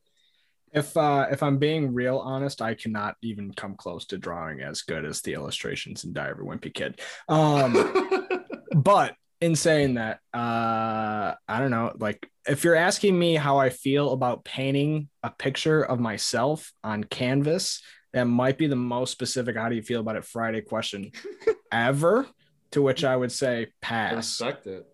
If 0.73 0.97
uh, 0.97 1.27
if 1.31 1.43
I'm 1.43 1.57
being 1.57 1.93
real 1.93 2.17
honest, 2.17 2.61
I 2.61 2.73
cannot 2.73 3.15
even 3.21 3.53
come 3.53 3.75
close 3.75 4.05
to 4.07 4.17
drawing 4.17 4.61
as 4.61 4.81
good 4.81 5.05
as 5.05 5.21
the 5.21 5.33
illustrations 5.33 6.03
in 6.03 6.13
Diary 6.13 6.31
of 6.33 6.39
a 6.39 6.43
Wimpy 6.43 6.73
Kid. 6.73 6.99
Um, 7.29 8.41
but 8.75 9.15
in 9.39 9.55
saying 9.55 9.95
that, 9.95 10.19
uh, 10.33 11.35
I 11.47 11.59
don't 11.59 11.71
know. 11.71 11.93
Like, 11.99 12.29
if 12.47 12.63
you're 12.63 12.75
asking 12.75 13.17
me 13.17 13.35
how 13.35 13.57
I 13.57 13.69
feel 13.69 14.11
about 14.11 14.45
painting 14.45 15.09
a 15.21 15.29
picture 15.29 15.83
of 15.83 15.99
myself 15.99 16.73
on 16.83 17.03
canvas, 17.03 17.81
that 18.13 18.25
might 18.25 18.57
be 18.57 18.67
the 18.67 18.75
most 18.75 19.11
specific. 19.11 19.55
How 19.55 19.69
do 19.69 19.75
you 19.75 19.81
feel 19.83 19.99
about 19.99 20.15
it? 20.15 20.25
Friday 20.25 20.61
question 20.61 21.11
ever. 21.71 22.27
To 22.71 22.81
which 22.81 23.03
I 23.03 23.15
would 23.15 23.31
say 23.31 23.67
pass, 23.83 24.15
respect 24.15 24.65
it. 24.65 24.87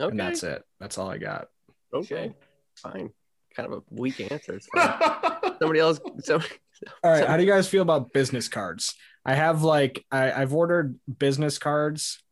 Okay. 0.00 0.10
and 0.10 0.18
that's 0.18 0.42
it. 0.42 0.64
That's 0.80 0.98
all 0.98 1.08
I 1.08 1.18
got. 1.18 1.46
Okay. 1.94 2.34
Fine. 2.74 3.12
Kind 3.54 3.72
of 3.72 3.78
a 3.78 3.82
weak 3.90 4.20
answer. 4.30 4.60
Somebody 5.58 5.80
else. 5.80 6.00
Somebody, 6.20 6.50
All 7.02 7.10
right. 7.10 7.20
So- 7.20 7.26
How 7.26 7.36
do 7.36 7.42
you 7.44 7.50
guys 7.50 7.68
feel 7.68 7.82
about 7.82 8.12
business 8.12 8.48
cards? 8.48 8.94
I 9.24 9.34
have 9.34 9.62
like 9.62 10.04
I, 10.10 10.32
I've 10.32 10.54
ordered 10.54 10.98
business 11.18 11.58
cards 11.58 12.22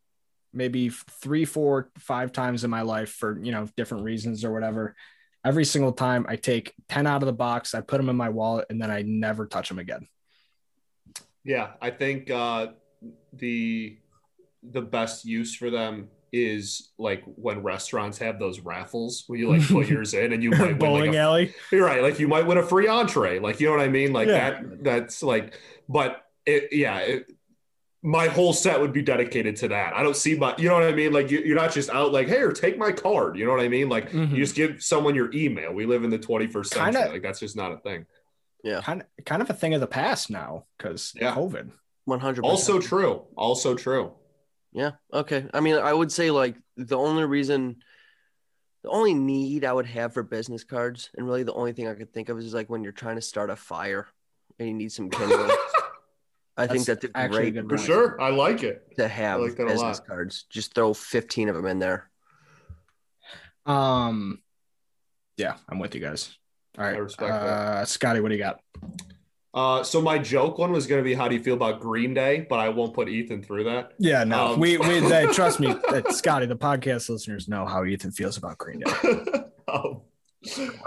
maybe 0.52 0.88
three, 0.88 1.44
four, 1.44 1.90
five 1.98 2.32
times 2.32 2.64
in 2.64 2.70
my 2.70 2.80
life 2.82 3.10
for 3.10 3.38
you 3.42 3.52
know 3.52 3.68
different 3.76 4.04
reasons 4.04 4.44
or 4.44 4.52
whatever. 4.52 4.94
Every 5.44 5.64
single 5.64 5.92
time 5.92 6.26
I 6.28 6.36
take 6.36 6.74
10 6.88 7.06
out 7.06 7.22
of 7.22 7.26
the 7.26 7.32
box, 7.32 7.74
I 7.74 7.80
put 7.80 7.98
them 7.98 8.08
in 8.08 8.16
my 8.16 8.28
wallet, 8.28 8.66
and 8.70 8.82
then 8.82 8.90
I 8.90 9.02
never 9.02 9.46
touch 9.46 9.68
them 9.68 9.78
again. 9.78 10.08
Yeah, 11.44 11.72
I 11.80 11.90
think 11.90 12.30
uh, 12.30 12.68
the 13.32 13.98
the 14.62 14.82
best 14.82 15.24
use 15.24 15.54
for 15.54 15.70
them 15.70 16.08
is 16.32 16.90
like 16.98 17.22
when 17.36 17.62
restaurants 17.62 18.18
have 18.18 18.38
those 18.38 18.60
raffles 18.60 19.24
where 19.26 19.38
you 19.38 19.48
like 19.48 19.66
put 19.66 19.88
yours 19.94 20.14
in 20.14 20.32
and 20.32 20.42
you 20.42 20.50
might 20.50 20.60
win 20.68 20.78
Bowling 20.78 21.06
like 21.10 21.14
a, 21.14 21.18
alley. 21.18 21.54
you're 21.72 21.84
right 21.86 22.02
like 22.02 22.18
you 22.18 22.28
might 22.28 22.46
win 22.46 22.58
a 22.58 22.62
free 22.62 22.86
entree 22.88 23.38
like 23.38 23.60
you 23.60 23.66
know 23.66 23.72
what 23.76 23.80
I 23.82 23.88
mean 23.88 24.12
like 24.12 24.28
Yeah. 24.28 24.50
that 24.50 24.84
that's 24.84 25.22
like 25.22 25.54
but 25.88 26.24
it 26.46 26.68
yeah 26.72 26.98
it, 26.98 27.32
my 28.02 28.28
whole 28.28 28.52
set 28.52 28.80
would 28.80 28.92
be 28.92 29.02
dedicated 29.02 29.56
to 29.56 29.68
that 29.68 29.92
I 29.94 30.02
don't 30.02 30.16
see 30.16 30.36
my 30.36 30.54
you 30.58 30.68
know 30.68 30.74
what 30.74 30.84
I 30.84 30.92
mean 30.92 31.12
like 31.12 31.30
you, 31.30 31.40
you're 31.40 31.56
not 31.56 31.72
just 31.72 31.90
out 31.90 32.12
like 32.12 32.28
hey 32.28 32.40
or 32.42 32.52
take 32.52 32.78
my 32.78 32.92
card 32.92 33.36
you 33.36 33.44
know 33.44 33.50
what 33.50 33.60
I 33.60 33.68
mean 33.68 33.88
like 33.88 34.10
Mhm. 34.12 34.30
you 34.30 34.36
just 34.36 34.54
give 34.54 34.82
someone 34.82 35.14
your 35.14 35.30
email 35.34 35.72
we 35.72 35.84
live 35.86 36.04
in 36.04 36.10
the 36.10 36.18
21st 36.18 36.66
century 36.66 36.92
Kinda- 36.92 37.12
like 37.12 37.22
that's 37.22 37.40
just 37.40 37.56
not 37.56 37.72
a 37.72 37.78
thing 37.78 38.06
Yeah, 38.62 38.80
Kind 38.82 39.02
of, 39.18 39.24
kind 39.24 39.40
of 39.42 39.50
a 39.50 39.54
thing 39.54 39.74
of 39.74 39.80
the 39.80 39.86
past 39.86 40.30
now 40.30 40.64
because 40.76 41.12
Yeah. 41.16 41.34
COVID. 41.34 41.70
100 42.04 42.44
also 42.44 42.78
true 42.80 43.22
also 43.36 43.74
true 43.74 44.12
Yeah. 44.72 44.92
Okay. 45.12 45.46
I 45.52 45.60
mean, 45.60 45.76
I 45.76 45.92
would 45.92 46.12
say 46.12 46.30
like 46.30 46.56
the 46.76 46.98
only 46.98 47.24
reason, 47.24 47.76
the 48.82 48.90
only 48.90 49.14
need 49.14 49.64
I 49.64 49.72
would 49.72 49.86
have 49.86 50.14
for 50.14 50.22
business 50.22 50.64
cards, 50.64 51.10
and 51.16 51.26
really 51.26 51.42
the 51.42 51.54
only 51.54 51.72
thing 51.72 51.88
I 51.88 51.94
could 51.94 52.12
think 52.12 52.28
of 52.28 52.38
is 52.38 52.54
like 52.54 52.68
when 52.70 52.82
you're 52.82 52.92
trying 52.92 53.16
to 53.16 53.22
start 53.22 53.50
a 53.50 53.56
fire 53.56 54.06
and 54.58 54.68
you 54.68 54.74
need 54.74 54.92
some 54.92 55.10
kindling. 55.10 55.50
I 56.56 56.66
think 56.66 56.86
That's 56.86 57.02
that's 57.02 57.04
a 57.14 57.16
actually 57.16 57.48
a 57.48 57.50
great 57.52 57.64
for 57.64 57.76
point. 57.76 57.80
sure 57.86 58.20
I 58.20 58.30
like 58.30 58.64
it 58.64 58.82
to 58.96 59.06
have 59.06 59.40
like 59.40 59.52
a 59.60 59.64
business 59.66 59.98
lot. 59.98 60.06
cards. 60.06 60.44
Just 60.50 60.74
throw 60.74 60.92
15 60.92 61.48
of 61.48 61.54
them 61.54 61.66
in 61.66 61.78
there. 61.78 62.10
Um, 63.64 64.42
yeah, 65.36 65.54
I'm 65.68 65.78
with 65.78 65.94
you 65.94 66.00
guys. 66.00 66.36
All 66.76 66.84
right, 66.84 66.96
I 66.96 66.98
respect 66.98 67.32
uh, 67.32 67.84
Scotty, 67.84 68.20
what 68.20 68.30
do 68.30 68.34
you 68.34 68.42
got? 68.42 68.60
Uh, 69.54 69.82
so 69.82 70.00
my 70.00 70.18
joke 70.18 70.58
one 70.58 70.70
was 70.72 70.86
going 70.86 71.00
to 71.00 71.04
be, 71.04 71.14
how 71.14 71.26
do 71.26 71.34
you 71.34 71.42
feel 71.42 71.54
about 71.54 71.80
Green 71.80 72.12
Day? 72.14 72.46
But 72.48 72.58
I 72.60 72.68
won't 72.68 72.92
put 72.94 73.08
Ethan 73.08 73.42
through 73.42 73.64
that. 73.64 73.92
Yeah, 73.98 74.22
no, 74.24 74.48
Um, 74.54 74.60
we 74.60 74.76
we 74.76 75.00
they, 75.00 75.26
trust 75.32 75.58
me, 75.58 75.74
that 75.90 76.12
Scotty. 76.12 76.46
The 76.46 76.56
podcast 76.56 77.08
listeners 77.08 77.48
know 77.48 77.64
how 77.66 77.84
Ethan 77.84 78.12
feels 78.12 78.36
about 78.36 78.58
Green 78.58 78.80
Day. 78.80 78.92
Um, 79.70 80.00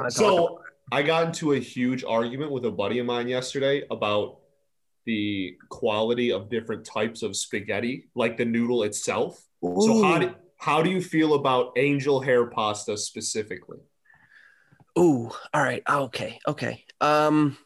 so 0.10 0.60
I 0.92 1.04
got 1.04 1.28
into 1.28 1.54
a 1.54 1.60
huge 1.60 2.04
argument 2.04 2.52
with 2.52 2.66
a 2.66 2.72
buddy 2.72 2.98
of 2.98 3.06
mine 3.06 3.28
yesterday 3.28 3.84
about 3.92 4.40
the 5.06 5.56
quality 5.70 6.32
of 6.32 6.50
different 6.50 6.84
types 6.84 7.22
of 7.22 7.36
spaghetti, 7.36 8.10
like 8.16 8.38
the 8.38 8.46
noodle 8.46 8.82
itself. 8.82 9.40
So 9.64 10.02
how 10.02 10.18
do, 10.18 10.34
how 10.58 10.82
do 10.82 10.90
you 10.90 11.00
feel 11.00 11.36
about 11.36 11.74
angel 11.78 12.22
hair 12.22 12.48
pasta 12.48 12.98
specifically? 12.98 13.78
Ooh. 14.98 15.30
All 15.54 15.62
right. 15.62 15.84
Okay. 15.88 16.40
Okay. 16.48 16.84
Um, 17.00 17.58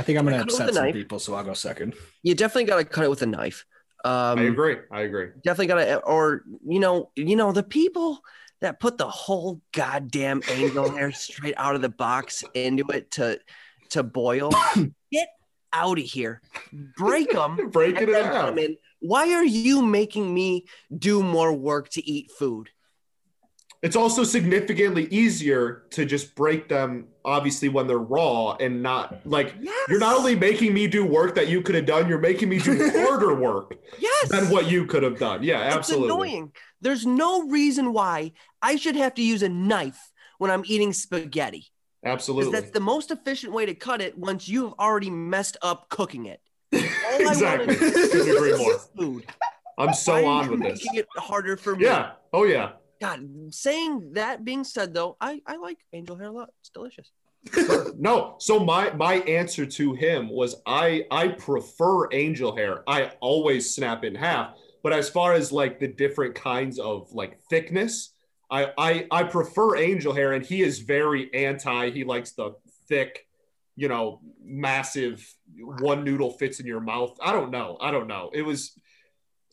I 0.00 0.02
think 0.02 0.18
I'm 0.18 0.24
gonna 0.24 0.38
Cut 0.38 0.48
it 0.48 0.52
with 0.52 0.60
upset 0.60 0.74
some 0.74 0.84
knife. 0.86 0.94
people, 0.94 1.18
so 1.18 1.34
I'll 1.34 1.44
go 1.44 1.52
second. 1.54 1.94
you 2.22 2.34
definitely 2.34 2.64
got 2.64 2.78
to 2.78 2.84
cut 2.84 3.04
it 3.04 3.10
with 3.10 3.22
a 3.22 3.26
knife. 3.26 3.66
Um, 4.04 4.38
I 4.38 4.42
agree. 4.44 4.76
I 4.90 5.02
agree. 5.02 5.28
definitely 5.44 5.66
gotta 5.66 5.96
or 5.98 6.42
you 6.66 6.80
know 6.80 7.10
you 7.16 7.36
know 7.36 7.52
the 7.52 7.62
people 7.62 8.20
that 8.62 8.80
put 8.80 8.96
the 8.96 9.08
whole 9.08 9.60
goddamn 9.72 10.42
angel 10.50 10.90
hair 10.96 11.12
straight 11.12 11.54
out 11.58 11.74
of 11.74 11.82
the 11.82 11.90
box 11.90 12.42
into 12.54 12.84
it 12.92 13.10
to 13.12 13.38
to 13.90 14.02
boil 14.02 14.50
get 15.12 15.28
out 15.72 15.98
of 15.98 16.04
here 16.04 16.40
break 16.96 17.30
them 17.32 17.56
Break 17.70 18.00
it 18.00 18.08
in 18.08 18.24
half. 18.24 18.56
why 19.00 19.32
are 19.34 19.44
you 19.44 19.82
making 19.82 20.32
me 20.32 20.64
do 20.96 21.22
more 21.22 21.52
work 21.52 21.90
to 21.90 22.10
eat 22.10 22.30
food 22.30 22.70
it's 23.82 23.96
also 23.96 24.24
significantly 24.24 25.06
easier 25.06 25.84
to 25.90 26.04
just 26.04 26.34
break 26.34 26.68
them 26.68 27.06
obviously 27.24 27.68
when 27.68 27.86
they're 27.86 27.98
raw 27.98 28.54
and 28.60 28.82
not 28.82 29.20
like 29.24 29.54
you're 29.88 29.98
not 29.98 30.16
only 30.16 30.34
making 30.34 30.74
me 30.74 30.86
do 30.86 31.04
work 31.04 31.34
that 31.34 31.48
you 31.48 31.62
could 31.62 31.74
have 31.74 31.86
done, 31.86 32.08
you're 32.08 32.18
making 32.18 32.48
me 32.48 32.58
do 32.58 32.90
harder 33.06 33.34
work 33.34 33.76
yes 33.98 34.28
than 34.28 34.50
what 34.50 34.70
you 34.70 34.86
could 34.86 35.02
have 35.02 35.18
done. 35.18 35.42
Yeah, 35.42 35.60
absolutely. 35.60 36.08
It's 36.08 36.14
annoying. 36.14 36.52
There's 36.80 37.06
no 37.06 37.48
reason 37.48 37.92
why 37.92 38.32
I 38.60 38.76
should 38.76 38.96
have 38.96 39.14
to 39.14 39.22
use 39.22 39.42
a 39.42 39.48
knife 39.48 40.12
when 40.38 40.50
I'm 40.50 40.64
eating 40.66 40.92
spaghetti. 40.92 41.66
Absolutely. 42.02 42.52
that's 42.52 42.70
the 42.70 42.80
most 42.80 43.10
efficient 43.10 43.52
way 43.52 43.66
to 43.66 43.74
cut 43.74 44.00
it 44.00 44.16
once 44.16 44.48
you 44.48 44.64
have 44.64 44.72
already 44.78 45.10
messed 45.10 45.58
up 45.60 45.90
cooking 45.90 46.26
it. 46.26 46.40
All 46.74 46.80
I 46.80 47.32
exactly. 47.32 47.76
Couldn't 47.76 48.36
agree 48.36 48.56
more. 48.56 48.78
Food. 48.96 49.26
I'm 49.78 49.92
so 49.92 50.14
Why 50.14 50.44
on 50.44 50.50
with 50.50 50.62
this. 50.62 50.84
making 50.84 51.00
it 51.00 51.08
harder 51.16 51.56
for 51.56 51.76
me. 51.76 51.84
Yeah. 51.84 52.12
Oh 52.32 52.44
yeah. 52.44 52.72
God, 53.00 53.26
saying 53.50 54.12
that 54.12 54.44
being 54.44 54.64
said 54.64 54.92
though, 54.92 55.16
I, 55.20 55.40
I 55.46 55.56
like 55.56 55.78
angel 55.92 56.16
hair 56.16 56.28
a 56.28 56.32
lot. 56.32 56.50
It's 56.60 56.70
delicious. 56.70 57.10
no 57.98 58.36
so 58.38 58.60
my 58.60 58.92
my 58.92 59.14
answer 59.20 59.64
to 59.64 59.94
him 59.94 60.28
was 60.28 60.56
i 60.66 61.06
i 61.10 61.26
prefer 61.26 62.12
angel 62.12 62.54
hair. 62.54 62.82
I 62.86 63.12
always 63.20 63.74
snap 63.74 64.04
in 64.04 64.14
half 64.14 64.54
but 64.82 64.92
as 64.92 65.08
far 65.08 65.32
as 65.32 65.50
like 65.50 65.80
the 65.80 65.88
different 65.88 66.34
kinds 66.34 66.78
of 66.78 67.10
like 67.14 67.40
thickness 67.48 68.12
i 68.50 68.70
i 68.76 69.06
i 69.10 69.22
prefer 69.22 69.76
angel 69.76 70.12
hair 70.12 70.34
and 70.34 70.44
he 70.44 70.60
is 70.60 70.80
very 70.80 71.32
anti. 71.32 71.90
He 71.90 72.04
likes 72.04 72.32
the 72.32 72.56
thick 72.88 73.26
you 73.74 73.88
know 73.88 74.20
massive 74.44 75.26
one 75.80 76.04
noodle 76.04 76.32
fits 76.32 76.60
in 76.60 76.66
your 76.66 76.80
mouth. 76.80 77.16
I 77.22 77.32
don't 77.32 77.50
know. 77.50 77.78
I 77.80 77.90
don't 77.90 78.06
know. 78.06 78.30
It 78.34 78.42
was 78.42 78.78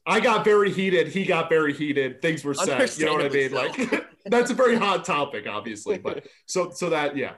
I 0.08 0.22
got 0.22 0.46
very 0.46 0.72
heated. 0.72 1.10
He 1.10 1.26
got 1.26 1.50
very 1.50 1.74
heated. 1.74 2.22
Things 2.22 2.44
were 2.44 2.54
set. 2.54 2.98
You 2.98 3.06
know 3.06 3.14
what 3.14 3.26
I 3.26 3.30
mean? 3.30 3.54
Understandably 3.54 3.98
Like 3.98 4.08
that's 4.26 4.50
a 4.52 4.54
very 4.54 4.78
hot 4.78 5.04
topic, 5.04 5.46
obviously. 5.48 5.98
But 5.98 6.26
so 6.46 6.72
so 6.72 6.90
that 6.92 7.18
yeah. 7.18 7.34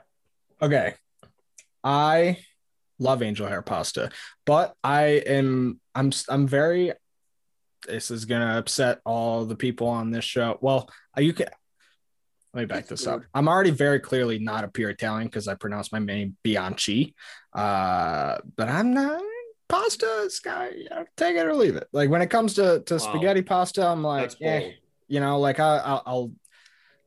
Okay. 0.62 0.94
I 1.84 2.38
love 3.00 3.24
angel 3.24 3.48
hair 3.48 3.64
pasta, 3.64 4.12
but 4.46 4.76
I 4.84 5.04
am 5.26 5.80
I'm 5.96 6.12
I'm 6.30 6.48
very 6.48 6.94
this 7.88 8.12
is 8.12 8.26
going 8.26 8.42
to 8.42 8.58
upset 8.58 9.00
all 9.06 9.46
the 9.46 9.56
people 9.56 9.88
on 9.88 10.12
this 10.12 10.26
show. 10.26 10.58
Well, 10.62 10.90
uh, 11.18 11.22
you 11.22 11.34
can 11.34 11.48
let 12.54 12.62
me 12.62 12.66
back 12.66 12.88
this 12.88 13.08
up. 13.08 13.22
I'm 13.34 13.48
already 13.48 13.72
very 13.72 14.00
clearly 14.00 14.38
not 14.38 14.64
a 14.64 14.68
pure 14.68 14.90
Italian 14.90 15.28
because 15.28 15.48
I 15.48 15.56
pronounce 15.56 15.92
my 15.92 16.00
name 16.00 16.36
Bianchi. 16.44 17.16
Uh, 17.54 18.38
but 18.58 18.68
I'm 18.68 18.94
not 18.94 19.22
pasta 19.70 20.24
is 20.26 20.40
guy, 20.40 20.72
yeah, 20.76 21.04
take 21.16 21.38
it 21.38 21.46
or 21.46 21.56
leave 21.56 21.76
it. 21.76 21.88
Like 21.94 22.10
when 22.10 22.22
it 22.22 22.30
comes 22.30 22.56
to 22.56 22.82
to 22.86 22.94
Wow. 22.96 23.00
spaghetti 23.00 23.42
pasta, 23.42 23.86
I'm 23.86 24.04
like, 24.04 24.32
That's 24.32 24.42
eh, 24.42 24.72
you 25.08 25.20
know, 25.20 25.40
like 25.40 25.60
I, 25.60 25.78
I'll, 25.78 26.04
I'll 26.06 26.32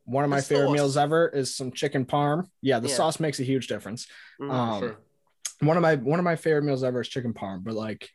one 0.04 0.24
of 0.24 0.30
my 0.30 0.36
The 0.38 0.42
favorite 0.42 0.66
sauce. 0.68 0.74
meals 0.74 0.96
ever 0.96 1.28
is 1.28 1.54
some 1.54 1.70
chicken 1.72 2.04
parm. 2.04 2.46
Yeah, 2.60 2.78
the 2.78 2.88
Yeah. 2.88 2.96
sauce 2.96 3.20
makes 3.20 3.38
a 3.40 3.44
huge 3.44 3.66
difference. 3.68 4.06
Mm, 4.40 4.50
Um, 4.50 4.80
Sure. 4.80 4.96
one 5.60 5.76
of 5.76 5.82
my 5.82 5.96
one 5.96 6.18
of 6.18 6.24
my 6.24 6.36
favorite 6.36 6.64
meals 6.64 6.82
ever 6.84 7.00
is 7.02 7.08
chicken 7.08 7.34
parm, 7.34 7.62
but 7.64 7.74
like 7.74 8.08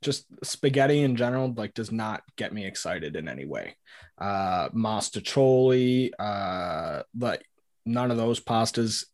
just 0.00 0.26
spaghetti 0.44 1.00
in 1.02 1.16
general 1.16 1.52
like 1.56 1.74
does 1.74 1.90
not 1.90 2.22
get 2.36 2.52
me 2.52 2.64
excited 2.64 3.16
in 3.16 3.28
any 3.28 3.44
way. 3.44 3.76
Uh 4.16 4.68
mostaccioli, 4.70 6.10
uh 6.18 7.02
like 7.18 7.44
none 7.84 8.10
of 8.10 8.16
those 8.16 8.40
pastas 8.40 9.04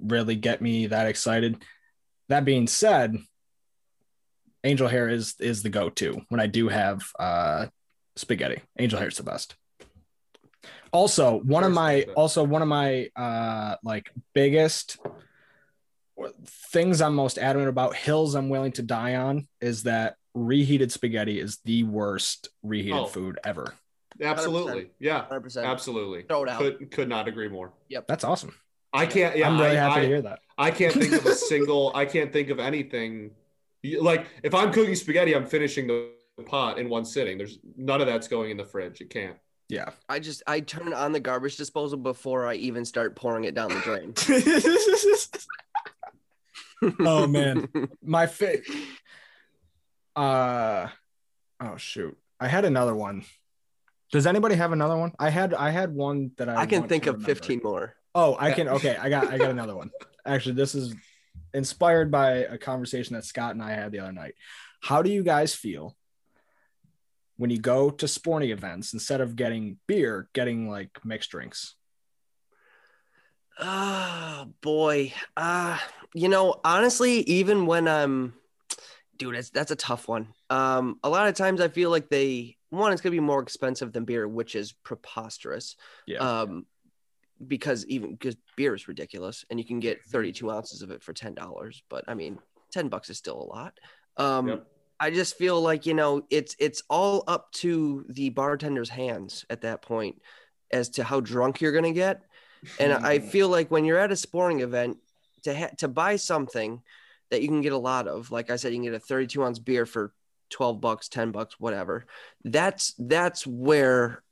really 0.00 0.34
get 0.36 0.60
me 0.60 0.86
that 0.88 1.06
excited. 1.06 1.62
That 2.28 2.44
being 2.44 2.66
said, 2.66 3.16
angel 4.64 4.88
hair 4.88 5.08
is 5.08 5.34
is 5.40 5.62
the 5.62 5.70
go-to 5.70 6.22
when 6.28 6.40
I 6.40 6.46
do 6.46 6.68
have 6.68 7.02
uh 7.18 7.66
spaghetti. 8.16 8.62
Angel 8.78 8.98
hair 8.98 9.08
is 9.08 9.16
the 9.16 9.22
best. 9.22 9.56
Also, 10.92 11.38
one 11.40 11.64
of 11.64 11.72
my 11.72 12.02
also 12.16 12.44
one 12.44 12.62
of 12.62 12.68
my 12.68 13.08
uh 13.16 13.76
like 13.82 14.10
biggest 14.34 14.98
things 16.46 17.00
I'm 17.00 17.14
most 17.14 17.38
adamant 17.38 17.68
about, 17.68 17.96
hills 17.96 18.34
I'm 18.34 18.48
willing 18.48 18.72
to 18.72 18.82
die 18.82 19.16
on, 19.16 19.48
is 19.60 19.84
that 19.84 20.16
reheated 20.34 20.92
spaghetti 20.92 21.40
is 21.40 21.58
the 21.64 21.84
worst 21.84 22.48
reheated 22.62 22.98
Oh. 22.98 23.06
food 23.06 23.38
ever. 23.44 23.74
Absolutely. 24.20 24.90
Yeah. 25.00 25.24
100%. 25.30 25.64
Absolutely. 25.64 26.22
Throw 26.22 26.44
it 26.44 26.48
out. 26.50 26.58
Could 26.60 26.90
could 26.90 27.08
not 27.08 27.26
agree 27.28 27.48
more. 27.48 27.72
Yep, 27.88 28.06
that's 28.06 28.24
awesome. 28.24 28.54
I 28.92 29.06
can't. 29.06 29.36
Yeah. 29.36 29.48
I'm 29.48 29.58
really 29.58 29.76
I, 29.76 29.80
happy 29.80 30.00
I, 30.00 30.02
to 30.02 30.06
hear 30.06 30.22
that. 30.22 30.40
I 30.58 30.70
can't 30.70 30.92
think 30.92 31.12
of 31.12 31.24
a 31.24 31.34
single. 31.50 31.90
I 31.94 32.04
can't 32.04 32.30
think 32.32 32.50
of 32.50 32.58
anything. 32.60 33.30
Like 33.84 34.26
if 34.42 34.54
I'm 34.54 34.72
cooking 34.72 34.94
spaghetti, 34.94 35.34
I'm 35.34 35.46
finishing 35.46 35.86
the 35.86 36.10
pot 36.46 36.78
in 36.78 36.88
one 36.88 37.04
sitting. 37.04 37.38
There's 37.38 37.58
none 37.76 38.00
of 38.00 38.06
that's 38.06 38.28
going 38.28 38.50
in 38.50 38.56
the 38.56 38.64
fridge. 38.64 39.00
It 39.00 39.10
can't. 39.10 39.36
Yeah. 39.68 39.90
I 40.08 40.18
just 40.18 40.42
I 40.46 40.60
turn 40.60 40.92
on 40.92 41.12
the 41.12 41.20
garbage 41.20 41.56
disposal 41.56 41.98
before 41.98 42.46
I 42.46 42.54
even 42.54 42.84
start 42.84 43.16
pouring 43.16 43.44
it 43.44 43.54
down 43.54 43.70
the 43.70 43.80
drain. 43.80 44.14
oh 47.00 47.26
man, 47.26 47.68
my 48.02 48.26
fit. 48.26 48.64
Uh, 50.14 50.88
oh 51.60 51.76
shoot, 51.76 52.16
I 52.40 52.48
had 52.48 52.64
another 52.64 52.94
one. 52.94 53.24
Does 54.10 54.26
anybody 54.26 54.56
have 54.56 54.72
another 54.72 54.96
one? 54.96 55.12
I 55.18 55.30
had 55.30 55.54
I 55.54 55.70
had 55.70 55.94
one 55.94 56.32
that 56.36 56.48
I. 56.48 56.56
I 56.56 56.66
can 56.66 56.88
think 56.88 57.06
of 57.06 57.14
remember. 57.14 57.34
15 57.34 57.60
more. 57.64 57.94
Oh, 58.14 58.36
I 58.38 58.52
can. 58.52 58.68
Okay, 58.68 58.96
I 58.96 59.08
got 59.08 59.28
I 59.28 59.38
got 59.38 59.50
another 59.50 59.74
one. 59.74 59.90
Actually, 60.26 60.56
this 60.56 60.74
is 60.74 60.94
inspired 61.54 62.10
by 62.10 62.30
a 62.38 62.58
conversation 62.58 63.14
that 63.14 63.24
Scott 63.24 63.52
and 63.54 63.62
I 63.62 63.72
had 63.72 63.92
the 63.92 64.00
other 64.00 64.12
night. 64.12 64.34
How 64.80 65.02
do 65.02 65.10
you 65.10 65.22
guys 65.22 65.54
feel 65.54 65.96
when 67.36 67.50
you 67.50 67.58
go 67.58 67.90
to 67.90 68.08
sporting 68.08 68.50
events 68.50 68.92
instead 68.92 69.20
of 69.20 69.36
getting 69.36 69.78
beer, 69.86 70.28
getting 70.32 70.68
like 70.68 71.04
mixed 71.04 71.30
drinks? 71.30 71.74
Oh 73.58 74.48
boy. 74.60 75.12
Uh 75.36 75.78
you 76.14 76.28
know, 76.28 76.60
honestly, 76.64 77.20
even 77.20 77.66
when 77.66 77.88
I'm 77.88 78.34
dude, 79.16 79.34
that's 79.34 79.50
that's 79.50 79.70
a 79.70 79.76
tough 79.76 80.08
one. 80.08 80.28
Um, 80.50 80.98
a 81.02 81.08
lot 81.08 81.28
of 81.28 81.34
times 81.34 81.60
I 81.60 81.68
feel 81.68 81.90
like 81.90 82.08
they 82.08 82.56
one, 82.70 82.92
it's 82.92 83.02
gonna 83.02 83.12
be 83.12 83.20
more 83.20 83.42
expensive 83.42 83.92
than 83.92 84.04
beer, 84.04 84.26
which 84.26 84.54
is 84.54 84.72
preposterous. 84.72 85.76
Yeah. 86.06 86.18
Um 86.18 86.66
because 87.48 87.86
even 87.86 88.12
because 88.12 88.36
beer 88.56 88.74
is 88.74 88.88
ridiculous 88.88 89.44
and 89.50 89.58
you 89.58 89.64
can 89.64 89.80
get 89.80 90.04
32 90.04 90.50
ounces 90.50 90.82
of 90.82 90.90
it 90.90 91.02
for 91.02 91.12
ten 91.12 91.34
dollars, 91.34 91.82
but 91.88 92.04
I 92.08 92.14
mean 92.14 92.38
10 92.72 92.88
bucks 92.88 93.10
is 93.10 93.18
still 93.18 93.40
a 93.40 93.44
lot. 93.44 93.78
Um 94.16 94.48
Yep. 94.48 94.66
I 95.00 95.10
just 95.10 95.36
feel 95.36 95.60
like 95.60 95.84
you 95.86 95.94
know 95.94 96.22
it's 96.30 96.54
it's 96.58 96.82
all 96.88 97.24
up 97.26 97.50
to 97.54 98.04
the 98.08 98.30
bartender's 98.30 98.88
hands 98.88 99.44
at 99.50 99.62
that 99.62 99.82
point 99.82 100.22
as 100.70 100.90
to 100.90 101.04
how 101.04 101.20
drunk 101.20 101.60
you're 101.60 101.72
gonna 101.72 101.92
get. 101.92 102.22
And 102.78 102.92
I 102.92 103.18
feel 103.18 103.48
like 103.48 103.70
when 103.72 103.84
you're 103.84 103.98
at 103.98 104.12
a 104.12 104.16
sporting 104.16 104.60
event, 104.60 104.98
to 105.42 105.56
ha- 105.56 105.74
to 105.78 105.88
buy 105.88 106.16
something 106.16 106.82
that 107.30 107.42
you 107.42 107.48
can 107.48 107.60
get 107.62 107.72
a 107.72 107.78
lot 107.78 108.06
of, 108.06 108.30
like 108.30 108.50
I 108.50 108.56
said, 108.56 108.72
you 108.72 108.76
can 108.76 108.84
get 108.84 108.94
a 108.94 109.00
32 109.00 109.42
ounce 109.42 109.58
beer 109.58 109.86
for 109.86 110.12
12 110.50 110.80
bucks, 110.80 111.08
10 111.08 111.32
bucks, 111.32 111.58
whatever. 111.58 112.06
That's 112.44 112.94
that's 112.98 113.46
where 113.46 114.22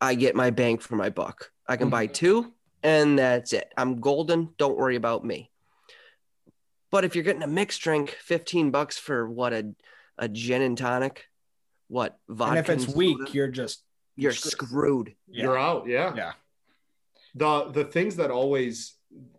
I 0.00 0.14
get 0.14 0.34
my 0.34 0.50
bang 0.50 0.78
for 0.78 0.96
my 0.96 1.10
buck. 1.10 1.50
I 1.68 1.76
can 1.76 1.90
buy 1.90 2.06
two, 2.06 2.52
and 2.82 3.18
that's 3.18 3.52
it. 3.52 3.72
I'm 3.76 4.00
golden. 4.00 4.54
Don't 4.56 4.76
worry 4.76 4.96
about 4.96 5.24
me. 5.24 5.50
But 6.90 7.04
if 7.04 7.14
you're 7.14 7.24
getting 7.24 7.42
a 7.42 7.46
mixed 7.46 7.82
drink, 7.82 8.16
15 8.22 8.70
bucks 8.70 8.96
for 8.98 9.28
what 9.28 9.52
a 9.52 9.74
a 10.16 10.28
gin 10.28 10.62
and 10.62 10.76
tonic, 10.76 11.26
what 11.88 12.18
vodka? 12.28 12.50
and 12.50 12.58
if 12.58 12.70
it's 12.70 12.88
weak, 12.88 13.18
soda, 13.18 13.30
you're 13.32 13.48
just 13.48 13.82
you're 14.16 14.32
screwed. 14.32 15.14
yeah. 15.28 15.44
You're 15.44 15.58
out. 15.58 15.86
Yeah. 15.86 16.14
yeah. 16.16 16.32
The 17.34 17.70
the 17.70 17.84
things 17.84 18.16
that 18.16 18.30
always 18.30 18.94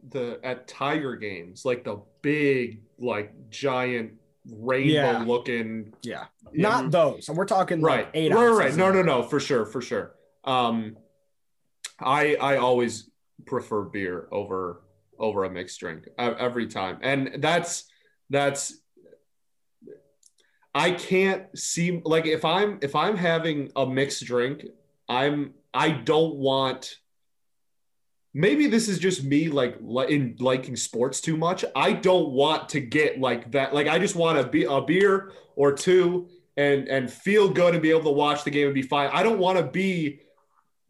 the 0.09 0.39
at 0.43 0.67
Tiger 0.67 1.15
games, 1.15 1.65
like 1.65 1.83
the 1.83 2.01
big, 2.21 2.83
like 2.99 3.33
giant 3.49 4.13
rainbow 4.51 4.91
Yeah. 4.93 5.23
looking 5.25 5.93
Yeah. 6.03 6.25
Yeah. 6.53 6.61
Not 6.61 6.91
those. 6.91 7.27
And 7.29 7.37
we're 7.37 7.45
talking 7.45 7.81
right 7.81 8.05
like 8.05 8.11
eight 8.13 8.33
right 8.33 8.47
right 8.47 8.75
no 8.75 8.91
no 8.91 9.01
no 9.01 9.21
for 9.23 9.39
sure 9.39 9.65
for 9.65 9.81
sure 9.81 10.15
um 10.45 10.97
i 12.01 12.35
i 12.35 12.57
always 12.57 13.09
prefer 13.45 13.83
beer 13.83 14.27
over 14.31 14.81
over 15.19 15.43
a 15.43 15.49
mixed 15.49 15.79
drink 15.79 16.07
every 16.17 16.67
time 16.67 16.97
and 17.01 17.37
that's 17.39 17.85
that's 18.29 18.77
i 20.73 20.91
can't 20.91 21.45
see 21.57 22.01
like 22.05 22.25
if 22.25 22.45
i'm 22.45 22.79
if 22.81 22.95
i'm 22.95 23.17
having 23.17 23.71
a 23.75 23.85
mixed 23.85 24.23
drink 24.25 24.65
i'm 25.07 25.53
i 25.73 25.89
don't 25.89 26.35
want 26.35 26.95
maybe 28.33 28.67
this 28.67 28.87
is 28.87 28.99
just 28.99 29.23
me 29.23 29.49
like 29.49 29.77
in 30.09 30.35
liking 30.39 30.75
sports 30.75 31.19
too 31.19 31.35
much 31.35 31.65
i 31.75 31.91
don't 31.91 32.29
want 32.29 32.69
to 32.69 32.79
get 32.79 33.19
like 33.19 33.51
that 33.51 33.73
like 33.73 33.87
i 33.87 33.97
just 33.97 34.15
want 34.15 34.37
to 34.37 34.47
be 34.47 34.63
a 34.63 34.81
beer 34.81 35.31
or 35.55 35.73
two 35.73 36.29
and 36.59 36.89
and 36.89 37.11
feel 37.11 37.49
good 37.49 37.73
and 37.73 37.81
be 37.81 37.89
able 37.89 38.03
to 38.03 38.09
watch 38.09 38.43
the 38.43 38.51
game 38.51 38.65
and 38.65 38.73
be 38.75 38.81
fine. 38.81 39.09
I 39.13 39.23
don't 39.23 39.39
want 39.39 39.57
to 39.57 39.63
be 39.63 40.19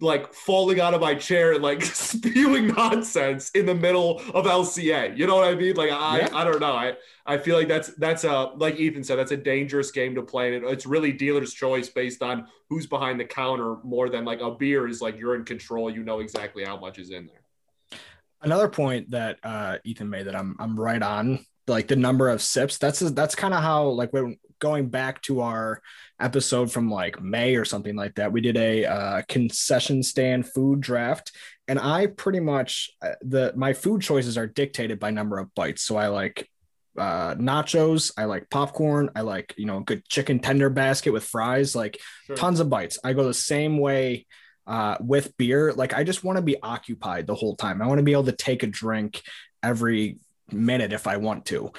like 0.01 0.33
falling 0.33 0.79
out 0.79 0.93
of 0.93 1.01
my 1.01 1.13
chair 1.13 1.53
and 1.53 1.63
like 1.63 1.81
spewing 1.83 2.67
nonsense 2.67 3.49
in 3.51 3.65
the 3.65 3.75
middle 3.75 4.19
of 4.33 4.45
LCA. 4.45 5.17
You 5.17 5.27
know 5.27 5.35
what 5.35 5.47
I 5.47 5.55
mean? 5.55 5.75
Like 5.75 5.91
I, 5.91 6.19
Yeah. 6.19 6.29
I 6.33 6.43
don't 6.43 6.59
know. 6.59 6.73
I, 6.73 6.93
I 7.25 7.37
feel 7.37 7.57
like 7.57 7.67
that's 7.67 7.89
that's 7.95 8.23
a 8.23 8.51
like 8.55 8.79
Ethan 8.79 9.03
said, 9.03 9.17
that's 9.17 9.31
a 9.31 9.37
dangerous 9.37 9.91
game 9.91 10.15
to 10.15 10.21
play. 10.21 10.55
And 10.55 10.65
it's 10.65 10.85
really 10.85 11.11
dealer's 11.11 11.53
choice 11.53 11.89
based 11.89 12.23
on 12.23 12.47
who's 12.69 12.87
behind 12.87 13.19
the 13.19 13.25
counter 13.25 13.77
more 13.83 14.09
than 14.09 14.25
like 14.25 14.41
a 14.41 14.51
beer 14.51 14.87
is 14.87 15.01
like 15.01 15.19
you're 15.19 15.35
in 15.35 15.45
control. 15.45 15.89
You 15.89 16.03
know 16.03 16.19
exactly 16.19 16.63
how 16.63 16.77
much 16.77 16.99
is 16.99 17.11
in 17.11 17.27
there. 17.27 17.99
Another 18.41 18.69
point 18.69 19.11
that 19.11 19.37
uh, 19.43 19.77
Ethan 19.83 20.09
made 20.09 20.27
that 20.27 20.35
I'm 20.35 20.55
I'm 20.59 20.79
right 20.79 21.01
on, 21.01 21.45
like 21.67 21.87
the 21.87 21.97
number 21.97 22.29
of 22.29 22.41
sips. 22.41 22.77
That's 22.77 22.99
that's 22.99 23.35
kind 23.35 23.53
of 23.53 23.61
how 23.61 23.89
like 23.89 24.13
when 24.13 24.37
going 24.59 24.89
back 24.89 25.21
to 25.23 25.41
our 25.41 25.81
episode 26.19 26.71
from 26.71 26.89
like 26.91 27.21
May 27.21 27.55
or 27.55 27.65
something 27.65 27.95
like 27.95 28.15
that, 28.15 28.31
we 28.31 28.41
did 28.41 28.57
a 28.57 28.85
uh, 28.85 29.21
concession 29.27 30.03
stand 30.03 30.47
food 30.47 30.81
draft, 30.81 31.31
and 31.67 31.79
I 31.79 32.07
pretty 32.07 32.39
much 32.39 32.89
uh, 33.01 33.13
the 33.21 33.53
my 33.55 33.73
food 33.73 34.01
choices 34.01 34.37
are 34.37 34.47
dictated 34.47 34.99
by 34.99 35.11
number 35.11 35.39
of 35.39 35.53
bites. 35.55 35.81
So 35.83 35.97
I 35.97 36.07
like 36.07 36.49
uh 36.97 37.35
nachos 37.35 38.11
i 38.17 38.25
like 38.25 38.49
popcorn 38.49 39.11
i 39.15 39.21
like 39.21 39.53
you 39.57 39.65
know 39.67 39.77
a 39.77 39.83
good 39.83 40.03
chicken 40.09 40.39
tender 40.39 40.71
basket 40.71 41.13
with 41.13 41.23
fries 41.23 41.75
like 41.75 41.99
Sure. 42.25 42.35
tons 42.35 42.59
of 42.59 42.67
bites. 42.69 42.97
I 43.03 43.13
go 43.13 43.25
the 43.27 43.33
same 43.33 43.77
way 43.77 44.25
uh, 44.67 44.97
with 44.99 45.37
beer. 45.37 45.71
Like 45.71 45.93
I 45.93 46.03
just 46.03 46.23
want 46.23 46.37
to 46.37 46.41
be 46.43 46.61
occupied 46.61 47.27
the 47.27 47.35
whole 47.35 47.55
time. 47.55 47.81
I 47.81 47.87
want 47.87 47.99
to 47.99 48.03
be 48.03 48.11
able 48.11 48.25
to 48.25 48.31
take 48.31 48.63
a 48.63 48.67
drink 48.67 49.21
every 49.63 50.17
minute 50.51 50.91
if 50.93 51.07
I 51.07 51.17
want 51.17 51.45
to. 51.47 51.71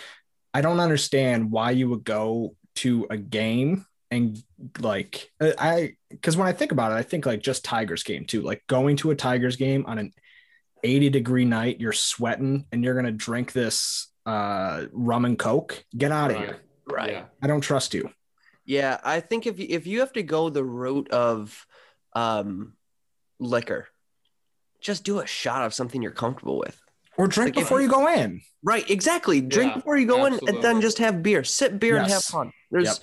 I 0.55 0.61
don't 0.61 0.81
understand 0.81 1.51
why 1.51 1.71
you 1.73 1.89
would 1.91 2.03
go 2.05 2.55
to 2.77 3.07
a 3.11 3.17
game 3.17 3.87
and 4.11 4.43
like 4.81 5.31
uh, 5.41 5.53
I 5.59 5.97
because 6.09 6.37
when 6.37 6.49
I 6.49 6.53
think 6.53 6.73
about 6.73 6.93
it, 6.93 6.97
I 6.97 7.03
think 7.03 7.27
like 7.27 7.43
just 7.43 7.65
Tigers 7.65 8.03
game 8.03 8.25
too. 8.25 8.43
Like 8.43 8.63
going 8.67 8.97
to 8.99 9.11
a 9.11 9.15
Tigers 9.17 9.57
game 9.57 9.85
on 9.87 9.99
an 9.99 10.13
80 10.83 11.11
degree 11.11 11.45
night, 11.45 11.81
you're 11.81 11.93
sweating 11.93 12.67
and 12.73 12.83
you're 12.83 12.95
gonna 12.95 13.13
drink 13.13 13.53
this 13.53 14.09
uh 14.27 14.87
rum 14.93 15.25
and 15.25 15.39
coke. 15.39 15.85
Get 15.97 16.13
out 16.13 16.31
of 16.31 16.37
Right. 16.37 16.47
here. 16.47 16.57
Right. 16.91 17.13
Yeah. 17.13 17.25
I 17.43 17.47
don't 17.47 17.61
trust 17.61 17.95
you. 17.95 18.11
Yeah, 18.65 18.99
I 19.03 19.21
think 19.21 19.47
if 19.47 19.59
you, 19.59 19.67
if 19.69 19.87
you 19.87 20.01
have 20.01 20.13
to 20.13 20.23
go 20.23 20.49
the 20.49 20.63
route 20.65 21.09
of 21.11 21.67
um, 22.15 22.75
liquor, 23.41 23.89
just 24.81 25.03
do 25.05 25.19
a 25.21 25.27
shot 25.27 25.65
of 25.67 25.75
something 25.75 26.03
you're 26.03 26.13
comfortable 26.13 26.59
with. 26.59 26.81
Or 27.21 27.27
drink 27.29 27.55
Like 27.55 27.65
before 27.67 27.81
you- 27.81 27.87
you 27.89 27.93
go 27.93 28.09
in. 28.09 28.41
Right, 28.63 28.89
exactly. 28.89 29.43
Drink 29.43 29.73
Yeah, 29.73 29.77
before 29.77 29.99
you 29.99 30.07
go 30.07 30.25
in, 30.25 30.39
and 30.49 30.63
then 30.63 30.81
just 30.81 30.97
have 30.99 31.23
beer. 31.23 31.45
Sip 31.45 31.79
beer 31.79 31.97
and 31.99 32.11
have 32.11 32.23
fun. 32.25 32.51
There's, 32.71 32.99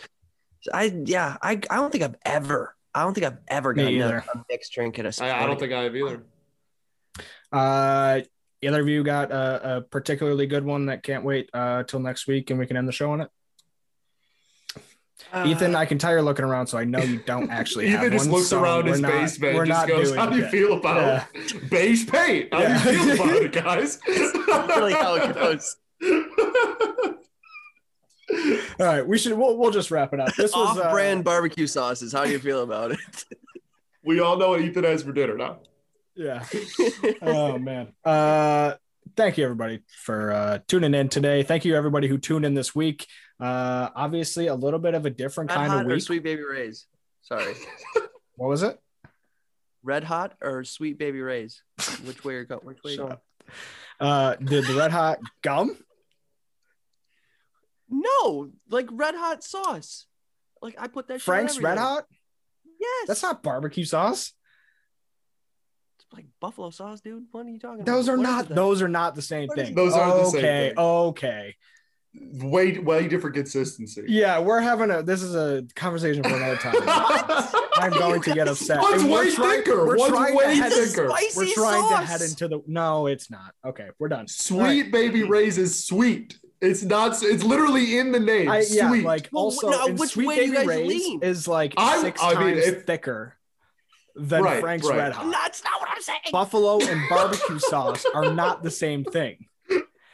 I 0.74 0.86
yeah, 1.06 1.38
I 1.40 1.52
I 1.70 1.76
don't 1.76 1.92
think 1.92 2.04
I've 2.04 2.16
ever, 2.26 2.76
I 2.96 3.04
don't 3.04 3.14
think 3.14 3.28
I've 3.28 3.38
ever 3.48 3.76
Me 3.76 3.84
gotten 3.84 4.02
a, 4.02 4.06
either. 4.06 4.24
a 4.34 4.44
mixed 4.50 4.74
drink 4.74 4.98
at 4.98 5.06
a. 5.06 5.24
I, 5.24 5.44
I 5.44 5.46
don't 5.46 5.60
think 5.60 5.72
I 5.72 5.84
have 5.84 5.96
either. 5.96 6.24
Uh, 7.52 8.22
either 8.64 8.82
of 8.82 8.88
you 8.88 9.04
got 9.04 9.32
a, 9.32 9.78
a 9.78 9.82
particularly 9.82 10.48
good 10.48 10.66
one 10.66 10.88
that 10.88 11.04
can't 11.04 11.24
wait 11.24 11.50
uh, 11.54 11.84
till 11.84 12.00
next 12.00 12.26
week 12.28 12.50
and 12.50 12.60
we 12.60 12.66
can 12.66 12.76
end 12.76 12.88
the 12.88 12.92
show 12.92 13.12
on 13.12 13.22
it? 13.22 13.30
Uh, 15.34 15.46
Ethan, 15.48 15.76
I 15.76 15.86
can 15.86 15.98
tell 15.98 16.12
you're 16.12 16.22
looking 16.22 16.46
around, 16.46 16.68
so 16.68 16.78
I 16.78 16.84
know 16.84 17.00
you 17.00 17.20
don't 17.26 17.50
actually 17.50 17.88
have 17.90 18.02
Ethan 18.02 18.12
just 18.18 18.30
one, 18.30 18.36
looks 18.38 18.50
so 18.50 18.62
around 18.62 18.86
we're 18.86 18.92
his 18.92 19.02
not- 19.02 19.12
basement 19.12 19.56
we're 19.56 19.64
and 19.64 19.70
just 19.72 19.82
not 19.82 19.88
goes, 19.90 20.08
doing 20.10 20.20
How 20.20 20.26
do 20.30 20.38
you 20.38 20.46
it. 20.46 20.50
feel 20.52 20.74
about 20.78 21.26
beige 21.70 22.08
paint? 22.08 22.54
How 22.54 22.62
Yeah. 22.62 22.84
do 22.84 22.92
you 22.92 23.00
feel 23.00 23.14
about 23.26 23.42
it, 23.44 23.52
guys? 23.64 24.00
really 24.08 24.94
how 24.94 25.16
it 25.16 25.34
goes. 25.36 25.76
All 28.80 28.86
right, 28.86 29.08
we 29.08 29.18
should. 29.18 29.34
We'll, 29.34 29.58
we'll 29.58 29.72
just 29.72 29.90
wrap 29.90 30.14
it 30.14 30.20
up. 30.20 30.36
This 30.36 30.54
was 30.54 30.78
uh, 30.78 30.82
Off-brand 30.84 31.24
barbecue 31.24 31.66
sauces. 31.66 32.12
How 32.14 32.26
do 32.26 32.32
you 32.32 32.40
feel 32.40 32.62
about 32.62 32.92
it? 32.92 33.00
we 34.04 34.20
all 34.20 34.38
know 34.38 34.50
what 34.50 34.62
Ethan 34.62 34.84
has 34.84 35.02
for 35.04 35.14
dinner 35.14 35.36
now. 35.38 35.60
Yeah. 36.16 36.46
oh 37.22 37.58
man. 37.58 37.94
Uh, 38.04 38.74
thank 39.16 39.38
you 39.38 39.46
everybody 39.46 39.80
for 40.04 40.32
uh, 40.32 40.60
tuning 40.68 40.94
in 40.94 41.10
today. 41.10 41.42
Thank 41.44 41.64
you 41.66 41.76
everybody 41.76 42.08
who 42.08 42.18
tuned 42.18 42.46
in 42.46 42.54
this 42.54 42.76
week. 42.76 43.08
Uh, 43.40 43.90
obviously 43.96 44.48
a 44.48 44.56
little 44.56 44.80
bit 44.80 44.94
of 44.96 45.06
a 45.06 45.10
different 45.10 45.50
Red 45.52 45.56
kind 45.58 45.72
hot 45.72 45.86
of 45.86 45.92
or 45.92 46.00
sweet 46.00 46.24
baby 46.24 46.44
rays? 46.44 46.88
Sorry, 47.22 47.54
What 48.36 48.48
was 48.48 48.64
it? 48.64 48.80
red 49.84 50.04
hot 50.04 50.34
or 50.42 50.64
sweet 50.64 50.98
baby 50.98 51.22
rays? 51.22 51.62
Which 52.06 52.24
way 52.26 52.34
you're 52.34 52.44
going? 52.46 52.62
Which 52.66 52.84
way? 52.84 52.92
You 52.94 52.98
going? 52.98 53.18
Uh, 54.00 54.36
did 54.36 54.66
the 54.66 54.74
red 54.74 54.92
hot 54.92 55.20
gum? 55.42 55.78
No, 57.90 58.50
like 58.70 58.88
red 58.92 59.16
hot 59.16 59.44
sauce. 59.44 60.06
Like 60.62 60.76
I 60.80 60.88
put 60.88 61.08
that. 61.08 61.16
shit 61.16 61.24
Frank's 61.24 61.60
red 61.60 61.78
hot? 61.78 62.06
Yes. 62.80 63.08
That's 63.08 63.24
not 63.24 63.44
barbecue 63.44 63.86
sauce. 63.86 64.34
It's 66.00 66.06
like 66.14 66.26
buffalo 66.40 66.70
sauce, 66.70 67.02
dude. 67.02 67.26
What 67.32 67.46
are 67.46 67.50
you 67.50 67.60
talking 67.60 67.86
Those 67.86 68.08
about? 68.08 68.14
are 68.16 68.18
What 68.18 68.24
not 68.24 68.50
those 68.50 68.82
are 68.82 68.88
not 68.90 69.16
the 69.16 69.22
same 69.22 69.48
What 69.48 69.58
thing. 69.58 69.76
Those 69.76 69.94
aren't 69.94 70.16
the 70.26 70.30
same 70.32 70.40
okay, 70.40 70.68
thing. 70.70 70.78
okay. 70.78 71.56
Way, 72.34 72.78
way 72.80 73.08
different 73.08 73.36
consistency. 73.36 74.04
Yeah, 74.08 74.40
we're 74.40 74.60
having 74.62 74.92
a 74.92 75.02
this 75.02 75.22
is 75.22 75.34
a 75.36 75.64
conversation 75.76 76.24
for 76.24 76.36
another 76.36 76.58
time. 76.58 76.76
I'm 77.78 77.92
going 77.92 78.22
to 78.24 78.34
get 78.34 78.48
upset. 78.48 78.80
One's 78.82 79.02
And 79.04 79.12
we're 79.12 79.26
way 79.26 79.32
trying- 79.36 79.58
thicker. 79.64 79.86
We're 79.86 79.98
One's 79.98 80.12
trying 80.12 80.36
way 80.36 80.44
to 80.46 80.56
head 80.62 80.72
thicker. 80.74 81.04
In, 81.06 81.10
we're 81.36 81.54
trying 81.54 81.90
to 81.90 81.98
head 82.06 82.22
into 82.22 82.48
the 82.48 82.62
no, 82.68 83.08
it's 83.08 83.30
not. 83.32 83.54
Okay, 83.66 83.88
we're 84.00 84.10
done. 84.10 84.28
Sweet 84.28 84.92
baby 84.92 85.24
rays 85.24 85.58
is 85.58 85.84
sweet. 85.84 86.38
It's 86.60 86.84
not. 86.84 87.22
It's 87.24 87.44
literally 87.44 87.98
in 88.00 88.12
the 88.12 88.20
name. 88.20 88.50
I, 88.50 88.66
yeah, 88.70 88.90
sweet. 88.90 89.04
like 89.06 89.30
Well, 89.32 89.44
also 89.46 89.70
now, 89.70 89.86
in 89.86 89.96
which 89.96 90.12
Sweet 90.12 90.28
way 90.28 90.36
do 90.38 90.42
you 90.46 90.52
Baby 90.54 90.58
guys 90.58 90.68
Ray's 90.68 90.88
lean? 90.90 91.20
is 91.24 91.48
like 91.48 91.74
I- 91.78 92.02
6 92.02 92.22
I 92.22 92.30
mean, 92.30 92.56
times 92.56 92.68
if- 92.68 92.86
thicker 92.86 93.36
than 94.16 94.44
Right, 94.44 94.60
Frank's 94.60 94.88
right. 94.90 94.98
Red 94.98 95.14
Hot. 95.14 95.32
That's 95.32 95.64
not 95.64 95.80
what 95.80 95.90
I'm 95.92 96.02
saying. 96.02 96.20
Buffalo 96.32 96.80
and 96.82 97.02
barbecue 97.10 97.60
sauce 97.60 98.04
are 98.16 98.34
not 98.34 98.64
the 98.64 98.72
same 98.72 99.04
thing. 99.04 99.46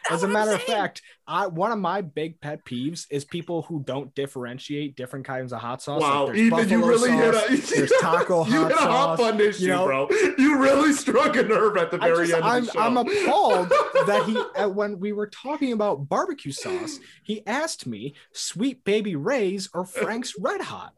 As 0.11 0.23
a 0.23 0.27
matter 0.27 0.51
of 0.51 0.61
fact, 0.61 1.01
I 1.27 1.47
one 1.47 1.71
of 1.71 1.79
my 1.79 2.01
big 2.01 2.41
pet 2.41 2.65
peeves 2.65 3.05
is 3.09 3.23
people 3.23 3.61
who 3.63 3.81
don't 3.83 4.13
differentiate 4.15 4.95
different 4.95 5.25
kinds 5.25 5.53
of 5.53 5.59
hot 5.59 5.81
sauce. 5.81 6.01
Wow, 6.01 6.25
there's 6.25 6.39
Ethan, 6.39 6.69
you 6.69 6.85
really 6.85 7.09
sauce, 7.09 7.47
hit 7.49 7.71
a. 7.71 7.75
there's 7.75 7.93
taco 8.01 8.45
you 8.45 8.51
hot 8.53 8.71
hit 8.71 8.77
a 8.77 8.81
hot 8.81 9.17
sauce. 9.17 9.39
issue, 9.39 9.63
you 9.63 9.67
know? 9.69 9.85
bro. 9.85 10.09
You 10.37 10.57
really 10.57 10.93
struck 10.93 11.35
a 11.37 11.43
nerve 11.43 11.77
at 11.77 11.91
the 11.91 11.97
very 11.97 12.27
just, 12.27 12.33
end 12.33 12.43
of 12.43 12.51
I'm, 12.51 12.65
the 12.65 12.71
show. 12.71 12.79
I'm 12.79 12.97
appalled 12.97 13.69
that 14.07 14.23
he, 14.25 14.65
when 14.67 14.99
we 14.99 15.13
were 15.13 15.27
talking 15.27 15.71
about 15.71 16.09
barbecue 16.09 16.51
sauce, 16.51 16.99
he 17.23 17.45
asked 17.47 17.87
me 17.87 18.15
Sweet 18.33 18.83
Baby 18.83 19.15
Ray's 19.15 19.69
or 19.73 19.85
Frank's 19.85 20.33
Red 20.37 20.61
Hot. 20.61 20.93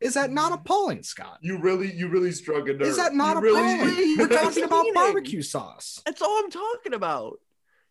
Is 0.00 0.14
that 0.14 0.30
not 0.30 0.52
appalling, 0.52 1.02
Scott? 1.02 1.38
You 1.42 1.58
really, 1.58 1.92
you 1.92 2.08
really 2.08 2.32
struck 2.32 2.68
a 2.68 2.72
nerve. 2.72 2.82
Is 2.82 2.96
that 2.96 3.14
not 3.14 3.42
you 3.42 3.54
appalling? 3.54 4.16
We're 4.18 4.28
talking 4.28 4.64
about 4.64 4.86
barbecue 4.94 5.42
sauce. 5.42 6.00
That's 6.06 6.22
all 6.22 6.42
I'm 6.42 6.50
talking 6.50 6.94
about. 6.94 7.38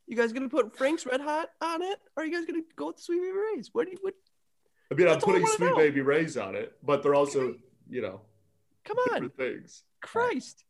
You 0.10 0.16
guys 0.18 0.34
gonna 0.34 0.50
put 0.50 0.76
Frank's 0.76 1.06
Red 1.06 1.22
Hot 1.22 1.52
on 1.62 1.84
it, 1.84 2.00
or 2.18 2.24
are 2.24 2.26
you 2.26 2.34
guys 2.36 2.46
gonna 2.46 2.64
go 2.76 2.88
with 2.88 2.96
the 2.98 3.04
Sweet 3.04 3.20
Baby 3.22 3.38
Rays? 3.56 3.70
What 3.72 3.86
do 3.86 3.92
you? 3.92 3.98
What? 4.02 4.16
I 4.92 4.96
mean, 4.96 5.08
I'm 5.08 5.14
That's 5.14 5.24
all 5.24 5.30
I 5.30 5.34
putting 5.34 5.48
sweet 5.56 5.66
know. 5.68 5.76
baby 5.78 6.02
rays 6.02 6.36
on 6.36 6.56
it, 6.56 6.74
but 6.84 7.04
they're 7.04 7.14
also, 7.14 7.54
you 7.88 8.02
know, 8.02 8.22
Come 8.86 8.98
on, 9.12 9.30
things. 9.30 9.84
Christ! 10.02 10.64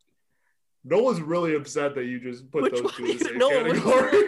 No 0.83 1.01
one's 1.01 1.21
really 1.21 1.55
upset 1.55 1.95
that 1.95 2.03
you 2.03 2.19
just 2.19 2.51
put 2.51 2.63
Which 2.63 2.73
those 2.81 2.93
two 2.97 3.05
in 3.05 3.17
the 3.17 3.23
same 3.25 3.37
No 3.37 3.49
category. 3.49 4.23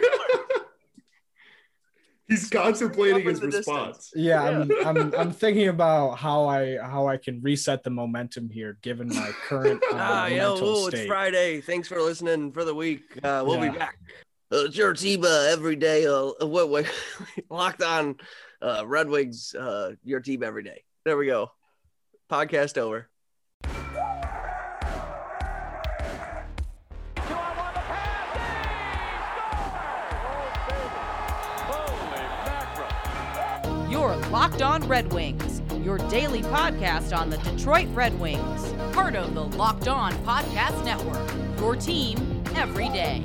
He's 2.28 2.48
contemplating 2.48 3.24
his 3.28 3.40
the 3.40 3.48
distance. 3.48 3.66
response. 3.68 4.12
Yeah, 4.16 4.42
I'm, 4.42 4.86
I'm 4.86 5.14
I'm 5.18 5.30
thinking 5.32 5.68
about 5.68 6.12
how 6.16 6.46
I 6.46 6.78
how 6.78 7.06
I 7.06 7.18
can 7.18 7.42
reset 7.42 7.82
the 7.82 7.90
momentum 7.90 8.48
here, 8.48 8.78
given 8.80 9.08
my 9.08 9.30
current 9.46 9.82
uh, 9.92 9.96
Ah, 9.96 10.26
you 10.28 10.38
know, 10.38 10.52
mental 10.54 10.68
oh, 10.76 10.86
it's. 10.86 11.04
Friday. 11.04 11.60
Thanks 11.60 11.88
for 11.88 12.00
listening 12.00 12.50
for 12.52 12.64
the 12.64 12.74
week. 12.74 13.02
Uh, 13.22 13.42
we'll 13.46 13.62
Yeah. 13.62 13.72
be 13.72 13.78
back. 13.78 13.98
Uh, 14.52 14.92
team 14.94 15.24
uh, 15.24 15.46
every 15.48 15.76
day. 15.76 16.06
Uh, 16.06 16.32
what, 16.46 16.68
what, 16.68 16.84
locked 17.50 17.82
on 17.82 18.16
uh, 18.60 18.84
Red 18.86 19.08
Wings. 19.08 19.54
Uh, 19.54 19.92
your 20.04 20.20
team 20.20 20.42
every 20.42 20.62
day. 20.62 20.84
There 21.04 21.16
we 21.16 21.26
go. 21.26 21.50
Podcast 22.30 22.76
over. 22.76 23.08
Your 33.90 34.16
Locked 34.30 34.62
On 34.62 34.86
Red 34.88 35.12
Wings, 35.12 35.62
your 35.84 35.98
daily 36.08 36.42
podcast 36.42 37.16
on 37.16 37.30
the 37.30 37.36
Detroit 37.38 37.88
Red 37.92 38.18
Wings, 38.18 38.72
part 38.94 39.14
of 39.14 39.34
the 39.34 39.44
Locked 39.44 39.88
On 39.88 40.12
Podcast 40.24 40.84
Network. 40.84 41.58
Your 41.60 41.76
team 41.76 42.42
every 42.54 42.88
day. 42.88 43.22